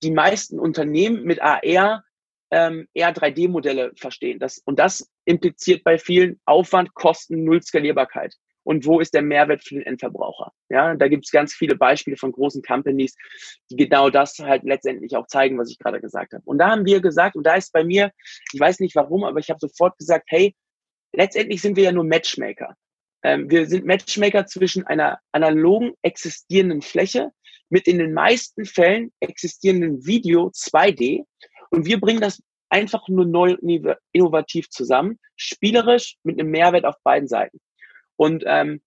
die 0.02 0.10
meisten 0.10 0.58
Unternehmen 0.58 1.22
mit 1.22 1.40
AR 1.40 2.04
ähm, 2.50 2.88
eher 2.92 3.14
3D-Modelle 3.14 3.92
verstehen. 3.96 4.38
Das, 4.38 4.58
und 4.64 4.78
das 4.78 5.10
impliziert 5.24 5.84
bei 5.84 5.98
vielen 5.98 6.40
Aufwand, 6.44 6.94
Kosten, 6.94 7.44
Null 7.44 7.62
Skalierbarkeit 7.62 8.36
und 8.66 8.84
wo 8.84 8.98
ist 8.98 9.14
der 9.14 9.22
Mehrwert 9.22 9.62
für 9.62 9.76
den 9.76 9.84
Endverbraucher. 9.84 10.52
Ja, 10.68 10.96
da 10.96 11.06
gibt 11.06 11.24
es 11.24 11.30
ganz 11.30 11.54
viele 11.54 11.76
Beispiele 11.76 12.16
von 12.16 12.32
großen 12.32 12.62
Companies, 12.62 13.14
die 13.70 13.76
genau 13.76 14.10
das 14.10 14.36
halt 14.40 14.64
letztendlich 14.64 15.16
auch 15.16 15.28
zeigen, 15.28 15.56
was 15.56 15.70
ich 15.70 15.78
gerade 15.78 16.00
gesagt 16.00 16.32
habe. 16.32 16.42
Und 16.44 16.58
da 16.58 16.70
haben 16.70 16.84
wir 16.84 17.00
gesagt, 17.00 17.36
und 17.36 17.46
da 17.46 17.54
ist 17.54 17.72
bei 17.72 17.84
mir, 17.84 18.10
ich 18.52 18.58
weiß 18.58 18.80
nicht 18.80 18.96
warum, 18.96 19.22
aber 19.22 19.38
ich 19.38 19.50
habe 19.50 19.60
sofort 19.60 19.96
gesagt, 19.98 20.24
hey, 20.30 20.56
letztendlich 21.12 21.62
sind 21.62 21.76
wir 21.76 21.84
ja 21.84 21.92
nur 21.92 22.02
Matchmaker. 22.02 22.74
Ähm, 23.22 23.48
wir 23.48 23.66
sind 23.66 23.86
Matchmaker 23.86 24.46
zwischen 24.46 24.84
einer 24.84 25.20
analogen 25.30 25.92
existierenden 26.02 26.82
Fläche 26.82 27.30
mit 27.68 27.86
in 27.86 27.98
den 27.98 28.12
meisten 28.14 28.64
Fällen 28.64 29.12
existierenden 29.20 30.04
Video 30.04 30.48
2D 30.48 31.22
und 31.70 31.86
wir 31.86 32.00
bringen 32.00 32.20
das 32.20 32.42
einfach 32.68 33.06
nur 33.06 33.26
neu 33.26 33.56
innovativ 34.10 34.70
zusammen, 34.70 35.20
spielerisch 35.36 36.16
mit 36.24 36.40
einem 36.40 36.50
Mehrwert 36.50 36.84
auf 36.84 36.96
beiden 37.04 37.28
Seiten. 37.28 37.60
Und 38.16 38.44
ähm, 38.46 38.80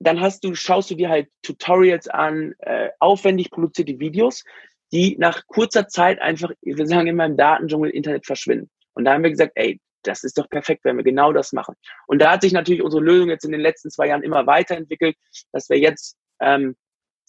dann 0.00 0.20
hast 0.20 0.44
du, 0.44 0.54
schaust 0.54 0.90
du 0.90 0.94
dir 0.94 1.10
halt 1.10 1.28
Tutorials 1.42 2.08
an, 2.08 2.54
äh, 2.60 2.88
aufwendig 2.98 3.50
produzierte 3.50 3.98
Videos, 4.00 4.44
die 4.92 5.16
nach 5.18 5.46
kurzer 5.46 5.88
Zeit 5.88 6.20
einfach, 6.20 6.50
wir 6.62 6.86
sagen 6.86 7.06
immer 7.06 7.26
im 7.26 7.36
Datendschungel 7.36 7.90
Internet 7.90 8.26
verschwinden. 8.26 8.70
Und 8.94 9.04
da 9.04 9.12
haben 9.12 9.22
wir 9.22 9.30
gesagt, 9.30 9.52
ey, 9.54 9.78
das 10.02 10.24
ist 10.24 10.38
doch 10.38 10.48
perfekt, 10.48 10.84
wenn 10.84 10.96
wir 10.96 11.04
genau 11.04 11.32
das 11.32 11.52
machen. 11.52 11.74
Und 12.06 12.20
da 12.20 12.32
hat 12.32 12.42
sich 12.42 12.52
natürlich 12.52 12.82
unsere 12.82 13.02
Lösung 13.02 13.28
jetzt 13.28 13.44
in 13.44 13.52
den 13.52 13.60
letzten 13.60 13.90
zwei 13.90 14.08
Jahren 14.08 14.22
immer 14.22 14.46
weiterentwickelt, 14.46 15.16
dass 15.52 15.68
wir 15.68 15.78
jetzt 15.78 16.16
ähm, 16.40 16.74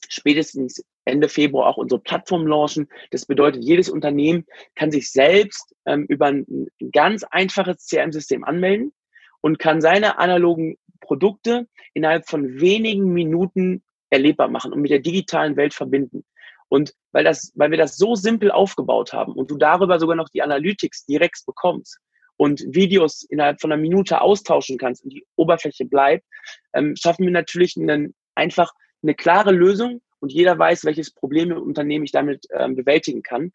spätestens 0.07 0.83
Ende 1.03 1.27
Februar 1.27 1.67
auch 1.67 1.77
unsere 1.77 1.99
Plattform 1.99 2.47
launchen. 2.47 2.87
Das 3.11 3.25
bedeutet, 3.25 3.63
jedes 3.63 3.89
Unternehmen 3.89 4.45
kann 4.75 4.91
sich 4.91 5.11
selbst 5.11 5.75
ähm, 5.85 6.05
über 6.07 6.27
ein, 6.27 6.45
ein 6.81 6.91
ganz 6.91 7.23
einfaches 7.23 7.85
CRM-System 7.87 8.45
anmelden 8.45 8.93
und 9.41 9.59
kann 9.59 9.81
seine 9.81 10.19
analogen 10.19 10.77
Produkte 10.99 11.67
innerhalb 11.93 12.29
von 12.29 12.59
wenigen 12.61 13.11
Minuten 13.11 13.83
erlebbar 14.09 14.49
machen 14.49 14.71
und 14.71 14.81
mit 14.81 14.91
der 14.91 14.99
digitalen 14.99 15.57
Welt 15.57 15.73
verbinden. 15.73 16.23
Und 16.69 16.93
weil 17.11 17.25
das, 17.25 17.51
weil 17.55 17.71
wir 17.71 17.77
das 17.77 17.97
so 17.97 18.15
simpel 18.15 18.49
aufgebaut 18.49 19.11
haben 19.11 19.33
und 19.33 19.51
du 19.51 19.57
darüber 19.57 19.99
sogar 19.99 20.15
noch 20.15 20.29
die 20.29 20.41
Analytics 20.41 21.05
direkt 21.05 21.43
bekommst 21.45 21.99
und 22.37 22.63
Videos 22.69 23.23
innerhalb 23.23 23.59
von 23.59 23.71
einer 23.71 23.81
Minute 23.81 24.21
austauschen 24.21 24.77
kannst 24.77 25.03
und 25.03 25.11
die 25.11 25.25
Oberfläche 25.35 25.85
bleibt, 25.85 26.25
ähm, 26.73 26.95
schaffen 26.95 27.25
wir 27.25 27.31
natürlich 27.31 27.75
einen, 27.77 28.15
einfach 28.35 28.71
eine 29.03 29.15
klare 29.15 29.51
Lösung 29.51 30.01
und 30.19 30.31
jeder 30.31 30.57
weiß, 30.57 30.85
welches 30.85 31.11
Problem 31.11 31.51
im 31.51 31.61
Unternehmen 31.61 32.05
ich 32.05 32.11
damit 32.11 32.45
ähm, 32.51 32.75
bewältigen 32.75 33.21
kann. 33.21 33.51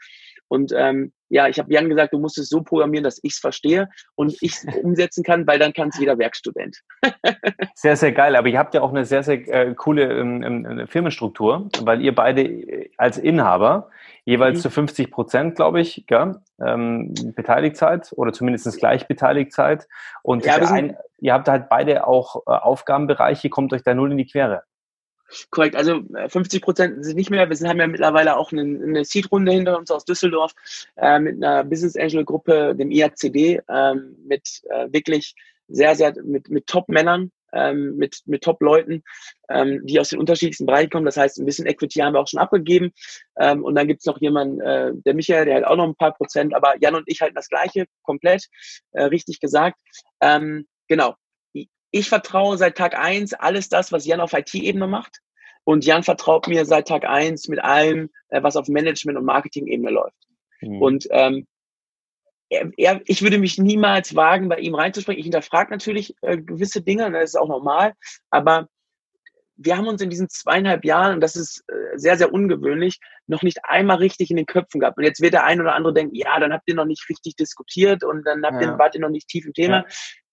Und 0.49 0.73
ähm, 0.77 1.13
ja, 1.29 1.49
ich 1.49 1.59
habe 1.59 1.73
Jan 1.73 1.89
gesagt, 1.89 2.13
du 2.13 2.19
musst 2.19 2.39
es 2.39 2.49
so 2.49 2.63
programmieren, 2.63 3.03
dass 3.03 3.19
ich 3.23 3.33
es 3.33 3.39
verstehe 3.39 3.89
und 4.15 4.37
ich 4.41 4.53
es 4.53 4.67
umsetzen 4.83 5.25
kann, 5.25 5.47
weil 5.47 5.59
dann 5.59 5.73
kann 5.73 5.89
es 5.89 5.99
jeder 5.99 6.19
Werkstudent. 6.19 6.83
sehr, 7.75 7.97
sehr 7.97 8.13
geil. 8.13 8.37
Aber 8.37 8.49
ihr 8.49 8.59
habt 8.59 8.75
ja 8.75 8.83
auch 8.83 8.91
eine 8.91 9.05
sehr, 9.05 9.23
sehr 9.23 9.49
äh, 9.49 9.75
coole 9.75 10.05
ähm, 10.05 10.43
ähm, 10.43 10.87
Firmenstruktur, 10.87 11.69
weil 11.83 12.01
ihr 12.01 12.15
beide 12.15 12.43
äh, 12.43 12.91
als 12.97 13.19
Inhaber 13.19 13.91
jeweils 14.25 14.59
mhm. 14.59 14.63
zu 14.63 14.71
50 14.71 15.11
Prozent, 15.11 15.57
glaube 15.57 15.81
ich, 15.81 16.05
gell, 16.07 16.37
ähm, 16.61 17.13
beteiligt 17.35 17.77
seid 17.77 18.13
oder 18.17 18.33
zumindest 18.33 18.79
gleich 18.79 19.09
beteiligt 19.09 19.53
seid. 19.53 19.89
Und 20.23 20.45
ja, 20.45 20.57
ein, 20.57 20.97
ihr 21.19 21.33
habt 21.33 21.49
halt 21.49 21.69
beide 21.69 22.07
auch 22.07 22.43
äh, 22.47 22.51
Aufgabenbereiche, 22.51 23.51
kommt 23.51 23.73
euch 23.73 23.83
da 23.83 23.95
null 23.95 24.13
in 24.13 24.19
die 24.19 24.27
Quere. 24.27 24.63
Korrekt, 25.51 25.77
also 25.77 26.03
50 26.29 26.61
äh, 26.61 26.65
Prozent 26.65 27.05
sind 27.05 27.17
nicht 27.17 27.31
mehr. 27.31 27.49
Wir 27.49 27.69
haben 27.69 27.81
ja 27.81 27.87
mittlerweile 27.87 28.37
auch 28.37 28.53
eine, 28.53 28.63
eine 28.63 29.05
Seed-Runde 29.05 29.53
hinter 29.53 29.79
uns 29.79 29.91
aus 29.91 30.05
Düsseldorf 30.05 30.53
äh, 30.97 31.19
mit 31.19 31.43
einer 31.43 31.65
Business 31.65 31.97
Angel-Gruppe, 31.97 32.75
dem 32.77 32.91
IACD, 32.91 33.61
ähm, 33.69 34.17
mit 34.27 34.63
äh, 34.71 34.93
wirklich 34.93 35.35
sehr, 35.69 35.97
sehr, 35.97 36.15
mit, 36.23 36.49
mit 36.49 36.67
Top-Männern, 36.67 37.33
ähm, 37.53 37.97
mit, 37.97 38.23
mit 38.27 38.43
Top-Leuten, 38.43 39.03
ähm, 39.49 39.85
die 39.85 39.99
aus 39.99 40.11
den 40.11 40.21
unterschiedlichsten 40.21 40.67
Bereichen 40.67 40.91
kommen. 40.91 41.07
Das 41.07 41.17
heißt, 41.17 41.39
ein 41.39 41.47
bisschen 41.47 41.67
Equity 41.67 42.01
haben 42.01 42.15
wir 42.15 42.21
auch 42.21 42.29
schon 42.29 42.41
abgegeben. 42.41 42.93
Ähm, 43.39 43.65
und 43.65 43.75
dann 43.75 43.89
gibt's 43.89 44.07
noch 44.07 44.21
jemanden, 44.21 44.61
äh, 44.61 44.93
der 44.95 45.15
Michael, 45.15 45.47
der 45.47 45.57
hat 45.57 45.65
auch 45.65 45.77
noch 45.77 45.87
ein 45.87 45.97
paar 45.97 46.15
Prozent, 46.15 46.55
aber 46.55 46.75
Jan 46.81 46.95
und 46.95 47.05
ich 47.07 47.21
halten 47.21 47.35
das 47.35 47.49
Gleiche, 47.49 47.87
komplett, 48.03 48.47
äh, 48.93 49.05
richtig 49.05 49.41
gesagt. 49.41 49.79
Ähm, 50.21 50.67
genau, 50.89 51.15
ich 51.99 52.09
vertraue 52.09 52.59
seit 52.59 52.77
Tag 52.77 52.99
eins 52.99 53.33
alles 53.33 53.69
das, 53.69 53.91
was 53.91 54.07
Jan 54.07 54.21
auf 54.21 54.33
IT-Ebene 54.33 54.87
macht. 54.87 55.21
Und 55.65 55.85
Jan 55.85 56.03
vertraut 56.03 56.47
mir 56.47 56.65
seit 56.65 56.89
Tag 56.89 57.05
eins 57.05 57.49
mit 57.49 57.59
allem, 57.59 58.11
äh, 58.29 58.43
was 58.43 58.57
auf 58.57 58.69
Management- 58.69 59.19
und 59.19 59.25
Marketing-Ebene 59.25 59.91
läuft. 59.91 60.29
Mhm. 60.61 60.83
Und 60.83 61.09
ähm, 61.11 61.47
er, 62.49 62.71
er, 62.77 63.01
ich 63.07 63.23
würde 63.23 63.39
mich 63.39 63.59
niemals 63.59 64.15
wagen, 64.15 64.49
bei 64.49 64.59
ihm 64.59 64.75
reinzuspringen. 64.75 65.19
Ich 65.19 65.25
hinterfrage 65.25 65.71
natürlich 65.71 66.15
äh, 66.21 66.37
gewisse 66.37 66.83
Dinge, 66.83 67.11
das 67.11 67.31
ist 67.31 67.37
auch 67.37 67.49
normal, 67.49 67.95
aber 68.31 68.69
wir 69.57 69.77
haben 69.77 69.89
uns 69.89 70.03
in 70.03 70.11
diesen 70.11 70.29
zweieinhalb 70.29 70.85
Jahren, 70.85 71.15
und 71.15 71.21
das 71.23 71.35
ist 71.35 71.65
äh, 71.69 71.97
sehr, 71.99 72.19
sehr 72.19 72.33
ungewöhnlich, 72.33 73.01
noch 73.27 73.43
nicht 73.43 73.65
einmal 73.65 73.97
richtig 73.97 74.31
in 74.31 74.37
den 74.37 74.45
Köpfen 74.45 74.81
gehabt. 74.81 74.99
Und 74.99 75.05
jetzt 75.05 75.23
wird 75.23 75.33
der 75.33 75.45
ein 75.45 75.61
oder 75.61 75.75
andere 75.75 75.95
denken, 75.95 76.15
ja, 76.15 76.39
dann 76.39 76.53
habt 76.53 76.69
ihr 76.69 76.75
noch 76.75 76.85
nicht 76.85 77.09
richtig 77.09 77.37
diskutiert 77.37 78.05
und 78.05 78.25
dann 78.25 78.45
habt 78.45 78.63
ja. 78.63 78.71
ihr, 78.71 78.79
wart 78.79 78.95
ihr 78.95 79.01
noch 79.01 79.09
nicht 79.09 79.29
tief 79.29 79.47
im 79.47 79.55
Thema. 79.55 79.79
Ja 79.79 79.85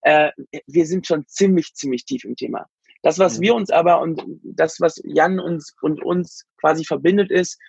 äh, 0.03 0.31
wir 0.67 0.85
sind 0.85 1.07
schon 1.07 1.25
ziemlich, 1.27 1.73
ziemlich 1.73 2.05
tief 2.05 2.23
im 2.25 2.35
Thema. 2.35 2.67
Das, 3.01 3.19
was 3.19 3.37
mhm. 3.37 3.43
wir 3.43 3.55
uns 3.55 3.69
aber 3.69 3.99
und 4.01 4.23
das, 4.43 4.79
was 4.79 5.01
Jan 5.03 5.39
uns 5.39 5.73
und 5.81 6.03
uns 6.03 6.45
quasi 6.59 6.85
verbindet, 6.85 7.31
ist, 7.31 7.59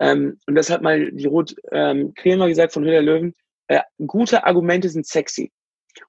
ähm, 0.00 0.38
und 0.46 0.54
das 0.54 0.70
hat 0.70 0.82
mal 0.82 1.10
die 1.10 1.26
Ruth 1.26 1.54
ähm, 1.72 2.12
Kremer 2.14 2.48
gesagt 2.48 2.72
von 2.72 2.84
Hüller 2.84 3.02
Löwen, 3.02 3.34
äh, 3.68 3.80
gute 4.06 4.44
Argumente 4.44 4.88
sind 4.88 5.06
sexy. 5.06 5.52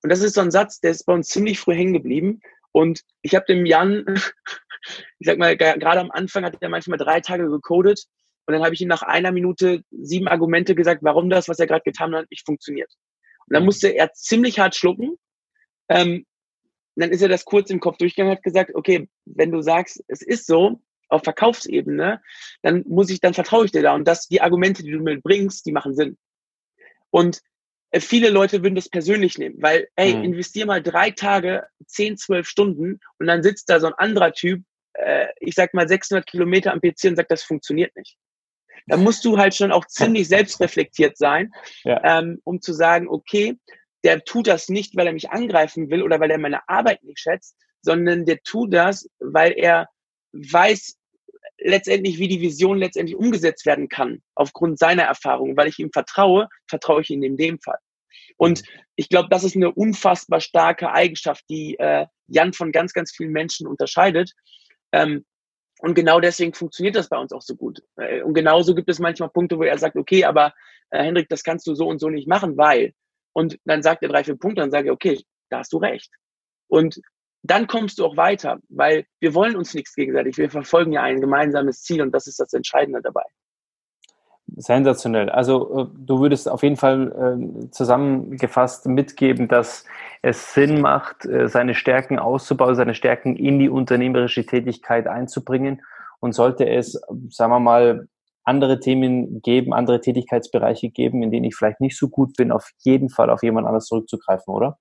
Und 0.03 0.11
das 0.11 0.21
ist 0.21 0.35
so 0.35 0.41
ein 0.41 0.51
Satz, 0.51 0.79
der 0.79 0.91
ist 0.91 1.05
bei 1.05 1.13
uns 1.13 1.29
ziemlich 1.29 1.59
früh 1.59 1.73
hängen 1.73 1.93
geblieben. 1.93 2.41
Und 2.71 3.01
ich 3.21 3.33
habe 3.33 3.45
dem 3.47 3.65
Jan, 3.65 4.05
ich 5.19 5.25
sag 5.25 5.37
mal, 5.37 5.57
gerade 5.57 5.99
am 5.99 6.11
Anfang 6.11 6.43
hat 6.43 6.57
er 6.59 6.69
manchmal 6.69 6.99
drei 6.99 7.21
Tage 7.21 7.49
gecodet 7.49 8.05
und 8.45 8.53
dann 8.53 8.63
habe 8.63 8.73
ich 8.73 8.81
ihm 8.81 8.87
nach 8.87 9.01
einer 9.03 9.31
Minute 9.31 9.83
sieben 9.91 10.27
Argumente 10.27 10.75
gesagt, 10.75 11.03
warum 11.03 11.29
das, 11.29 11.47
was 11.47 11.59
er 11.59 11.67
gerade 11.67 11.83
getan 11.83 12.15
hat, 12.15 12.29
nicht 12.29 12.45
funktioniert. 12.45 12.91
Und 13.47 13.53
dann 13.53 13.63
mhm. 13.63 13.67
musste 13.67 13.89
er 13.89 14.11
ziemlich 14.13 14.59
hart 14.59 14.75
schlucken 14.75 15.17
ähm, 15.89 16.25
dann 16.95 17.11
ist 17.11 17.21
er 17.21 17.29
das 17.29 17.45
kurz 17.45 17.69
im 17.69 17.79
Kopf 17.79 17.97
durchgegangen 17.97 18.31
und 18.31 18.37
hat 18.37 18.43
gesagt, 18.43 18.75
okay, 18.75 19.07
wenn 19.25 19.51
du 19.51 19.61
sagst, 19.61 20.03
es 20.07 20.21
ist 20.21 20.47
so, 20.47 20.81
auf 21.09 21.23
Verkaufsebene, 21.23 22.21
dann 22.61 22.83
muss 22.87 23.09
ich, 23.09 23.19
dann 23.19 23.33
vertraue 23.33 23.65
ich 23.65 23.71
dir 23.71 23.81
da. 23.81 23.93
Und 23.93 24.07
das, 24.07 24.27
die 24.27 24.41
Argumente, 24.41 24.83
die 24.83 24.91
du 24.91 24.99
mir 24.99 25.19
bringst, 25.19 25.65
die 25.65 25.71
machen 25.71 25.95
Sinn. 25.95 26.17
Und 27.09 27.41
äh, 27.91 27.99
viele 27.99 28.29
Leute 28.29 28.63
würden 28.63 28.75
das 28.75 28.89
persönlich 28.89 29.37
nehmen, 29.37 29.55
weil, 29.59 29.87
ey, 29.95 30.15
mhm. 30.15 30.23
investier 30.23 30.65
mal 30.65 30.81
drei 30.81 31.11
Tage, 31.11 31.65
zehn, 31.85 32.17
zwölf 32.17 32.47
Stunden 32.47 32.99
und 33.17 33.27
dann 33.27 33.43
sitzt 33.43 33.69
da 33.69 33.79
so 33.79 33.87
ein 33.87 33.93
anderer 33.93 34.31
Typ, 34.31 34.63
äh, 34.93 35.27
ich 35.39 35.55
sag 35.55 35.73
mal 35.73 35.87
600 35.87 36.25
Kilometer 36.25 36.71
am 36.71 36.81
PC 36.81 37.05
und 37.05 37.15
sagt, 37.15 37.31
das 37.31 37.43
funktioniert 37.43 37.95
nicht. 37.95 38.17
Da 38.87 38.97
musst 38.97 39.25
du 39.25 39.37
halt 39.37 39.55
schon 39.55 39.71
auch 39.71 39.85
ziemlich 39.87 40.27
selbstreflektiert 40.27 41.17
sein, 41.17 41.51
ja. 41.83 42.19
ähm, 42.19 42.39
um 42.43 42.61
zu 42.61 42.73
sagen, 42.73 43.07
okay, 43.09 43.57
der 44.03 44.23
tut 44.23 44.47
das 44.47 44.69
nicht, 44.69 44.95
weil 44.95 45.07
er 45.07 45.13
mich 45.13 45.29
angreifen 45.29 45.89
will 45.89 46.03
oder 46.03 46.19
weil 46.19 46.31
er 46.31 46.37
meine 46.37 46.67
Arbeit 46.67 47.03
nicht 47.03 47.19
schätzt, 47.19 47.55
sondern 47.81 48.25
der 48.25 48.41
tut 48.43 48.73
das, 48.73 49.09
weil 49.19 49.53
er 49.53 49.87
weiß 50.31 50.97
letztendlich, 51.59 52.19
wie 52.19 52.27
die 52.27 52.41
Vision 52.41 52.77
letztendlich 52.77 53.17
umgesetzt 53.17 53.65
werden 53.65 53.89
kann, 53.89 54.21
aufgrund 54.35 54.79
seiner 54.79 55.03
Erfahrung. 55.03 55.57
Weil 55.57 55.67
ich 55.67 55.79
ihm 55.79 55.91
vertraue, 55.91 56.47
vertraue 56.67 57.01
ich 57.01 57.09
ihm 57.09 57.23
in 57.23 57.37
dem 57.37 57.59
Fall. 57.59 57.79
Und 58.37 58.63
ich 58.95 59.09
glaube, 59.09 59.27
das 59.29 59.43
ist 59.43 59.55
eine 59.55 59.71
unfassbar 59.71 60.39
starke 60.39 60.91
Eigenschaft, 60.91 61.43
die 61.49 61.77
äh, 61.77 62.05
Jan 62.27 62.53
von 62.53 62.71
ganz, 62.71 62.93
ganz 62.93 63.11
vielen 63.11 63.31
Menschen 63.31 63.67
unterscheidet. 63.67 64.31
Ähm, 64.91 65.25
und 65.79 65.93
genau 65.93 66.19
deswegen 66.19 66.53
funktioniert 66.53 66.95
das 66.95 67.09
bei 67.09 67.17
uns 67.17 67.31
auch 67.31 67.41
so 67.41 67.55
gut. 67.55 67.81
Äh, 67.97 68.21
und 68.21 68.33
genauso 68.33 68.75
gibt 68.75 68.89
es 68.89 68.99
manchmal 68.99 69.29
Punkte, 69.29 69.57
wo 69.57 69.63
er 69.63 69.77
sagt, 69.77 69.97
okay, 69.97 70.23
aber 70.23 70.53
äh, 70.89 71.03
Hendrik, 71.03 71.27
das 71.29 71.43
kannst 71.43 71.67
du 71.67 71.75
so 71.75 71.87
und 71.87 71.99
so 71.99 72.09
nicht 72.09 72.27
machen, 72.27 72.57
weil. 72.57 72.93
Und 73.33 73.57
dann 73.65 73.83
sagt 73.83 74.03
er 74.03 74.09
drei, 74.09 74.23
vier 74.23 74.37
Punkte, 74.37 74.61
dann 74.61 74.71
sage 74.71 74.87
ich, 74.87 74.91
okay, 74.91 75.21
da 75.49 75.59
hast 75.59 75.73
du 75.73 75.77
recht. 75.77 76.11
Und 76.67 76.99
dann 77.43 77.67
kommst 77.67 77.99
du 77.99 78.05
auch 78.05 78.17
weiter, 78.17 78.59
weil 78.69 79.05
wir 79.19 79.33
wollen 79.33 79.55
uns 79.55 79.73
nichts 79.73 79.95
gegenseitig. 79.95 80.37
Wir 80.37 80.49
verfolgen 80.49 80.91
ja 80.91 81.03
ein 81.03 81.21
gemeinsames 81.21 81.81
Ziel 81.83 82.01
und 82.01 82.11
das 82.11 82.27
ist 82.27 82.39
das 82.39 82.53
Entscheidende 82.53 83.01
dabei. 83.01 83.23
Sensationell. 84.57 85.29
Also 85.29 85.79
äh, 85.79 85.85
du 85.95 86.19
würdest 86.19 86.49
auf 86.49 86.63
jeden 86.63 86.75
Fall 86.75 87.11
äh, 87.11 87.69
zusammengefasst 87.71 88.87
mitgeben, 88.87 89.47
dass 89.47 89.85
es 90.21 90.53
Sinn 90.53 90.81
macht, 90.81 91.25
äh, 91.25 91.47
seine 91.47 91.75
Stärken 91.75 92.19
auszubauen, 92.19 92.75
seine 92.75 92.95
Stärken 92.95 93.35
in 93.35 93.59
die 93.59 93.69
unternehmerische 93.69 94.45
Tätigkeit 94.45 95.07
einzubringen. 95.07 95.81
Und 96.19 96.33
sollte 96.33 96.67
es, 96.67 97.01
sagen 97.29 97.51
wir 97.51 97.59
mal, 97.59 98.07
andere 98.49 98.79
Themen 98.79 99.41
geben, 99.41 99.73
andere 99.73 100.01
Tätigkeitsbereiche 100.01 100.89
geben, 100.89 101.21
in 101.21 101.31
denen 101.31 101.45
ich 101.45 101.55
vielleicht 101.55 101.79
nicht 101.79 101.97
so 101.97 102.09
gut 102.09 102.35
bin, 102.35 102.51
auf 102.51 102.71
jeden 102.79 103.09
Fall 103.09 103.29
auf 103.29 103.43
jemand 103.43 103.67
anderes 103.67 103.85
zurückzugreifen, 103.85 104.53
oder? 104.53 104.79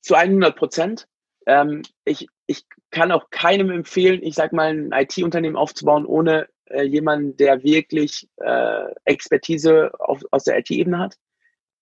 Zu 0.00 0.14
100 0.14 0.56
Prozent. 0.56 1.06
Ähm, 1.46 1.82
ich, 2.04 2.28
ich 2.46 2.64
kann 2.90 3.10
auch 3.10 3.30
keinem 3.30 3.70
empfehlen, 3.70 4.22
ich 4.22 4.36
sag 4.36 4.52
mal, 4.52 4.70
ein 4.70 4.92
IT-Unternehmen 4.92 5.56
aufzubauen, 5.56 6.06
ohne 6.06 6.46
äh, 6.66 6.82
jemanden, 6.82 7.36
der 7.36 7.64
wirklich 7.64 8.28
äh, 8.36 8.84
Expertise 9.04 9.90
auf, 9.98 10.20
aus 10.30 10.44
der 10.44 10.58
IT-Ebene 10.58 10.98
hat. 10.98 11.16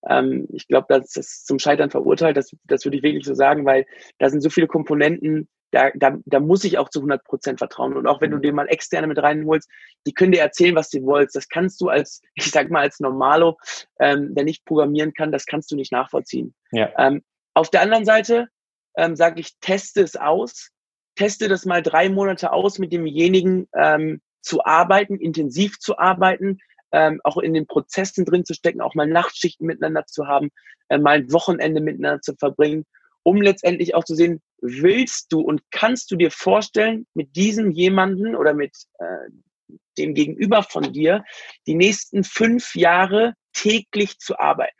Ähm, 0.08 0.46
ich 0.50 0.66
glaube, 0.66 0.86
das 0.88 1.14
ist 1.16 1.46
zum 1.46 1.58
Scheitern 1.58 1.90
verurteilt, 1.90 2.38
das, 2.38 2.50
das 2.64 2.84
würde 2.84 2.96
ich 2.96 3.02
wirklich 3.02 3.26
so 3.26 3.34
sagen, 3.34 3.66
weil 3.66 3.84
da 4.18 4.30
sind 4.30 4.40
so 4.40 4.48
viele 4.48 4.66
Komponenten, 4.66 5.46
da, 5.70 5.90
da, 5.94 6.16
da 6.24 6.40
muss 6.40 6.64
ich 6.64 6.78
auch 6.78 6.88
zu 6.88 7.00
100 7.00 7.24
Prozent 7.24 7.58
vertrauen. 7.58 7.96
Und 7.96 8.06
auch 8.06 8.20
wenn 8.20 8.30
du 8.30 8.38
mhm. 8.38 8.42
dir 8.42 8.52
mal 8.52 8.66
externe 8.66 9.06
mit 9.06 9.18
reinholst, 9.18 9.68
die 10.06 10.12
können 10.12 10.32
dir 10.32 10.40
erzählen, 10.40 10.74
was 10.74 10.90
du 10.90 10.98
willst. 10.98 11.36
Das 11.36 11.48
kannst 11.48 11.80
du 11.80 11.88
als, 11.88 12.22
ich 12.34 12.50
sag 12.50 12.70
mal, 12.70 12.80
als 12.80 13.00
Normalo, 13.00 13.58
ähm, 13.98 14.34
der 14.34 14.44
nicht 14.44 14.64
programmieren 14.64 15.12
kann, 15.14 15.32
das 15.32 15.46
kannst 15.46 15.70
du 15.70 15.76
nicht 15.76 15.92
nachvollziehen. 15.92 16.54
Ja. 16.72 16.90
Ähm, 16.98 17.22
auf 17.54 17.70
der 17.70 17.82
anderen 17.82 18.04
Seite 18.04 18.48
ähm, 18.96 19.16
sage 19.16 19.40
ich, 19.40 19.58
teste 19.60 20.02
es 20.02 20.16
aus, 20.16 20.70
teste 21.16 21.48
das 21.48 21.64
mal 21.64 21.82
drei 21.82 22.08
Monate 22.08 22.52
aus, 22.52 22.78
mit 22.78 22.92
demjenigen 22.92 23.68
ähm, 23.74 24.20
zu 24.40 24.64
arbeiten, 24.64 25.18
intensiv 25.18 25.78
zu 25.78 25.98
arbeiten, 25.98 26.58
ähm, 26.92 27.20
auch 27.24 27.36
in 27.36 27.54
den 27.54 27.66
Prozessen 27.66 28.24
drin 28.24 28.44
zu 28.44 28.54
stecken, 28.54 28.80
auch 28.80 28.94
mal 28.94 29.06
Nachtschichten 29.06 29.66
miteinander 29.66 30.06
zu 30.06 30.26
haben, 30.26 30.50
äh, 30.88 30.98
mal 30.98 31.18
ein 31.18 31.32
Wochenende 31.32 31.80
miteinander 31.80 32.20
zu 32.20 32.34
verbringen, 32.34 32.84
um 33.22 33.40
letztendlich 33.40 33.94
auch 33.94 34.04
zu 34.04 34.14
sehen, 34.14 34.40
willst 34.60 35.32
du 35.32 35.40
und 35.40 35.62
kannst 35.70 36.10
du 36.10 36.16
dir 36.16 36.30
vorstellen, 36.30 37.06
mit 37.14 37.36
diesem 37.36 37.70
jemanden 37.70 38.34
oder 38.34 38.54
mit 38.54 38.76
äh, 38.98 39.74
dem 39.98 40.14
Gegenüber 40.14 40.62
von 40.62 40.92
dir 40.92 41.24
die 41.66 41.74
nächsten 41.74 42.24
fünf 42.24 42.74
Jahre 42.74 43.34
täglich 43.52 44.18
zu 44.18 44.38
arbeiten? 44.38 44.76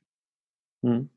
Hm. 0.83 1.11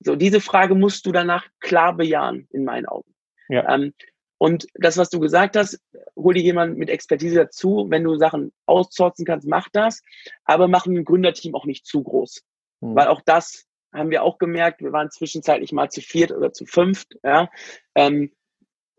So, 0.00 0.16
diese 0.16 0.40
Frage 0.40 0.74
musst 0.74 1.06
du 1.06 1.12
danach 1.12 1.46
klar 1.60 1.96
bejahen, 1.96 2.48
in 2.50 2.64
meinen 2.64 2.86
Augen. 2.86 3.14
Ja. 3.48 3.74
Ähm, 3.74 3.94
und 4.38 4.66
das, 4.74 4.98
was 4.98 5.08
du 5.08 5.18
gesagt 5.18 5.56
hast, 5.56 5.80
hol 6.14 6.34
dir 6.34 6.42
jemand 6.42 6.76
mit 6.76 6.90
Expertise 6.90 7.36
dazu. 7.36 7.86
Wenn 7.88 8.04
du 8.04 8.16
Sachen 8.16 8.52
outsourcen 8.66 9.24
kannst, 9.24 9.48
mach 9.48 9.68
das. 9.72 10.02
Aber 10.44 10.68
mach 10.68 10.86
ein 10.86 11.04
Gründerteam 11.04 11.54
auch 11.54 11.64
nicht 11.64 11.86
zu 11.86 12.02
groß. 12.02 12.42
Mhm. 12.80 12.94
Weil 12.94 13.08
auch 13.08 13.22
das 13.24 13.66
haben 13.96 14.10
wir 14.10 14.22
auch 14.22 14.38
gemerkt. 14.38 14.80
Wir 14.80 14.92
waren 14.92 15.10
zwischenzeitlich 15.10 15.72
mal 15.72 15.90
zu 15.90 16.00
viert 16.00 16.32
oder 16.32 16.52
zu 16.52 16.66
fünft. 16.66 17.16
Ja. 17.22 17.50
Ähm, 17.94 18.32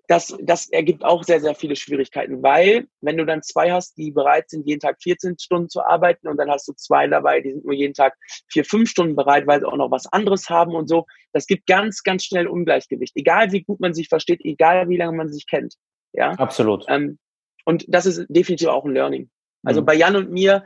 das, 0.08 0.36
das 0.42 0.70
ergibt 0.70 1.04
auch 1.04 1.24
sehr, 1.24 1.42
sehr 1.42 1.54
viele 1.54 1.76
Schwierigkeiten, 1.76 2.42
weil 2.42 2.88
wenn 3.02 3.18
du 3.18 3.26
dann 3.26 3.44
zwei 3.44 3.72
hast, 3.72 3.98
die 3.98 4.12
bereit 4.12 4.50
sind, 4.50 4.66
jeden 4.66 4.80
Tag 4.80 5.02
14 5.02 5.38
Stunden 5.38 5.70
zu 5.70 5.84
arbeiten 5.84 6.30
und 6.30 6.38
dann 6.38 6.50
hast 6.50 6.68
du 6.68 6.74
zwei 6.74 7.08
dabei, 7.08 7.42
die 7.42 7.52
sind 7.52 7.66
nur 7.66 7.74
jeden 7.74 7.94
Tag 7.94 8.16
vier, 8.48 8.64
fünf 8.64 8.90
Stunden 8.90 9.16
bereit, 9.16 9.48
weil 9.48 9.60
sie 9.60 9.68
auch 9.68 9.76
noch 9.76 9.92
was 9.92 10.08
anderes 10.08 10.50
haben 10.50 10.76
und 10.76 10.88
so, 10.88 11.06
das 11.34 11.46
gibt 11.46 11.68
ganz, 11.68 12.04
ganz 12.04 12.24
schnell 12.24 12.48
Ungleichgewicht. 12.48 13.16
Egal 13.16 13.52
wie 13.52 13.64
gut 13.64 13.82
man 13.82 13.94
sich 13.94 14.08
versteht, 14.08 14.40
egal 14.44 14.88
wie 14.88 14.98
lange 14.98 15.18
man 15.18 15.32
sich 15.32 15.46
kennt. 15.46 15.76
Ja, 16.14 16.32
absolut. 16.32 16.86
Ähm, 16.88 17.20
und 17.66 17.86
das 17.90 18.06
ist 18.06 18.26
definitiv 18.30 18.70
auch 18.70 18.86
ein 18.86 18.94
Learning. 18.94 19.30
Also 19.64 19.82
mhm. 19.82 19.86
bei 19.86 19.96
Jan 19.96 20.16
und 20.16 20.32
mir, 20.32 20.64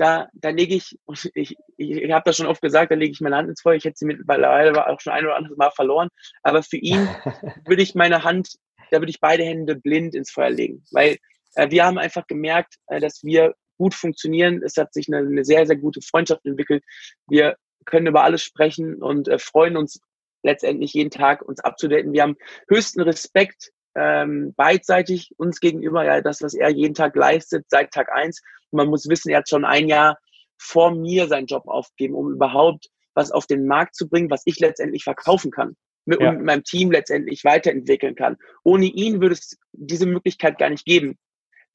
da, 0.00 0.28
da 0.32 0.48
lege 0.48 0.74
ich, 0.74 0.98
ich, 1.08 1.30
ich, 1.34 1.56
ich 1.76 2.12
habe 2.12 2.22
das 2.24 2.36
schon 2.36 2.46
oft 2.46 2.62
gesagt, 2.62 2.90
da 2.90 2.94
lege 2.94 3.12
ich 3.12 3.20
meine 3.20 3.36
Hand 3.36 3.48
ins 3.48 3.60
Feuer. 3.60 3.74
Ich 3.74 3.84
hätte 3.84 3.98
sie 3.98 4.06
mittlerweile 4.06 4.86
auch 4.88 5.00
schon 5.00 5.12
ein 5.12 5.24
oder 5.24 5.36
anderes 5.36 5.56
Mal 5.56 5.70
verloren. 5.70 6.08
Aber 6.42 6.62
für 6.62 6.78
ihn 6.78 7.08
würde 7.66 7.82
ich 7.82 7.94
meine 7.94 8.24
Hand 8.24 8.56
da 8.90 9.00
würde 9.00 9.10
ich 9.10 9.20
beide 9.20 9.44
Hände 9.44 9.76
blind 9.76 10.14
ins 10.14 10.30
Feuer 10.30 10.50
legen, 10.50 10.84
weil 10.90 11.18
äh, 11.54 11.70
wir 11.70 11.84
haben 11.84 11.98
einfach 11.98 12.26
gemerkt, 12.26 12.74
äh, 12.88 13.00
dass 13.00 13.22
wir 13.22 13.54
gut 13.78 13.94
funktionieren. 13.94 14.62
Es 14.62 14.76
hat 14.76 14.92
sich 14.92 15.08
eine, 15.08 15.18
eine, 15.18 15.44
sehr, 15.44 15.66
sehr 15.66 15.76
gute 15.76 16.00
Freundschaft 16.02 16.44
entwickelt. 16.44 16.84
Wir 17.28 17.56
können 17.86 18.06
über 18.06 18.24
alles 18.24 18.42
sprechen 18.42 19.02
und 19.02 19.28
äh, 19.28 19.38
freuen 19.38 19.76
uns 19.76 20.00
letztendlich 20.42 20.92
jeden 20.92 21.10
Tag, 21.10 21.42
uns 21.42 21.60
abzudaten. 21.60 22.12
Wir 22.12 22.22
haben 22.22 22.36
höchsten 22.68 23.00
Respekt 23.00 23.70
ähm, 23.94 24.54
beidseitig 24.56 25.32
uns 25.36 25.60
gegenüber, 25.60 26.04
ja, 26.04 26.20
das, 26.20 26.42
was 26.42 26.54
er 26.54 26.70
jeden 26.70 26.94
Tag 26.94 27.16
leistet, 27.16 27.66
seit 27.68 27.90
Tag 27.90 28.10
eins. 28.12 28.40
Und 28.70 28.78
man 28.78 28.88
muss 28.88 29.08
wissen, 29.08 29.30
er 29.30 29.38
hat 29.38 29.48
schon 29.48 29.64
ein 29.64 29.88
Jahr 29.88 30.18
vor 30.58 30.94
mir 30.94 31.26
seinen 31.26 31.46
Job 31.46 31.66
aufgegeben, 31.66 32.14
um 32.14 32.32
überhaupt 32.32 32.88
was 33.14 33.32
auf 33.32 33.46
den 33.46 33.66
Markt 33.66 33.94
zu 33.96 34.08
bringen, 34.08 34.30
was 34.30 34.42
ich 34.44 34.60
letztendlich 34.60 35.04
verkaufen 35.04 35.50
kann 35.50 35.76
mit, 36.04 36.20
ja. 36.20 36.32
meinem 36.32 36.64
Team 36.64 36.90
letztendlich 36.90 37.44
weiterentwickeln 37.44 38.14
kann. 38.14 38.36
Ohne 38.64 38.86
ihn 38.86 39.20
würde 39.20 39.34
es 39.34 39.58
diese 39.72 40.06
Möglichkeit 40.06 40.58
gar 40.58 40.70
nicht 40.70 40.84
geben. 40.84 41.18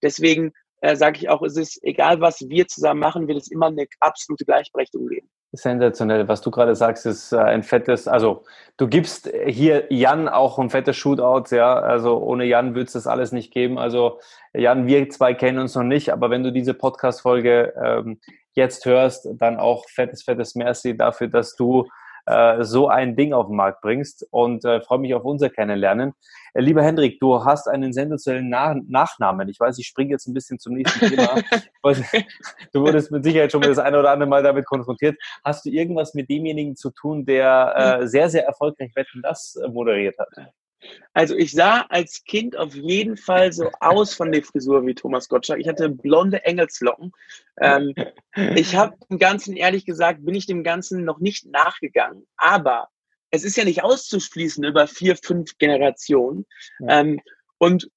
Deswegen 0.02 0.54
äh, 0.82 0.96
sage 0.96 1.18
ich 1.18 1.30
auch, 1.30 1.42
es 1.42 1.58
ist 1.58 1.84
egal, 1.84 2.22
was 2.22 2.42
wir 2.48 2.68
zusammen 2.68 3.00
machen, 3.00 3.28
wird 3.28 3.38
es 3.38 3.52
immer 3.52 3.68
eine 3.68 3.88
absolute 4.00 4.46
Gleichberechtigung 4.46 5.08
geben. 5.08 5.30
Sensationell. 5.56 6.28
Was 6.28 6.42
du 6.42 6.52
gerade 6.52 6.76
sagst, 6.76 7.06
ist 7.06 7.32
äh, 7.32 7.38
ein 7.38 7.64
fettes, 7.64 8.08
also 8.08 8.44
du 8.78 8.88
gibst 8.88 9.32
hier 9.48 9.86
Jan 9.90 10.28
auch 10.28 10.60
ein 10.60 10.70
fettes 10.70 10.96
Shootout, 10.98 11.56
ja. 11.56 11.74
Also 11.76 12.18
ohne 12.18 12.46
Jan 12.46 12.76
würde 12.76 12.86
es 12.86 12.94
das 12.94 13.08
alles 13.08 13.32
nicht 13.32 13.54
geben. 13.54 13.78
Also 13.78 14.20
Jan, 14.54 14.88
wir 14.88 15.10
zwei 15.10 15.34
kennen 15.34 15.60
uns 15.60 15.76
noch 15.76 15.84
nicht, 15.84 16.12
aber 16.12 16.30
wenn 16.30 16.44
du 16.44 16.52
diese 16.52 16.74
Podcast-Folge 16.74 17.74
ähm, 17.84 18.20
jetzt 18.54 18.86
hörst, 18.86 19.28
dann 19.34 19.58
auch 19.58 19.86
fettes, 19.90 20.24
fettes 20.24 20.56
Merci 20.56 20.96
dafür, 20.96 21.28
dass 21.28 21.56
du 21.56 21.88
äh, 22.26 22.64
so 22.64 22.88
ein 22.88 23.16
Ding 23.16 23.34
auf 23.34 23.48
den 23.48 23.56
Markt 23.56 23.82
bringst 23.82 24.28
und 24.32 24.66
äh, 24.66 24.82
freue 24.82 25.00
mich 25.00 25.14
auf 25.14 25.24
unser 25.24 25.50
Kennenlernen. 25.50 26.14
Äh, 26.54 26.62
lieber 26.62 26.84
Hendrik, 26.84 27.20
du 27.20 27.44
hast 27.46 27.68
einen 27.68 27.94
sensationellen 27.94 28.50
Na 28.50 28.76
Nachnamen. 28.88 29.48
Ich 29.50 29.60
weiß, 29.60 29.78
ich 29.78 29.88
springe 29.88 30.12
jetzt 30.12 30.28
ein 30.28 30.34
bisschen 30.34 30.60
zum 30.60 30.74
nächsten 30.74 31.08
Thema. 31.08 31.42
du 32.74 32.82
wurdest 32.82 33.12
mit 33.12 33.24
Sicherheit 33.24 33.52
schon 33.52 33.62
das 33.62 33.80
eine 33.80 34.00
oder 34.00 34.12
andere 34.12 34.30
Mal 34.30 34.44
damit 34.44 34.66
konfrontiert. 34.66 35.18
Hast 35.44 35.66
du 35.66 35.70
irgendwas 35.70 36.14
mit 36.14 36.30
demjenigen 36.30 36.76
zu 36.76 36.90
tun, 36.92 37.26
der 37.26 38.00
äh, 38.02 38.08
sehr, 38.08 38.30
sehr 38.30 38.46
erfolgreich 38.46 38.96
Wetten 38.96 39.22
das 39.22 39.56
äh, 39.56 39.68
moderiert 39.68 40.18
hat? 40.18 40.30
Also 41.14 41.36
ich 41.36 41.52
sah 41.52 41.82
als 41.90 42.24
Kind 42.26 42.58
auf 42.58 42.76
jeden 42.76 43.16
Fall 43.16 43.54
so 43.54 43.72
aus 43.80 44.14
von 44.14 44.32
der 44.32 44.44
Frisur 44.44 44.86
wie 44.86 44.96
Thomas 44.96 45.30
Gottschalk. 45.30 45.60
Ich 45.62 45.68
hatte 45.68 45.90
blonde 45.90 46.44
Engelslocken. 46.44 47.12
Ähm, 47.62 47.94
ich 48.56 48.76
habe 48.76 48.98
dem 49.10 49.18
Ganzen, 49.18 49.56
ehrlich 49.56 49.86
gesagt, 49.86 50.26
bin 50.26 50.36
ich 50.36 50.46
dem 50.46 50.64
Ganzen 50.64 51.06
noch 51.06 51.20
nicht 51.20 51.46
nachgegangen. 51.46 52.28
Aber 52.36 52.90
es 53.32 53.44
ist 53.44 53.56
ja 53.58 53.64
nicht 53.64 53.84
auszuschließen 53.84 54.64
über 54.64 54.88
vier, 54.88 55.16
fünf 55.16 55.58
Generationen. 55.58 56.46
Ja. 56.80 57.00
Ähm, 57.00 57.22
und 57.58 57.90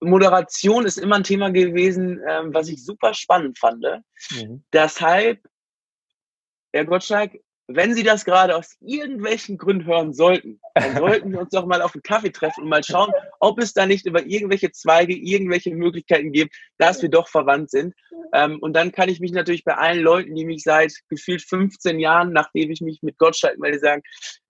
Moderation 0.00 0.86
ist 0.86 0.98
immer 0.98 1.16
ein 1.16 1.24
Thema 1.24 1.50
gewesen, 1.50 2.20
ähm, 2.26 2.54
was 2.54 2.68
ich 2.68 2.84
super 2.84 3.12
spannend 3.14 3.58
fand. 3.58 3.84
Mhm. 4.30 4.64
Deshalb, 4.72 5.40
Herr 6.72 6.84
Gottschalk, 6.84 7.40
wenn 7.66 7.94
Sie 7.94 8.02
das 8.02 8.24
gerade 8.24 8.56
aus 8.56 8.76
irgendwelchen 8.80 9.56
Gründen 9.56 9.86
hören 9.86 10.12
sollten, 10.12 10.60
dann 10.74 10.96
sollten 10.98 11.32
wir 11.32 11.40
uns 11.40 11.50
doch 11.50 11.66
mal 11.66 11.82
auf 11.82 11.94
einen 11.94 12.02
Kaffee 12.02 12.30
treffen 12.30 12.64
und 12.64 12.68
mal 12.68 12.84
schauen, 12.84 13.12
ob 13.40 13.58
es 13.58 13.72
da 13.72 13.86
nicht 13.86 14.06
über 14.06 14.24
irgendwelche 14.24 14.70
Zweige 14.72 15.14
irgendwelche 15.14 15.74
Möglichkeiten 15.74 16.32
gibt, 16.32 16.54
dass 16.78 17.00
wir 17.02 17.08
doch 17.08 17.28
verwandt 17.28 17.70
sind. 17.70 17.94
Ähm, 18.32 18.58
und 18.60 18.74
dann 18.74 18.92
kann 18.92 19.08
ich 19.08 19.20
mich 19.20 19.32
natürlich 19.32 19.64
bei 19.64 19.76
allen 19.76 20.02
Leuten, 20.02 20.34
die 20.34 20.44
mich 20.44 20.62
seit 20.62 20.92
gefühlt 21.08 21.42
15 21.42 21.98
Jahren, 22.00 22.32
nachdem 22.32 22.70
ich 22.70 22.80
mich 22.80 23.00
mit 23.02 23.18
Gottschalk 23.18 23.58
melde, 23.58 23.78
sagen, 23.78 24.02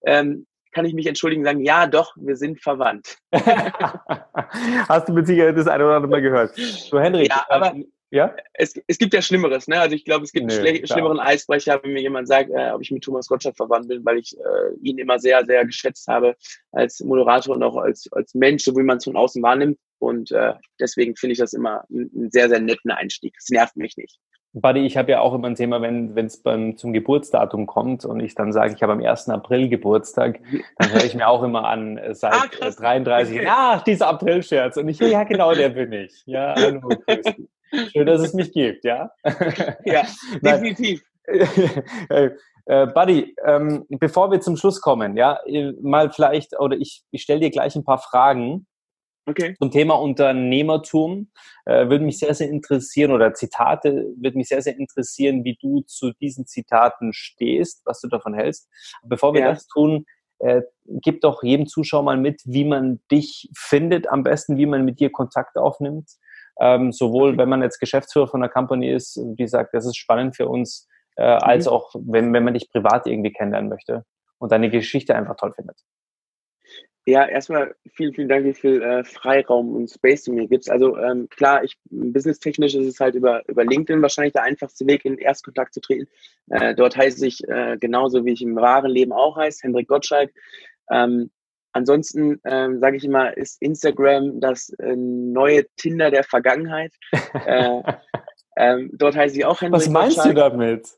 ähm, 0.06 0.46
kann 0.72 0.84
ich 0.84 0.94
mich 0.94 1.06
entschuldigen 1.06 1.42
und 1.42 1.46
sagen, 1.46 1.64
ja, 1.64 1.86
doch, 1.86 2.14
wir 2.16 2.36
sind 2.36 2.60
verwandt. 2.60 3.16
Hast 3.32 5.08
du 5.08 5.12
mit 5.12 5.26
Sicherheit 5.26 5.56
das 5.56 5.68
eine 5.68 5.84
oder 5.84 5.96
andere 5.96 6.10
Mal 6.10 6.20
gehört. 6.20 6.56
So, 6.56 6.98
Henrik, 6.98 7.28
ja, 7.28 7.44
aber, 7.48 7.74
ähm, 7.74 7.92
Ja? 8.14 8.32
Es, 8.52 8.80
es 8.86 8.98
gibt 8.98 9.12
ja 9.12 9.20
Schlimmeres, 9.20 9.66
ne? 9.66 9.80
Also 9.80 9.96
ich 9.96 10.04
glaube, 10.04 10.24
es 10.24 10.30
gibt 10.30 10.46
nee, 10.46 10.56
einen 10.56 10.86
schlimmeren 10.86 11.18
Eisbrecher, 11.18 11.82
wenn 11.82 11.94
mir 11.94 12.00
jemand 12.00 12.28
sagt, 12.28 12.48
äh, 12.48 12.70
ob 12.70 12.80
ich 12.80 12.92
mit 12.92 13.02
Thomas 13.02 13.26
Gottschalk 13.26 13.56
verwandt 13.56 13.88
bin, 13.88 14.04
weil 14.04 14.18
ich 14.18 14.36
äh, 14.38 14.74
ihn 14.82 14.98
immer 14.98 15.18
sehr, 15.18 15.44
sehr 15.44 15.66
geschätzt 15.66 16.06
habe 16.06 16.36
als 16.70 17.00
Moderator 17.00 17.56
und 17.56 17.64
auch 17.64 17.76
als, 17.76 18.08
als 18.12 18.32
Mensch, 18.34 18.62
so 18.62 18.76
wie 18.76 18.84
man 18.84 18.98
es 18.98 19.04
von 19.04 19.16
außen 19.16 19.42
wahrnimmt. 19.42 19.78
Und 19.98 20.30
äh, 20.30 20.52
deswegen 20.78 21.16
finde 21.16 21.32
ich 21.32 21.40
das 21.40 21.54
immer 21.54 21.82
einen 21.90 22.30
sehr, 22.30 22.48
sehr 22.48 22.60
netten 22.60 22.92
Einstieg. 22.92 23.34
Es 23.36 23.48
nervt 23.48 23.76
mich 23.76 23.96
nicht. 23.96 24.20
Buddy, 24.52 24.86
ich 24.86 24.96
habe 24.96 25.10
ja 25.10 25.18
auch 25.18 25.34
immer 25.34 25.48
ein 25.48 25.56
Thema, 25.56 25.82
wenn 25.82 26.16
es 26.16 26.40
zum 26.76 26.92
Geburtsdatum 26.92 27.66
kommt 27.66 28.04
und 28.04 28.20
ich 28.20 28.36
dann 28.36 28.52
sage, 28.52 28.74
ich 28.76 28.82
habe 28.84 28.92
am 28.92 29.02
1. 29.02 29.28
April 29.30 29.68
Geburtstag, 29.68 30.38
dann 30.78 30.92
höre 30.92 31.04
ich 31.04 31.16
mir 31.16 31.26
auch 31.26 31.42
immer 31.42 31.64
an, 31.64 31.98
äh, 31.98 32.14
seit 32.14 32.34
ah, 32.60 32.70
33 32.70 33.34
Jahren, 33.34 33.48
ach, 33.48 33.82
dieser 33.82 34.06
April-Scherz. 34.06 34.76
Und 34.76 34.88
ich, 34.88 35.00
ja, 35.00 35.24
genau, 35.24 35.52
der 35.52 35.70
bin 35.70 35.92
ich. 35.92 36.22
Ja, 36.26 36.54
hallo, 36.56 36.88
Schön, 37.92 38.06
dass 38.06 38.22
es 38.22 38.34
mich 38.34 38.52
gibt, 38.52 38.84
ja? 38.84 39.10
Ja, 39.84 40.06
definitiv. 40.42 41.02
äh, 41.26 42.30
Buddy, 42.66 43.34
ähm, 43.46 43.84
bevor 43.88 44.30
wir 44.30 44.40
zum 44.40 44.56
Schluss 44.56 44.80
kommen, 44.80 45.16
ja, 45.16 45.38
äh, 45.46 45.72
mal 45.80 46.10
vielleicht, 46.10 46.58
oder 46.58 46.76
ich, 46.76 47.02
ich 47.10 47.22
stelle 47.22 47.40
dir 47.40 47.50
gleich 47.50 47.76
ein 47.76 47.84
paar 47.84 47.98
Fragen, 47.98 48.66
Okay. 49.26 49.54
Zum 49.58 49.70
Thema 49.70 49.94
Unternehmertum 49.94 51.30
äh, 51.64 51.88
würde 51.88 52.04
mich 52.04 52.18
sehr, 52.18 52.34
sehr 52.34 52.50
interessieren 52.50 53.10
oder 53.10 53.32
Zitate 53.32 54.12
würde 54.18 54.36
mich 54.36 54.48
sehr, 54.48 54.60
sehr 54.60 54.76
interessieren, 54.76 55.44
wie 55.44 55.56
du 55.60 55.80
zu 55.80 56.12
diesen 56.12 56.46
Zitaten 56.46 57.12
stehst, 57.14 57.80
was 57.86 58.00
du 58.00 58.08
davon 58.08 58.34
hältst. 58.34 58.68
Bevor 59.02 59.32
wir 59.32 59.40
ja. 59.40 59.52
das 59.52 59.66
tun, 59.66 60.04
äh, 60.40 60.62
gib 60.84 61.22
doch 61.22 61.42
jedem 61.42 61.66
Zuschauer 61.66 62.02
mal 62.02 62.18
mit, 62.18 62.42
wie 62.44 62.64
man 62.64 63.00
dich 63.10 63.48
findet, 63.56 64.08
am 64.10 64.24
besten, 64.24 64.58
wie 64.58 64.66
man 64.66 64.84
mit 64.84 65.00
dir 65.00 65.10
Kontakt 65.10 65.56
aufnimmt. 65.56 66.10
Ähm, 66.60 66.92
sowohl 66.92 67.36
wenn 67.36 67.48
man 67.48 67.62
jetzt 67.62 67.80
Geschäftsführer 67.80 68.28
von 68.28 68.42
einer 68.42 68.52
Company 68.52 68.90
ist, 68.90 69.20
die 69.20 69.48
sagt, 69.48 69.74
das 69.74 69.86
ist 69.86 69.96
spannend 69.96 70.36
für 70.36 70.48
uns, 70.48 70.88
äh, 71.16 71.34
mhm. 71.34 71.42
als 71.42 71.68
auch 71.68 71.94
wenn, 71.94 72.32
wenn 72.32 72.44
man 72.44 72.54
dich 72.54 72.70
privat 72.70 73.06
irgendwie 73.06 73.32
kennenlernen 73.32 73.70
möchte 73.70 74.04
und 74.38 74.52
deine 74.52 74.70
Geschichte 74.70 75.14
einfach 75.14 75.36
toll 75.36 75.52
findet. 75.54 75.78
Ja, 77.06 77.26
erstmal 77.26 77.74
vielen, 77.92 78.14
vielen 78.14 78.30
Dank, 78.30 78.46
wie 78.46 78.54
viel 78.54 78.80
äh, 78.80 79.04
Freiraum 79.04 79.74
und 79.76 79.90
Space 79.90 80.24
du 80.24 80.32
mir 80.32 80.48
gibst. 80.48 80.70
Also 80.70 80.96
ähm, 80.96 81.28
klar, 81.28 81.62
ich 81.62 81.76
businesstechnisch 81.90 82.74
ist 82.74 82.86
es 82.86 82.98
halt 82.98 83.14
über, 83.14 83.46
über 83.46 83.62
LinkedIn 83.62 84.00
wahrscheinlich 84.00 84.32
der 84.32 84.44
einfachste 84.44 84.86
Weg, 84.86 85.04
in 85.04 85.18
Erstkontakt 85.18 85.74
zu 85.74 85.82
treten. 85.82 86.08
Äh, 86.48 86.74
dort 86.74 86.96
heiße 86.96 87.26
ich 87.26 87.46
äh, 87.46 87.76
genauso, 87.78 88.24
wie 88.24 88.32
ich 88.32 88.40
im 88.40 88.56
wahren 88.56 88.90
Leben 88.90 89.12
auch 89.12 89.36
heiße, 89.36 89.64
Hendrik 89.64 89.86
Gottschalk. 89.86 90.32
Ähm, 90.90 91.30
ansonsten 91.74 92.40
ähm, 92.44 92.80
sage 92.80 92.96
ich 92.96 93.04
immer, 93.04 93.36
ist 93.36 93.60
Instagram 93.60 94.40
das 94.40 94.70
äh, 94.78 94.96
neue 94.96 95.66
Tinder 95.76 96.10
der 96.10 96.24
Vergangenheit. 96.24 96.92
äh, 97.46 97.82
ähm, 98.56 98.90
dort 98.94 99.16
heiße 99.16 99.36
ich 99.36 99.44
auch 99.44 99.60
Hendrik 99.60 99.82
Was 99.82 99.88
meinst 99.88 100.16
Gottschalk. 100.16 100.34
du 100.34 100.40
damit? 100.40 100.88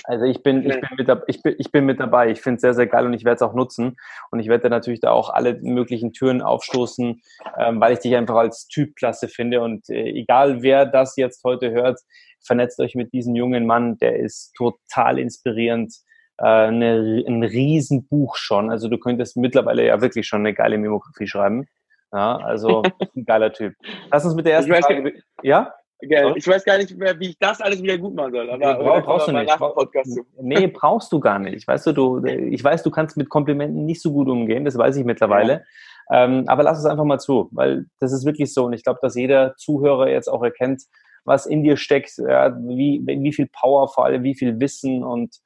Also 0.06 0.24
ich 0.24 0.42
bin, 0.42 0.64
ich 0.64 0.80
bin, 0.80 0.88
mit, 0.96 1.22
ich 1.26 1.42
bin, 1.42 1.54
ich 1.58 1.72
bin 1.72 1.84
mit 1.84 2.00
dabei. 2.00 2.30
Ich 2.30 2.40
finde 2.40 2.56
es 2.56 2.62
sehr, 2.62 2.74
sehr 2.74 2.86
geil 2.86 3.06
und 3.06 3.12
ich 3.12 3.24
werde 3.24 3.36
es 3.36 3.42
auch 3.42 3.54
nutzen. 3.54 3.96
Und 4.30 4.38
ich 4.38 4.48
werde 4.48 4.70
natürlich 4.70 5.00
da 5.00 5.10
auch 5.10 5.30
alle 5.30 5.58
möglichen 5.60 6.12
Türen 6.12 6.42
aufstoßen, 6.42 7.20
ähm, 7.58 7.80
weil 7.80 7.94
ich 7.94 7.98
dich 7.98 8.14
einfach 8.14 8.36
als 8.36 8.68
Typ 8.68 8.94
klasse 8.94 9.28
finde. 9.28 9.60
Und 9.60 9.88
äh, 9.90 10.08
egal 10.10 10.62
wer 10.62 10.86
das 10.86 11.16
jetzt 11.16 11.42
heute 11.44 11.72
hört, 11.72 12.00
vernetzt 12.44 12.78
euch 12.80 12.94
mit 12.94 13.12
diesem 13.12 13.34
jungen 13.34 13.66
Mann, 13.66 13.98
der 13.98 14.16
ist 14.16 14.54
total 14.54 15.18
inspirierend. 15.18 15.92
Äh, 16.38 16.44
eine, 16.44 17.24
ein 17.26 17.42
Riesenbuch 17.42 18.36
schon. 18.36 18.70
Also 18.70 18.88
du 18.88 18.98
könntest 18.98 19.36
mittlerweile 19.36 19.84
ja 19.86 20.00
wirklich 20.00 20.26
schon 20.26 20.40
eine 20.40 20.54
geile 20.54 20.78
Memografie 20.78 21.26
schreiben. 21.26 21.66
Ja, 22.12 22.36
also 22.36 22.82
ein 23.16 23.24
geiler 23.24 23.52
Typ. 23.52 23.74
Lass 24.12 24.24
uns 24.24 24.34
mit 24.34 24.46
der 24.46 24.54
ersten 24.54 24.72
Frage. 24.72 25.22
Ja? 25.42 25.74
Ich 26.00 26.46
weiß 26.46 26.64
gar 26.64 26.76
nicht 26.76 26.96
mehr, 26.96 27.18
wie 27.18 27.30
ich 27.30 27.38
das 27.38 27.60
alles 27.60 27.82
wieder 27.82 27.96
gut 27.96 28.14
machen 28.14 28.32
soll. 28.32 28.50
Aber 28.50 28.74
brauch, 28.74 29.02
brauchst 29.02 29.28
du 29.28 29.32
nicht. 29.32 29.56
Podcast 29.56 30.20
nee, 30.40 30.66
brauchst 30.66 31.10
du 31.12 31.20
gar 31.20 31.38
nicht. 31.38 31.66
Weißt 31.66 31.86
du, 31.86 31.92
du, 31.92 32.24
ich 32.24 32.62
weiß, 32.62 32.82
du 32.82 32.90
kannst 32.90 33.16
mit 33.16 33.30
Komplimenten 33.30 33.86
nicht 33.86 34.02
so 34.02 34.12
gut 34.12 34.28
umgehen, 34.28 34.64
das 34.64 34.76
weiß 34.76 34.96
ich 34.96 35.04
mittlerweile. 35.04 35.64
Ja. 36.10 36.24
Ähm, 36.24 36.44
aber 36.48 36.62
lass 36.62 36.78
es 36.78 36.84
einfach 36.84 37.04
mal 37.04 37.18
zu, 37.18 37.48
weil 37.52 37.86
das 37.98 38.12
ist 38.12 38.26
wirklich 38.26 38.52
so. 38.52 38.66
Und 38.66 38.74
ich 38.74 38.84
glaube, 38.84 38.98
dass 39.02 39.14
jeder 39.14 39.56
Zuhörer 39.56 40.08
jetzt 40.08 40.28
auch 40.28 40.42
erkennt, 40.42 40.82
was 41.24 41.46
in 41.46 41.64
dir 41.64 41.76
steckt, 41.76 42.12
ja, 42.18 42.56
wie, 42.60 43.02
wie 43.04 43.32
viel 43.32 43.48
Power 43.48 43.88
vor 43.88 44.04
allem, 44.04 44.22
wie 44.22 44.36
viel 44.36 44.60
Wissen 44.60 45.02
und 45.02 45.36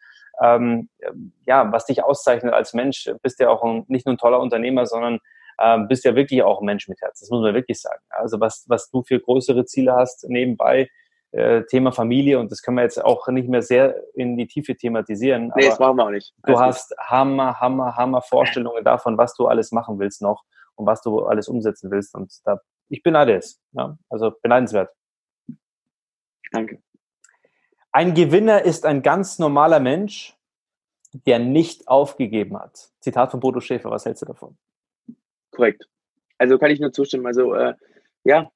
ähm, 0.43 0.89
ja, 1.47 1.71
was 1.73 1.87
dich 1.87 2.05
auszeichnet 2.05 2.53
als 2.53 2.75
Mensch. 2.75 3.05
Du 3.05 3.19
bist 3.23 3.41
ja 3.41 3.49
auch 3.49 3.63
ein, 3.63 3.85
nicht 3.89 4.07
nur 4.07 4.15
ein 4.15 4.19
toller 4.19 4.41
Unternehmer, 4.41 4.87
sondern 4.87 5.19
ähm, 5.61 5.89
bist 5.89 6.05
ja 6.05 6.15
wirklich 6.15 6.43
auch 6.43 6.61
ein 6.61 6.65
Mensch 6.65 6.89
mit 6.89 7.01
Herz. 7.01 7.21
Das 7.21 7.31
muss 7.31 7.43
man 7.43 7.55
wirklich 7.55 7.81
sagen. 7.81 8.03
Also 8.11 8.41
was, 8.41 8.65
was 8.69 8.91
du 8.91 9.03
für 9.03 9.21
größere 9.21 9.65
Ziele 9.65 9.95
hast 9.95 10.29
nebenbei, 10.29 10.89
äh, 11.33 11.63
Thema 11.65 11.93
Familie 11.93 12.41
und 12.41 12.51
das 12.51 12.63
können 12.63 12.77
wir 12.77 12.83
jetzt 12.83 13.03
auch 13.05 13.29
nicht 13.29 13.49
mehr 13.49 13.63
sehr 13.63 13.97
in 14.15 14.37
die 14.37 14.47
Tiefe 14.47 14.77
thematisieren. 14.77 15.53
Nee, 15.55 15.67
das 15.67 15.79
machen 15.79 15.97
wir 15.97 16.07
auch 16.07 16.11
nicht. 16.11 16.35
du 16.45 16.59
hast 16.59 16.95
Hammer, 16.99 17.61
Hammer, 17.61 17.97
Hammer 17.97 18.23
Vorstellungen 18.23 18.85
davon, 18.85 19.17
was 19.17 19.35
du 19.35 19.47
alles 19.47 19.71
machen 19.71 19.99
willst 20.01 20.23
noch 20.23 20.45
und 20.75 20.87
was 20.87 21.03
du 21.03 21.21
alles 21.21 21.49
umsetzen 21.49 21.91
willst. 21.91 22.15
Und 22.15 22.33
da, 22.45 22.61
ich 22.89 23.03
beneide 23.03 23.37
es. 23.37 23.61
Ja? 23.73 23.97
Also 24.09 24.33
beneidenswert. 24.43 24.91
Danke. 26.51 26.83
Ein 27.93 28.15
Gewinner 28.15 28.63
ist 28.63 28.87
ein 28.87 29.03
ganz 29.03 29.39
normaler 29.39 29.81
Mensch, 29.81 30.37
der 31.13 31.39
nicht 31.39 31.89
aufgegeben 31.89 32.59
hat. 32.59 32.91
Zitat 33.01 33.31
von 33.31 33.41
Bodo 33.41 33.61
Schäfer, 33.61 33.91
was 33.91 34.05
hältst 34.05 34.23
du 34.23 34.27
davon? 34.27 34.57
Korrekt. 35.51 35.89
Also 36.39 36.59
kann 36.59 36.71
ich 36.71 36.81
nur 36.81 36.93
zustimmen. 36.93 37.27
Also 37.27 37.55
äh, 37.55 37.75
ja, 38.25 38.51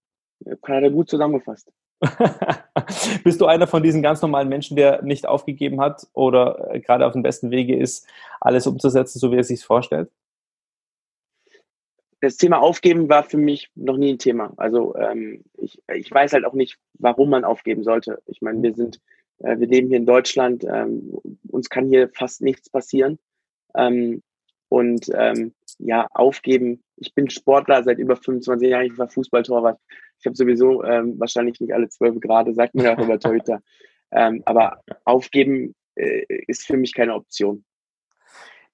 er 0.45 0.91
gut 0.91 1.09
zusammengefasst. 1.09 1.71
Bist 3.25 3.41
du 3.41 3.47
einer 3.47 3.67
von 3.67 3.83
diesen 3.83 4.03
ganz 4.03 4.21
normalen 4.21 4.49
Menschen, 4.49 4.77
der 4.77 5.03
nicht 5.03 5.27
aufgegeben 5.27 5.81
hat 5.81 6.07
oder 6.13 6.75
äh, 6.75 6.81
gerade 6.81 7.07
auf 7.07 7.13
dem 7.13 7.23
besten 7.23 7.51
Wege 7.51 7.77
ist, 7.77 8.07
alles 8.41 8.67
umzusetzen, 8.67 9.19
so 9.19 9.33
wie 9.33 9.37
er 9.37 9.45
sich 9.45 9.65
vorstellt? 9.65 10.11
Das 12.21 12.37
Thema 12.37 12.61
Aufgeben 12.61 13.09
war 13.09 13.23
für 13.23 13.37
mich 13.37 13.71
noch 13.75 13.99
nie 13.99 14.15
ein 14.15 14.19
Thema. 14.19 14.53
Also 14.57 14.97
ähm, 14.97 15.45
ich, 15.59 15.83
ich 15.95 16.11
weiß 16.11 16.33
halt 16.33 16.47
auch 16.47 16.55
nicht, 16.55 16.79
warum 16.95 17.31
man 17.31 17.45
aufgeben 17.45 17.85
sollte. 17.85 18.23
Ich 18.27 18.41
meine, 18.41 18.63
wir 18.63 18.75
sind, 18.75 19.01
äh, 19.39 19.59
wir 19.59 19.67
leben 19.67 19.89
hier 19.89 19.99
in 19.99 20.07
Deutschland, 20.07 20.65
ähm, 20.65 21.19
uns 21.49 21.69
kann 21.69 21.89
hier 21.89 22.09
fast 22.09 22.41
nichts 22.41 22.71
passieren. 22.71 23.19
Ähm, 23.75 24.23
und 24.75 25.09
ähm, 25.14 25.55
ja, 25.79 26.09
aufgeben. 26.11 26.83
Ich 26.97 27.14
bin 27.14 27.31
Sportler 27.31 27.85
seit 27.85 27.99
über 27.99 28.16
25 28.16 28.68
Jahren. 28.68 28.87
Ich 28.87 28.99
war 28.99 29.09
Fußballtorwart. 29.09 29.79
Ich 30.18 30.27
habe 30.27 30.35
sowieso 30.35 30.83
ähm, 30.83 31.18
wahrscheinlich 31.20 31.61
nicht 31.61 31.72
alle 31.72 31.89
zwölf 31.89 32.20
Grade, 32.20 32.53
sagt 32.55 32.75
ja 32.75 32.97
auch 32.97 33.05
über 33.05 33.18
Torhüter. 33.20 33.62
Ähm, 34.11 34.43
aber 34.47 34.83
aufgeben 35.05 35.77
äh, 35.95 36.25
ist 36.49 36.66
für 36.66 36.77
mich 36.77 36.93
keine 36.93 37.14
Option. 37.14 37.64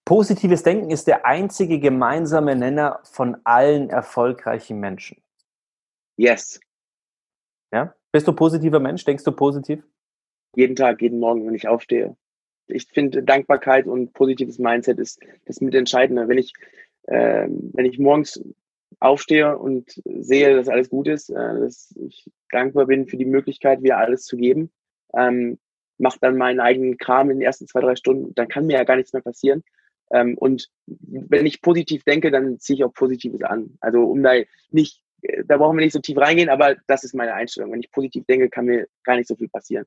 Positives 0.07 0.62
Denken 0.62 0.90
ist 0.90 1.07
der 1.07 1.26
einzige 1.26 1.78
gemeinsame 1.78 2.57
Nenner 2.57 3.01
von 3.05 3.36
allen 3.44 3.90
erfolgreichen 3.90 4.80
Menschen. 4.80 5.22
Yes. 6.16 6.61
Ja? 7.72 7.94
Bist 8.11 8.26
du 8.26 8.32
positiver 8.32 8.80
Mensch? 8.80 9.05
Denkst 9.05 9.24
du 9.24 9.32
positiv? 9.32 9.86
Jeden 10.57 10.76
Tag, 10.76 11.03
jeden 11.03 11.20
Morgen, 11.20 11.46
wenn 11.46 11.55
ich 11.55 11.68
aufstehe 11.68 12.16
ich 12.73 12.87
finde, 12.89 13.23
Dankbarkeit 13.23 13.87
und 13.87 14.12
positives 14.12 14.59
Mindset 14.59 14.99
ist 14.99 15.21
das 15.47 15.61
Mitentscheidende. 15.61 16.29
Wenn 16.29 16.39
ich, 16.39 16.53
äh, 17.05 17.47
wenn 17.49 17.85
ich 17.85 17.99
morgens 17.99 18.43
aufstehe 18.99 19.57
und 19.57 20.01
sehe, 20.05 20.55
dass 20.57 20.68
alles 20.68 20.91
gut 20.91 21.09
ist, 21.09 21.31
äh, 21.31 21.35
dass 21.35 21.95
ich 21.97 22.31
dankbar 22.51 22.87
bin 22.87 23.07
für 23.07 23.16
die 23.16 23.25
Möglichkeit, 23.25 23.83
wieder 23.83 23.99
alles 23.99 24.25
zu 24.25 24.37
geben. 24.37 24.71
Ähm, 25.14 25.59
mache 25.99 26.18
dann 26.21 26.37
meinen 26.37 26.61
eigenen 26.61 26.97
Kram 26.99 27.31
in 27.31 27.39
den 27.39 27.47
ersten 27.47 27.66
zwei, 27.66 27.81
drei 27.81 27.95
Stunden, 27.95 28.35
dann 28.35 28.49
kann 28.49 28.66
mir 28.66 28.79
ja 28.79 28.85
gar 28.85 28.97
nichts 28.97 29.12
mehr 29.12 29.23
passieren. 29.23 29.62
Ähm, 30.12 30.37
und 30.39 30.68
wenn 30.87 31.47
ich 31.47 31.62
positiv 31.62 32.05
denke, 32.05 32.31
dann 32.31 32.59
ziehe 32.59 32.79
ich 32.79 32.85
auch 32.85 32.93
Positives 32.93 33.43
an. 33.43 33.77
Also 33.81 34.05
um 34.05 34.23
da 34.23 34.33
nicht, 34.71 35.03
da 35.45 35.59
brauchen 35.59 35.77
wir 35.77 35.85
nicht 35.85 35.93
so 35.93 36.01
tief 36.01 36.18
reingehen, 36.18 36.49
aber 36.49 36.77
das 36.87 37.05
ist 37.05 37.14
meine 37.14 37.35
Einstellung. 37.35 37.73
Wenn 37.73 37.81
ich 37.81 37.93
positiv 37.93 38.25
denke, 38.27 38.49
kann 38.49 38.64
mir 38.64 38.89
gar 39.05 39.16
nicht 39.16 39.29
so 39.29 39.37
viel 39.37 39.49
passieren. 39.49 39.87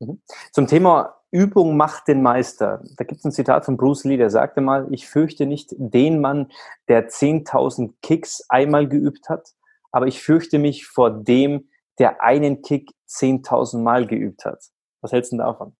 Mhm. 0.00 0.20
Zum 0.52 0.66
Thema 0.66 1.18
Übung 1.30 1.76
macht 1.76 2.08
den 2.08 2.22
Meister. 2.22 2.82
Da 2.96 3.04
gibt 3.04 3.20
es 3.20 3.24
ein 3.24 3.32
Zitat 3.32 3.64
von 3.64 3.76
Bruce 3.76 4.04
Lee, 4.04 4.16
der 4.16 4.30
sagte 4.30 4.60
mal, 4.60 4.86
ich 4.90 5.08
fürchte 5.08 5.46
nicht 5.46 5.74
den 5.76 6.20
Mann, 6.20 6.50
der 6.88 7.08
10.000 7.08 7.94
Kicks 8.02 8.44
einmal 8.48 8.88
geübt 8.88 9.28
hat, 9.28 9.54
aber 9.92 10.06
ich 10.06 10.22
fürchte 10.22 10.58
mich 10.58 10.86
vor 10.86 11.10
dem, 11.10 11.68
der 11.98 12.22
einen 12.22 12.62
Kick 12.62 12.90
10.000 13.08 13.78
Mal 13.78 14.06
geübt 14.06 14.44
hat. 14.44 14.64
Was 15.00 15.12
hältst 15.12 15.32
du 15.32 15.36
davon? 15.36 15.76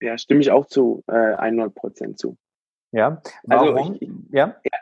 Ja, 0.00 0.18
stimme 0.18 0.40
ich 0.40 0.50
auch 0.50 0.66
zu 0.66 1.02
äh, 1.06 1.34
100 1.34 1.74
Prozent 1.74 2.18
zu. 2.18 2.36
Ja, 2.92 3.22
warum? 3.44 3.76
Also 3.76 3.96
ich, 4.00 4.10
ja? 4.30 4.56
ja? 4.64 4.78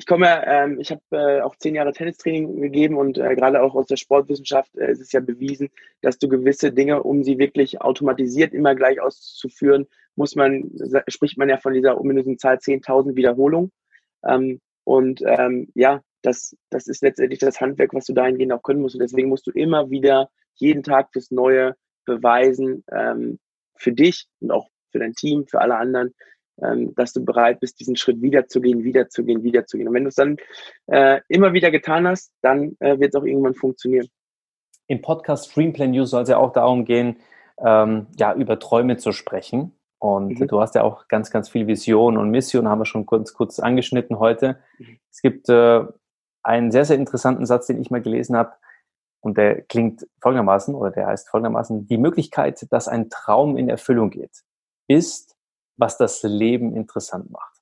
Ich 0.00 0.06
komme, 0.06 0.42
ähm, 0.46 0.80
ich 0.80 0.90
habe 0.90 1.02
äh, 1.10 1.42
auch 1.42 1.54
zehn 1.56 1.74
Jahre 1.74 1.92
Tennistraining 1.92 2.58
gegeben 2.62 2.96
und 2.96 3.18
äh, 3.18 3.34
gerade 3.34 3.62
auch 3.62 3.74
aus 3.74 3.86
der 3.86 3.98
Sportwissenschaft 3.98 4.74
äh, 4.78 4.90
ist 4.90 5.02
es 5.02 5.12
ja 5.12 5.20
bewiesen, 5.20 5.68
dass 6.00 6.18
du 6.18 6.26
gewisse 6.26 6.72
Dinge, 6.72 7.02
um 7.02 7.22
sie 7.22 7.36
wirklich 7.36 7.82
automatisiert 7.82 8.54
immer 8.54 8.74
gleich 8.74 8.98
auszuführen, 8.98 9.86
muss 10.16 10.36
man, 10.36 10.70
spricht 11.06 11.36
man 11.36 11.50
ja 11.50 11.58
von 11.58 11.74
dieser 11.74 12.00
ominösen 12.00 12.38
Zahl 12.38 12.56
10.000 12.56 13.14
Wiederholungen. 13.14 13.72
Ähm, 14.26 14.62
und 14.84 15.20
ähm, 15.26 15.68
ja, 15.74 16.00
das, 16.22 16.56
das 16.70 16.86
ist 16.86 17.02
letztendlich 17.02 17.40
das 17.40 17.60
Handwerk, 17.60 17.92
was 17.92 18.06
du 18.06 18.14
dahingehend 18.14 18.54
auch 18.54 18.62
können 18.62 18.80
musst. 18.80 18.94
Und 18.94 19.02
deswegen 19.02 19.28
musst 19.28 19.46
du 19.48 19.50
immer 19.50 19.90
wieder 19.90 20.30
jeden 20.54 20.82
Tag 20.82 21.12
fürs 21.12 21.30
Neue 21.30 21.76
beweisen, 22.06 22.84
ähm, 22.90 23.38
für 23.76 23.92
dich 23.92 24.28
und 24.40 24.50
auch 24.50 24.70
für 24.92 24.98
dein 24.98 25.12
Team, 25.12 25.46
für 25.46 25.60
alle 25.60 25.76
anderen, 25.76 26.14
ähm, 26.62 26.94
dass 26.94 27.12
du 27.12 27.24
bereit 27.24 27.60
bist, 27.60 27.80
diesen 27.80 27.96
Schritt 27.96 28.20
wiederzugehen, 28.22 28.84
wiederzugehen, 28.84 29.42
wiederzugehen. 29.42 29.88
Und 29.88 29.94
wenn 29.94 30.04
du 30.04 30.08
es 30.08 30.14
dann 30.14 30.36
äh, 30.86 31.20
immer 31.28 31.52
wieder 31.52 31.70
getan 31.70 32.06
hast, 32.06 32.32
dann 32.42 32.76
äh, 32.80 32.98
wird 32.98 33.14
es 33.14 33.20
auch 33.20 33.24
irgendwann 33.24 33.54
funktionieren. 33.54 34.08
Im 34.86 35.02
Podcast 35.02 35.50
Streamplay 35.50 35.88
News 35.88 36.10
soll 36.10 36.22
es 36.22 36.28
ja 36.28 36.38
auch 36.38 36.52
darum 36.52 36.84
gehen, 36.84 37.16
ähm, 37.64 38.06
ja, 38.18 38.34
über 38.34 38.58
Träume 38.58 38.96
zu 38.96 39.12
sprechen. 39.12 39.72
Und 39.98 40.40
mhm. 40.40 40.48
du 40.48 40.60
hast 40.60 40.74
ja 40.74 40.82
auch 40.82 41.08
ganz, 41.08 41.30
ganz 41.30 41.48
viel 41.48 41.66
Vision 41.66 42.16
und 42.16 42.30
Mission, 42.30 42.68
haben 42.68 42.80
wir 42.80 42.86
schon 42.86 43.06
kurz, 43.06 43.34
kurz 43.34 43.60
angeschnitten 43.60 44.18
heute. 44.18 44.58
Mhm. 44.78 44.98
Es 45.10 45.20
gibt 45.20 45.48
äh, 45.48 45.82
einen 46.42 46.70
sehr, 46.70 46.84
sehr 46.84 46.96
interessanten 46.96 47.46
Satz, 47.46 47.66
den 47.66 47.80
ich 47.80 47.90
mal 47.90 48.00
gelesen 48.00 48.36
habe. 48.36 48.52
Und 49.20 49.36
der 49.36 49.60
klingt 49.62 50.06
folgendermaßen, 50.22 50.74
oder 50.74 50.90
der 50.90 51.06
heißt 51.06 51.28
folgendermaßen, 51.28 51.86
die 51.86 51.98
Möglichkeit, 51.98 52.66
dass 52.70 52.88
ein 52.88 53.10
Traum 53.10 53.58
in 53.58 53.68
Erfüllung 53.68 54.08
geht, 54.08 54.42
ist 54.88 55.36
was 55.80 55.96
das 55.96 56.22
Leben 56.22 56.76
interessant 56.76 57.30
macht. 57.30 57.58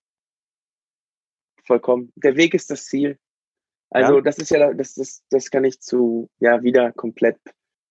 Vollkommen. 1.64 2.12
Der 2.16 2.36
Weg 2.36 2.54
ist 2.54 2.70
das 2.70 2.86
Ziel. 2.86 3.18
Also 3.90 4.16
ja. 4.16 4.20
das 4.20 4.38
ist 4.38 4.50
ja, 4.50 4.72
das, 4.74 4.94
das, 4.94 5.22
das 5.30 5.50
kann 5.50 5.64
ich 5.64 5.80
zu, 5.80 6.28
ja, 6.40 6.62
wieder 6.62 6.92
komplett 6.92 7.38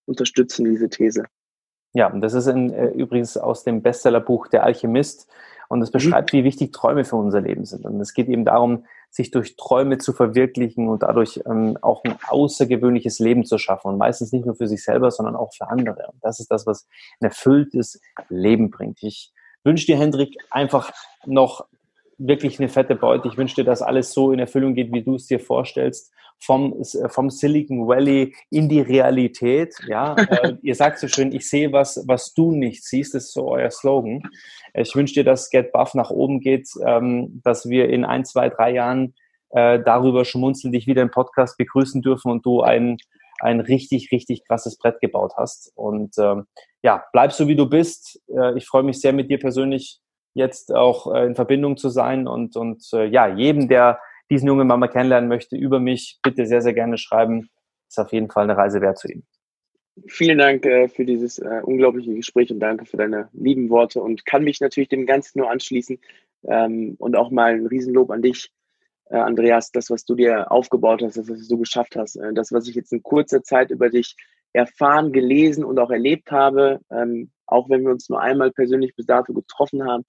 unterstützen, 0.06 0.66
diese 0.66 0.90
These. 0.90 1.24
Ja, 1.94 2.12
und 2.12 2.22
das 2.22 2.34
ist 2.34 2.48
in, 2.48 2.72
äh, 2.74 2.90
übrigens 2.90 3.38
aus 3.38 3.64
dem 3.64 3.82
Bestsellerbuch 3.82 4.48
Der 4.48 4.64
Alchemist. 4.64 5.28
Und 5.70 5.82
es 5.82 5.90
mhm. 5.90 5.94
beschreibt, 5.94 6.34
mhm. 6.34 6.38
wie 6.38 6.44
wichtig 6.44 6.72
Träume 6.72 7.04
für 7.04 7.16
unser 7.16 7.42
Leben 7.42 7.66
sind. 7.66 7.86
Und 7.86 8.00
es 8.00 8.14
geht 8.14 8.28
eben 8.28 8.46
darum, 8.46 8.86
sich 9.10 9.32
durch 9.32 9.56
Träume 9.56 9.98
zu 9.98 10.14
verwirklichen 10.14 10.88
und 10.88 11.04
dadurch 11.04 11.42
ähm, 11.46 11.78
auch 11.82 12.04
ein 12.04 12.16
außergewöhnliches 12.28 13.20
Leben 13.20 13.46
zu 13.46 13.58
schaffen. 13.58 13.88
Und 13.90 13.98
meistens 13.98 14.32
nicht 14.32 14.46
nur 14.46 14.56
für 14.56 14.68
sich 14.68 14.84
selber, 14.84 15.12
sondern 15.12 15.36
auch 15.36 15.54
für 15.54 15.68
andere. 15.70 16.08
Und 16.12 16.24
das 16.24 16.40
ist 16.40 16.52
das, 16.52 16.66
was 16.66 16.88
ein 17.20 17.26
erfülltes 17.26 18.00
Leben 18.30 18.70
bringt. 18.70 19.02
Ich 19.02 19.34
wünsche 19.64 19.86
dir, 19.86 19.98
Hendrik, 19.98 20.36
einfach 20.50 20.92
noch 21.26 21.66
wirklich 22.18 22.60
eine 22.60 22.70
fette 22.70 22.96
Beute. 22.96 23.28
Ich 23.28 23.38
wünsche 23.38 23.56
dir, 23.56 23.64
dass 23.64 23.82
alles 23.82 24.12
so 24.12 24.32
in 24.32 24.40
Erfüllung 24.40 24.74
geht, 24.74 24.92
wie 24.92 25.04
du 25.04 25.16
es 25.16 25.28
dir 25.28 25.40
vorstellst. 25.40 26.12
Vom, 26.40 26.84
vom 27.08 27.32
Silicon 27.32 27.88
Valley 27.88 28.36
in 28.52 28.70
die 28.70 28.82
Realität. 28.82 29.76
Ja, 29.88 30.16
äh, 30.30 30.56
ihr 30.62 30.76
sagt 30.76 31.00
so 31.00 31.08
schön, 31.08 31.32
ich 31.32 31.50
sehe 31.50 31.72
was, 31.72 32.04
was 32.08 32.34
du 32.34 32.52
nicht 32.52 32.84
siehst. 32.84 33.16
Das 33.16 33.26
ist 33.26 33.34
so 33.34 33.50
euer 33.50 33.72
Slogan. 33.72 34.22
Ich 34.74 34.96
wünsche 34.96 35.16
dir, 35.16 35.24
dass 35.24 35.50
Get 35.50 35.72
Buff 35.72 35.94
nach 35.96 36.12
oben 36.12 36.40
geht, 36.40 36.70
ähm, 36.86 37.42
dass 37.44 37.70
wir 37.70 37.90
in 37.90 38.06
ein, 38.06 38.26
zwei, 38.26 38.50
drei 38.50 38.72
Jahren 38.72 39.16
äh, 39.50 39.80
darüber 39.80 40.26
schmunzeln, 40.26 40.74
dich 40.74 40.88
wieder 40.88 41.02
im 41.02 41.12
Podcast 41.12 41.58
begrüßen 41.58 42.02
dürfen 42.02 42.32
und 42.32 42.46
du 42.46 42.62
ein, 42.62 42.98
ein 43.40 43.60
richtig, 43.60 44.12
richtig 44.12 44.46
krasses 44.46 44.78
Brett 44.78 45.00
gebaut 45.00 45.34
hast. 45.38 45.72
Und 45.76 46.16
ähm, 46.20 46.46
ja, 46.84 47.04
bleib 47.12 47.32
so 47.32 47.48
wie 47.48 47.56
du 47.56 47.68
bist. 47.68 48.22
Äh, 48.28 48.58
ich 48.58 48.66
freue 48.66 48.84
mich 48.84 49.00
sehr 49.00 49.14
mit 49.14 49.30
dir 49.30 49.40
persönlich 49.40 50.00
jetzt 50.34 50.74
auch 50.74 51.14
äh, 51.14 51.26
in 51.26 51.36
Verbindung 51.36 51.78
zu 51.78 51.90
sein 51.90 52.28
und, 52.28 52.56
und 52.56 52.84
äh, 52.94 53.06
ja, 53.06 53.28
jedem, 53.28 53.68
der 53.68 54.00
diesen 54.30 54.48
jungen 54.48 54.68
Mama 54.68 54.88
kennenlernen 54.88 55.30
möchte, 55.30 55.56
über 55.56 55.80
mich 55.80 56.20
bitte 56.22 56.46
sehr, 56.46 56.62
sehr 56.62 56.74
gerne 56.74 56.98
schreiben. 56.98 57.50
Ist 57.88 58.00
auf 58.00 58.12
jeden 58.12 58.30
Fall 58.30 58.44
eine 58.44 58.58
Reise 58.58 58.82
wert 58.82 58.98
zu 58.98 59.08
ihm. 59.08 59.24
Vielen 60.06 60.38
Dank 60.38 60.64
für 60.64 61.06
dieses 61.06 61.40
unglaubliche 61.64 62.14
Gespräch 62.14 62.52
und 62.52 62.60
danke 62.60 62.86
für 62.86 62.98
deine 62.98 63.30
lieben 63.32 63.70
Worte 63.70 64.00
und 64.00 64.26
kann 64.26 64.44
mich 64.44 64.62
natürlich 64.62 64.90
dem 64.90 65.08
Ganzen 65.08 65.40
nur 65.40 65.50
anschließen 65.50 65.98
ähm, 66.44 66.96
und 67.00 67.16
auch 67.16 67.32
mal 67.32 67.54
ein 67.54 67.66
Riesenlob 67.66 68.12
an 68.12 68.22
dich, 68.22 68.52
Andreas, 69.10 69.72
das, 69.72 69.90
was 69.90 70.04
du 70.04 70.14
dir 70.14 70.52
aufgebaut 70.52 71.02
hast, 71.02 71.18
das, 71.18 71.30
was 71.30 71.48
du 71.48 71.58
geschafft 71.58 71.96
hast, 71.96 72.20
das, 72.34 72.52
was 72.52 72.68
ich 72.68 72.76
jetzt 72.76 72.92
in 72.92 73.02
kurzer 73.02 73.42
Zeit 73.42 73.72
über 73.72 73.90
dich 73.90 74.16
erfahren, 74.58 75.14
gelesen 75.14 75.64
und 75.64 75.80
auch 75.80 75.92
erlebt 75.92 76.32
habe, 76.32 76.80
ähm, 76.92 77.32
auch 77.46 77.70
wenn 77.70 77.84
wir 77.84 77.92
uns 77.92 78.10
nur 78.10 78.22
einmal 78.22 78.52
persönlich 78.52 78.96
bis 78.96 79.06
dato 79.06 79.34
getroffen 79.34 79.84
haben, 79.86 80.04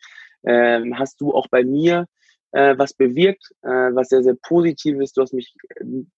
ähm, 0.45 0.99
hast 0.99 1.21
du 1.21 1.33
auch 1.35 1.47
bei 1.49 1.65
mir 1.65 2.07
äh, 2.53 2.77
was 2.79 2.95
bewirkt, 2.95 3.45
äh, 3.63 3.69
was 3.69 4.09
sehr, 4.09 4.23
sehr 4.23 4.37
positiv 4.43 4.99
ist. 5.01 5.17
Du 5.17 5.23
hast 5.23 5.35
mich 5.35 5.55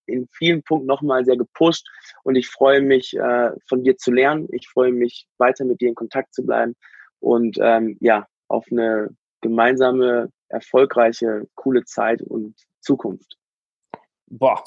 in 0.05 0.27
vielen 0.31 0.63
Punkten 0.63 0.87
nochmal 0.87 1.25
sehr 1.25 1.37
gepusht 1.37 1.85
und 2.23 2.35
ich 2.35 2.47
freue 2.47 2.81
mich, 2.81 3.15
äh, 3.17 3.51
von 3.67 3.83
dir 3.83 3.97
zu 3.97 4.11
lernen. 4.11 4.47
Ich 4.51 4.67
freue 4.69 4.93
mich, 4.93 5.27
weiter 5.37 5.65
mit 5.65 5.81
dir 5.81 5.89
in 5.89 5.95
Kontakt 5.95 6.33
zu 6.33 6.45
bleiben 6.45 6.75
und 7.19 7.57
ähm, 7.61 7.97
ja, 7.99 8.27
auf 8.47 8.65
eine 8.71 9.09
gemeinsame, 9.41 10.29
erfolgreiche, 10.47 11.47
coole 11.55 11.83
Zeit 11.83 12.21
und 12.21 12.55
Zukunft. 12.79 13.37
Boah, 14.27 14.63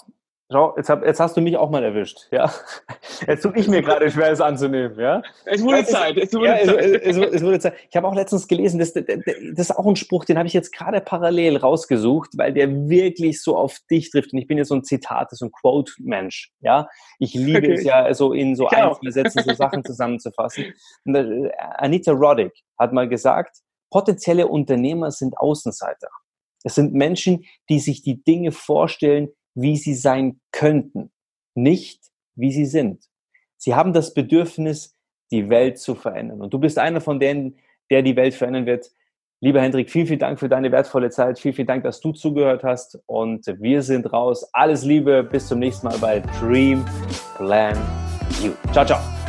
Schau, 0.51 0.75
jetzt, 0.77 0.91
hab, 0.91 1.05
jetzt, 1.07 1.21
hast 1.21 1.39
du 1.39 1.41
mich 1.41 1.57
auch 1.57 1.71
mal 1.71 1.83
erwischt, 1.83 2.29
ja. 2.31 2.53
Jetzt 3.27 3.43
tue 3.43 3.57
ich 3.57 3.67
mir 3.67 3.81
gerade 3.81 4.11
schwer, 4.11 4.31
es 4.31 4.43
anzunehmen, 4.43 4.99
ja. 5.01 5.23
Es 5.47 5.63
wurde 5.63 5.87
Zeit, 5.87 6.19
es 6.19 6.35
wurde, 6.35 6.49
ja, 6.49 6.65
Zeit. 6.67 6.77
Es, 7.03 7.17
es, 7.17 7.43
wurde 7.43 7.61
Zeit. 7.61 7.75
Ich 7.89 7.97
habe 7.97 8.07
auch 8.07 8.15
letztens 8.15 8.47
gelesen, 8.47 8.79
das, 8.79 8.93
das, 8.93 9.07
ist 9.07 9.71
auch 9.71 9.87
ein 9.87 9.97
Spruch, 9.97 10.27
den 10.27 10.37
habe 10.37 10.47
ich 10.47 10.53
jetzt 10.53 10.71
gerade 10.71 11.01
parallel 11.01 11.57
rausgesucht, 11.57 12.37
weil 12.37 12.53
der 12.53 12.89
wirklich 12.91 13.43
so 13.43 13.57
auf 13.57 13.79
dich 13.91 14.11
trifft. 14.11 14.35
Und 14.35 14.39
ich 14.39 14.47
bin 14.47 14.59
ja 14.59 14.65
so 14.65 14.75
ein 14.75 14.85
Zitat, 14.85 15.31
so 15.31 15.47
ein 15.47 15.53
Quote-Mensch, 15.53 16.53
ja. 16.61 16.89
Ich 17.19 17.33
liebe 17.33 17.59
okay. 17.59 17.73
es 17.73 17.85
ja, 17.85 18.13
so 18.13 18.35
in 18.35 18.55
so 18.55 18.69
ein, 18.69 18.95
zwei 18.97 19.11
Sätzen 19.11 19.43
so 19.45 19.55
Sachen 19.55 19.83
zusammenzufassen. 19.83 20.75
Und 21.07 21.15
äh, 21.15 21.53
Anita 21.79 22.13
Roddick 22.13 22.53
hat 22.79 22.93
mal 22.93 23.09
gesagt, 23.09 23.57
potenzielle 23.91 24.47
Unternehmer 24.47 25.11
sind 25.11 25.39
Außenseiter. 25.39 26.09
Es 26.65 26.75
sind 26.75 26.93
Menschen, 26.93 27.45
die 27.71 27.79
sich 27.79 28.03
die 28.03 28.23
Dinge 28.23 28.53
vorstellen, 28.53 29.31
wie 29.55 29.77
sie 29.77 29.95
sein 29.95 30.41
könnten, 30.53 31.11
nicht 31.55 32.01
wie 32.35 32.53
sie 32.53 32.67
sind. 32.67 33.05
Sie 33.57 33.75
haben 33.75 33.93
das 33.93 34.15
Bedürfnis, 34.15 34.97
die 35.31 35.49
Welt 35.49 35.79
zu 35.79 35.95
verändern. 35.95 36.41
Und 36.43 36.53
du 36.53 36.59
bist 36.59 36.79
einer 36.79 37.01
von 37.01 37.19
denen, 37.19 37.57
der 37.91 38.03
die 38.03 38.17
Welt 38.17 38.35
verändern 38.35 38.67
wird. 38.67 38.91
Lieber 39.41 39.61
Hendrik, 39.61 39.91
vielen, 39.91 40.07
vielen 40.07 40.21
Dank 40.21 40.41
für 40.41 40.49
deine 40.49 40.73
wertvolle 40.73 41.11
Zeit. 41.11 41.39
Vielen, 41.39 41.55
vielen 41.55 41.67
Dank, 41.67 41.85
dass 41.85 42.01
du 42.01 42.13
zugehört 42.13 42.65
hast. 42.65 42.99
Und 43.07 43.47
wir 43.61 43.83
sind 43.83 44.13
raus. 44.13 44.49
Alles 44.53 44.85
Liebe. 44.85 45.23
Bis 45.23 45.49
zum 45.49 45.59
nächsten 45.59 45.87
Mal 45.87 45.99
bei 45.99 46.21
Dream 46.41 46.85
Plan 47.37 47.77
You. 48.43 48.53
Ciao, 48.73 48.85
ciao. 48.85 49.24